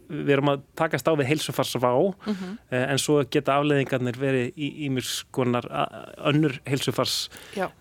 við 0.10 0.34
erum 0.36 0.52
að 0.54 0.64
takast 0.80 1.08
á 1.08 1.14
við 1.14 1.30
heilsufarsvá 1.32 1.92
mm 1.94 2.34
-hmm. 2.34 2.58
en 2.72 3.00
svo 3.00 3.24
geta 3.32 3.60
afleðingarnir 3.60 4.18
verið 4.20 4.58
í 4.58 4.70
ímurs 4.88 5.24
konar 5.32 5.66
önnur 6.18 6.60
heilsufars 6.66 7.30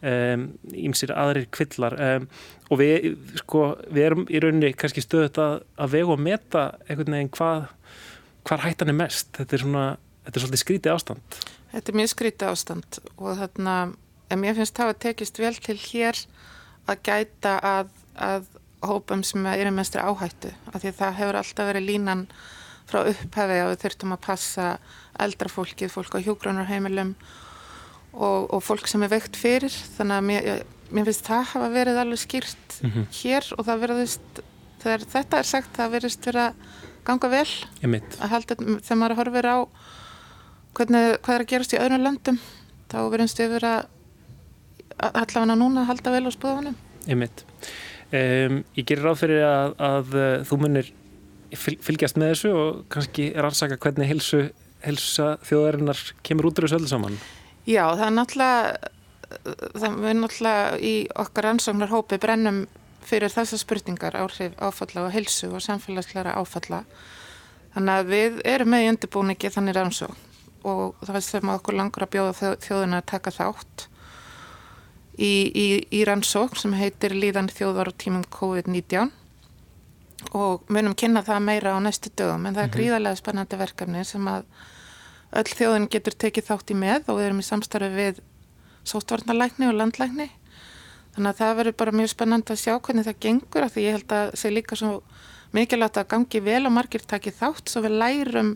ímsir 0.02 1.10
um, 1.10 1.18
aðrir 1.18 1.48
kvillar 1.50 1.96
um, 1.96 2.28
og 2.70 2.78
við, 2.78 3.16
sko, 3.40 3.78
við 3.90 4.04
erum 4.04 4.26
í 4.28 4.40
rauninni 4.40 4.72
kannski 4.76 5.00
stöðut 5.00 5.38
að, 5.38 5.62
að 5.78 5.90
vega 5.96 6.12
og 6.12 6.20
meta 6.20 6.64
einhvern 6.88 7.16
veginn 7.16 7.32
hvað 7.32 7.68
hvar 8.48 8.64
hættan 8.64 8.92
er 8.92 8.96
mest. 8.96 9.32
Þetta 9.36 9.56
er 9.56 9.64
svona 9.64 9.86
þetta 10.24 10.36
er 10.36 10.44
svolítið 10.44 10.62
skrítið 10.64 10.94
ástand. 10.94 11.40
Þetta 11.72 11.92
er 11.92 11.98
mjög 12.00 12.12
skrítið 12.14 12.52
ástand 12.52 13.00
og 13.16 13.40
þarna 13.40 13.74
en 14.28 14.40
mér 14.42 14.56
finnst 14.58 14.76
það 14.76 14.92
að 14.92 15.00
tekist 15.04 15.40
vel 15.40 15.54
til 15.64 15.76
hér 15.80 16.20
að 16.88 17.02
gæta 17.08 17.54
að, 17.64 17.92
að 18.14 18.48
hópum 18.84 19.24
sem 19.26 19.46
eru 19.50 19.72
mestri 19.74 20.02
áhættu 20.02 20.52
af 20.72 20.80
því 20.82 20.92
það 20.98 21.18
hefur 21.18 21.38
alltaf 21.40 21.68
verið 21.70 21.88
línan 21.88 22.24
frá 22.88 23.02
upphafi 23.02 23.58
að 23.60 23.70
við 23.72 23.82
þurftum 23.84 24.14
að 24.14 24.24
passa 24.24 24.66
eldra 25.20 25.50
fólkið, 25.52 25.92
fólk 25.92 26.16
á 26.16 26.24
hjógrunarheimilum 26.24 27.14
og, 28.14 28.48
og 28.54 28.62
fólk 28.64 28.88
sem 28.88 29.02
er 29.04 29.12
veikt 29.12 29.36
fyrir. 29.36 29.74
Þannig 29.98 30.16
að 30.16 30.28
mér, 30.30 30.48
mér 30.94 31.08
finnst 31.10 31.26
það 31.28 31.50
hafa 31.52 31.68
verið 31.74 32.00
alveg 32.00 32.22
skýrt 32.22 32.78
mm 32.80 32.90
-hmm. 32.90 33.06
hér 33.20 33.50
og 33.58 33.66
það 33.66 33.82
verðist 33.84 34.42
þegar 34.78 35.04
þetta 35.14 35.38
er 35.38 35.50
sagt 35.52 35.76
það 35.76 35.94
verðist 35.96 36.26
verið 36.30 36.44
að 36.46 36.54
ganga 37.04 37.28
vel. 37.28 37.50
Að 38.20 38.32
halda 38.32 38.56
þegar 38.56 39.00
maður 39.02 39.18
horfir 39.20 39.46
á 39.52 39.58
hvernig, 40.78 41.18
hvað 41.24 41.34
er 41.34 41.44
að 41.44 41.50
gerast 41.52 41.74
í 41.74 41.80
öðrum 41.82 42.04
löndum 42.04 42.40
þá 42.88 42.98
verðist 43.12 43.40
við 43.40 43.54
verið 43.56 43.70
að 44.98 45.18
allavega 45.22 45.58
núna 45.58 45.86
halda 45.88 46.14
vel 46.14 46.26
á 46.26 46.32
spöðunum 46.34 46.76
Ég 47.08 47.16
mitt 47.18 47.44
Um, 48.08 48.62
ég 48.72 48.86
gerir 48.88 49.04
ráð 49.04 49.20
fyrir 49.24 49.42
að, 49.44 49.74
að 49.84 50.14
uh, 50.16 50.28
þú 50.48 50.60
munir 50.62 50.86
fylgjast 51.52 52.16
með 52.20 52.32
þessu 52.32 52.52
og 52.56 52.78
kannski 52.92 53.26
rannsaka 53.36 53.76
hvernig 53.80 54.08
helsu, 54.08 54.46
helsa 54.84 55.34
þjóðarinnar 55.48 56.00
kemur 56.24 56.48
út 56.48 56.60
úr 56.60 56.68
þessu 56.68 56.78
öllu 56.80 56.90
saman. 56.90 57.18
Já, 57.68 57.84
það 57.84 58.04
er 58.06 58.14
náttúrulega, 58.16 58.90
það 59.76 60.08
er 60.08 60.18
náttúrulega 60.22 60.78
í 60.80 60.94
okkar 61.24 61.48
rannsóknar 61.48 61.92
hópi 61.92 62.20
brennum 62.20 62.62
fyrir 63.08 63.32
þessar 63.32 63.60
spurningar 63.60 64.16
áhrif 64.16 64.56
áfalla 64.56 65.04
og 65.06 65.12
helsu 65.12 65.50
og 65.52 65.64
samfélagsleira 65.64 66.36
áfalla. 66.40 66.82
Þannig 67.76 67.94
að 67.94 68.10
við 68.12 68.40
erum 68.48 68.72
með 68.72 68.84
í 68.84 68.90
undirbúningi 68.94 69.52
þannig 69.52 69.76
rannsók 69.76 70.16
og 70.66 70.96
það 71.04 71.20
er 71.20 71.24
sem 71.24 71.52
okkur 71.52 71.76
langur 71.78 72.04
að 72.04 72.12
bjóða 72.16 72.54
þjóðina 72.64 72.98
að 73.00 73.10
taka 73.12 73.32
þátt 73.36 73.84
í, 75.18 75.32
í, 75.50 75.66
í 75.90 76.04
rannsók 76.06 76.56
sem 76.58 76.74
heitir 76.78 77.14
Líðan 77.16 77.50
þjóðvar 77.52 77.92
og 77.92 77.98
tímum 77.98 78.24
COVID-19 78.32 79.10
og 80.38 80.66
munum 80.72 80.96
kynna 80.98 81.22
það 81.26 81.44
meira 81.46 81.74
á 81.74 81.78
næstu 81.82 82.10
dögum 82.16 82.46
en 82.46 82.56
það 82.56 82.64
er 82.64 82.68
mhm. 82.70 82.76
gríðarlega 82.76 83.20
spennandi 83.20 83.60
verkefni 83.60 84.04
sem 84.06 84.30
að 84.30 84.48
öll 85.38 85.52
þjóðin 85.52 85.88
getur 85.92 86.16
tekið 86.24 86.48
þátt 86.48 86.72
í 86.72 86.78
með 86.78 87.10
og 87.12 87.20
við 87.20 87.28
erum 87.28 87.42
í 87.42 87.46
samstarfi 87.46 87.90
við 87.94 88.20
sótvarnalækni 88.88 89.68
og 89.68 89.76
landlækni 89.76 90.28
þannig 91.14 91.30
að 91.30 91.40
það 91.40 91.56
verður 91.60 91.78
bara 91.82 91.96
mjög 91.98 92.12
spennandi 92.14 92.54
að 92.54 92.62
sjá 92.62 92.74
hvernig 92.78 93.08
það 93.08 93.22
gengur 93.26 93.66
af 93.66 93.74
því 93.74 93.84
ég 93.84 93.96
held 93.98 94.12
að 94.12 94.30
það 94.30 94.40
sé 94.42 94.52
líka 94.54 94.78
svo 94.78 94.92
mikilvægt 95.56 96.00
að 96.00 96.10
gangi 96.12 96.42
vel 96.44 96.62
og 96.68 96.74
margir 96.74 97.04
takið 97.08 97.38
þátt 97.38 97.72
svo 97.72 97.82
við 97.84 97.96
lærum 98.02 98.52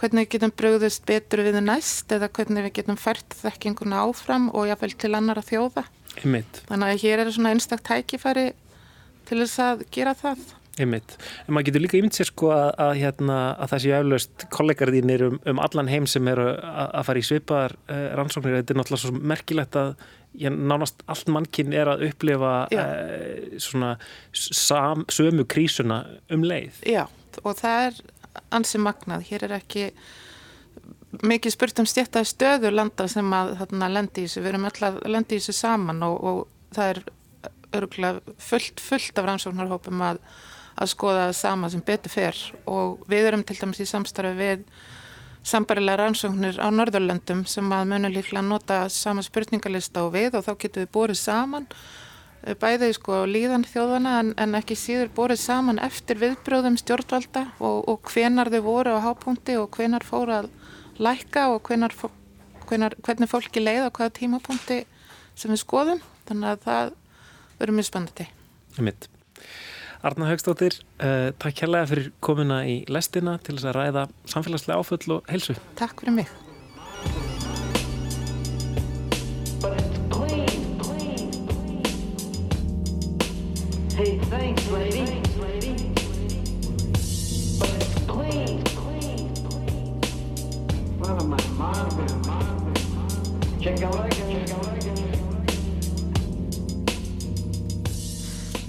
hvernig 0.00 0.26
við 0.26 0.32
getum 0.34 0.54
bröðust 0.58 1.04
betur 1.08 1.44
við 1.46 1.60
næst 1.64 2.12
eða 2.14 2.30
hvernig 2.34 2.66
við 2.68 2.74
getum 2.80 2.98
fært 3.00 3.36
þekkinguna 3.40 4.02
áfram 4.08 4.50
og 4.52 4.68
jáfnveil 4.70 4.96
til 4.98 5.14
annara 5.14 5.44
þjóða. 5.44 5.86
Einmitt. 6.22 6.60
Þannig 6.68 6.92
að 6.92 7.04
hér 7.04 7.22
er 7.22 7.32
svona 7.34 7.54
einstaktt 7.54 7.86
tækifæri 7.88 8.50
til 9.28 9.40
þess 9.40 9.62
að 9.62 9.86
gera 9.94 10.14
það. 10.18 10.42
Einmitt. 10.74 11.14
En 11.46 11.54
maður 11.54 11.68
getur 11.68 11.84
líka 11.84 11.98
ímynd 12.00 12.16
sér 12.16 12.28
sko 12.32 12.50
að, 12.50 12.68
að, 12.82 12.92
hérna, 12.98 13.38
að 13.62 13.72
það 13.72 13.82
séu 13.84 13.94
aflaust 14.00 14.44
kollegar 14.54 14.90
þínir 14.94 15.26
um, 15.28 15.38
um 15.52 15.62
allan 15.62 15.90
heim 15.90 16.08
sem 16.10 16.30
eru 16.32 16.48
að, 16.50 16.88
að 16.88 17.08
fara 17.08 17.22
í 17.22 17.26
svipaðar 17.28 17.76
uh, 17.86 18.04
rannsóknir. 18.18 18.58
Þetta 18.58 18.74
er 18.74 18.80
náttúrulega 18.80 19.04
svo 19.04 19.26
merkilegt 19.34 19.78
að 19.78 19.92
já, 20.34 20.50
nánast 20.50 21.04
allt 21.06 21.30
mannkinn 21.30 21.76
er 21.78 21.92
að 21.92 22.08
upplifa 22.08 22.54
uh, 22.74 23.60
svona 23.62 23.92
sam, 24.34 25.06
sömu 25.14 25.46
krísuna 25.46 26.02
um 26.34 26.46
leið. 26.46 26.82
Já 26.90 27.04
og 27.42 27.56
það 27.58 27.86
er 27.88 28.00
ansi 28.54 28.80
magnað. 28.82 29.26
Hér 29.28 29.46
er 29.48 29.58
ekki 29.58 29.90
mikið 31.24 31.54
spurt 31.54 31.82
um 31.82 31.88
stjættaði 31.88 32.30
stöðu 32.30 32.72
landa 32.74 33.06
sem 33.10 33.36
að 33.36 33.54
þarna 33.60 33.90
lendi 33.92 34.24
í 34.24 34.28
þessu. 34.28 34.42
Við 34.42 34.52
erum 34.52 34.66
alltaf 34.70 34.98
lendi 35.06 35.36
í 35.36 35.42
þessu 35.42 35.56
saman 35.60 36.02
og, 36.06 36.16
og 36.24 36.74
það 36.74 36.90
er 36.94 37.04
örgulega 37.74 38.34
fullt, 38.38 38.82
fullt 38.82 39.18
af 39.18 39.28
rannsóknarhópum 39.28 40.02
að, 40.06 40.20
að 40.78 40.90
skoða 40.92 41.28
það 41.28 41.38
sama 41.38 41.70
sem 41.70 41.84
betur 41.86 42.12
fer 42.12 42.42
og 42.70 43.02
við 43.10 43.30
erum 43.30 43.44
til 43.46 43.58
dæmis 43.60 43.82
í 43.82 43.88
samstarfi 43.88 44.38
við 44.38 44.64
sambarilega 45.44 46.00
rannsóknir 46.00 46.58
á 46.62 46.68
Norðurlöndum 46.72 47.44
sem 47.50 47.72
að 47.76 47.90
munum 47.90 48.14
líklega 48.14 48.44
nota 48.46 48.84
sama 48.92 49.24
spurningalista 49.24 50.06
og 50.06 50.14
við 50.14 50.38
og 50.38 50.46
þá 50.46 50.54
getum 50.54 50.86
við 50.86 50.92
bórið 50.94 51.20
saman 51.20 51.68
bæðið 52.44 52.92
sko 52.98 53.22
líðan 53.28 53.64
þjóðana 53.68 54.14
en, 54.20 54.32
en 54.40 54.58
ekki 54.58 54.76
síður 54.76 55.12
borðið 55.16 55.40
saman 55.44 55.80
eftir 55.82 56.20
viðbröðum 56.20 56.76
stjórnvalda 56.80 57.46
og, 57.58 57.78
og 57.88 58.10
hvenar 58.12 58.50
þau 58.52 58.60
voru 58.66 58.96
á 58.96 59.04
hápunkti 59.06 59.56
og 59.60 59.70
hvenar 59.76 60.04
fóru 60.04 60.36
að 60.42 60.50
læka 61.00 61.48
og 61.54 61.62
hvenar, 61.68 61.94
hvenar, 62.68 62.96
hvernig 63.04 63.32
fólki 63.32 63.64
leið 63.64 63.88
á 63.88 63.90
hvaða 63.90 64.16
tímapunkti 64.20 64.82
sem 65.34 65.52
við 65.54 65.62
skoðum. 65.64 66.04
Þannig 66.28 66.52
að 66.52 66.62
það 66.64 66.94
verður 67.58 67.78
mjög 67.78 67.90
spennandi. 67.90 68.28
Mitt. 68.84 69.08
Arna 70.04 70.28
Haugstóttir, 70.28 70.76
uh, 71.00 71.30
takk 71.40 71.64
hérlega 71.64 71.88
fyrir 71.88 72.10
komuna 72.24 72.60
í 72.68 72.82
lestina 72.92 73.38
til 73.40 73.56
þess 73.56 73.70
að 73.70 73.78
ræða 73.78 74.08
samfélagslega 74.28 74.84
áföll 74.84 75.16
og 75.16 75.30
helsu 75.32 75.56
Takk 75.80 76.04
fyrir 76.04 76.20
mig 76.20 76.53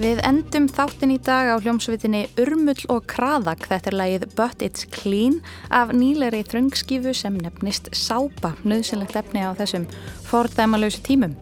Við 0.05 0.19
endum 0.27 0.65
þáttin 0.69 1.13
í 1.15 1.19
dag 1.23 1.49
á 1.49 1.55
hljómsveitinni 1.63 2.25
Urmull 2.43 2.83
og 2.93 3.07
Kraðak, 3.09 3.63
þetta 3.71 3.89
er 3.89 3.95
lagið 3.97 4.25
But 4.37 4.61
It's 4.61 4.85
Clean 4.93 5.39
af 5.73 5.95
nýleri 5.95 6.43
þröngskifu 6.45 7.13
sem 7.17 7.39
nefnist 7.41 7.89
Sápa, 7.95 8.53
nöðsynlegt 8.61 9.15
efni 9.17 9.41
á 9.41 9.57
þessum 9.57 9.87
fordæmalausu 10.27 11.01
tímum. 11.07 11.33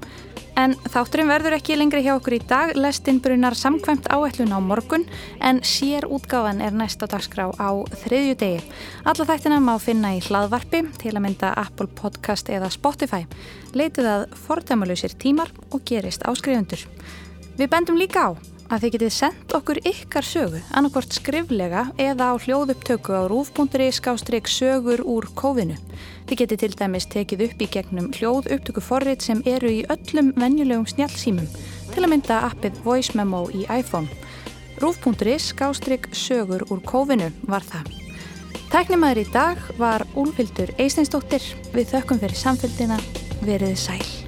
En 0.60 0.76
þátturinn 0.86 1.32
verður 1.32 1.56
ekki 1.58 1.76
lengri 1.80 2.04
hjá 2.06 2.12
okkur 2.14 2.36
í 2.38 2.42
dag, 2.46 2.76
lestinn 2.78 3.18
brunar 3.24 3.56
samkvæmt 3.58 4.06
áætlun 4.14 4.54
á 4.54 4.60
morgun 4.62 5.08
en 5.42 5.64
sér 5.66 6.06
útgáfan 6.06 6.62
er 6.62 6.76
næst 6.78 7.02
á 7.02 7.10
dagskrá 7.10 7.50
á 7.58 7.70
þriðju 8.04 8.38
degi. 8.38 8.62
Alla 9.02 9.26
þættina 9.26 9.58
má 9.58 9.74
finna 9.82 10.14
í 10.14 10.22
hlaðvarpi 10.22 10.84
til 11.02 11.16
að 11.16 11.24
mynda 11.26 11.56
Apple 11.58 11.90
Podcast 11.98 12.54
eða 12.54 12.70
Spotify. 12.70 13.26
Leitið 13.74 14.12
að 14.14 14.26
fordæmalausir 14.46 15.18
tímar 15.18 15.50
og 15.72 15.82
gerist 15.90 16.26
áskrifundur. 16.30 16.86
Við 17.58 17.70
bendum 17.74 17.98
líka 17.98 18.30
á 18.30 18.32
að 18.70 18.86
þið 18.86 18.94
getið 18.96 19.14
sendt 19.14 19.54
okkur 19.58 19.80
ykkar 19.90 20.26
sögu, 20.26 20.62
annarkvort 20.74 21.14
skriflega 21.14 21.88
eða 22.02 22.30
á 22.30 22.34
hljóðupptöku 22.42 23.14
á 23.14 23.26
rúf.ri 23.30 23.90
skástrygg 23.94 24.50
sögur 24.50 25.02
úr 25.02 25.28
kófinu. 25.34 25.78
Þið 26.28 26.40
getið 26.40 26.62
til 26.62 26.72
dæmis 26.80 27.08
tekið 27.12 27.44
upp 27.48 27.64
í 27.64 27.70
gegnum 27.76 28.12
hljóðupptöku 28.16 28.84
forrið 28.84 29.26
sem 29.26 29.44
eru 29.50 29.72
í 29.72 29.84
öllum 29.92 30.32
venjulegum 30.40 30.88
snjálfsýmum, 30.88 31.50
til 31.92 32.04
að 32.04 32.12
mynda 32.14 32.40
appið 32.48 32.80
Voice 32.86 33.18
Memo 33.18 33.46
í 33.52 33.66
iPhone. 33.68 34.08
Rúf.ri 34.82 35.36
skástrygg 35.40 36.10
sögur 36.16 36.66
úr 36.72 36.82
kófinu 36.88 37.30
var 37.48 37.66
það. 37.68 37.92
Tæknimaður 38.74 39.22
í 39.22 39.26
dag 39.36 39.60
var 39.78 40.08
Úlfildur 40.18 40.74
Eisteinsdóttir. 40.82 41.46
Við 41.76 41.94
þökkum 41.94 42.24
fyrir 42.24 42.40
samfélgina. 42.40 42.98
Veriði 43.46 43.78
sæl. 43.78 44.23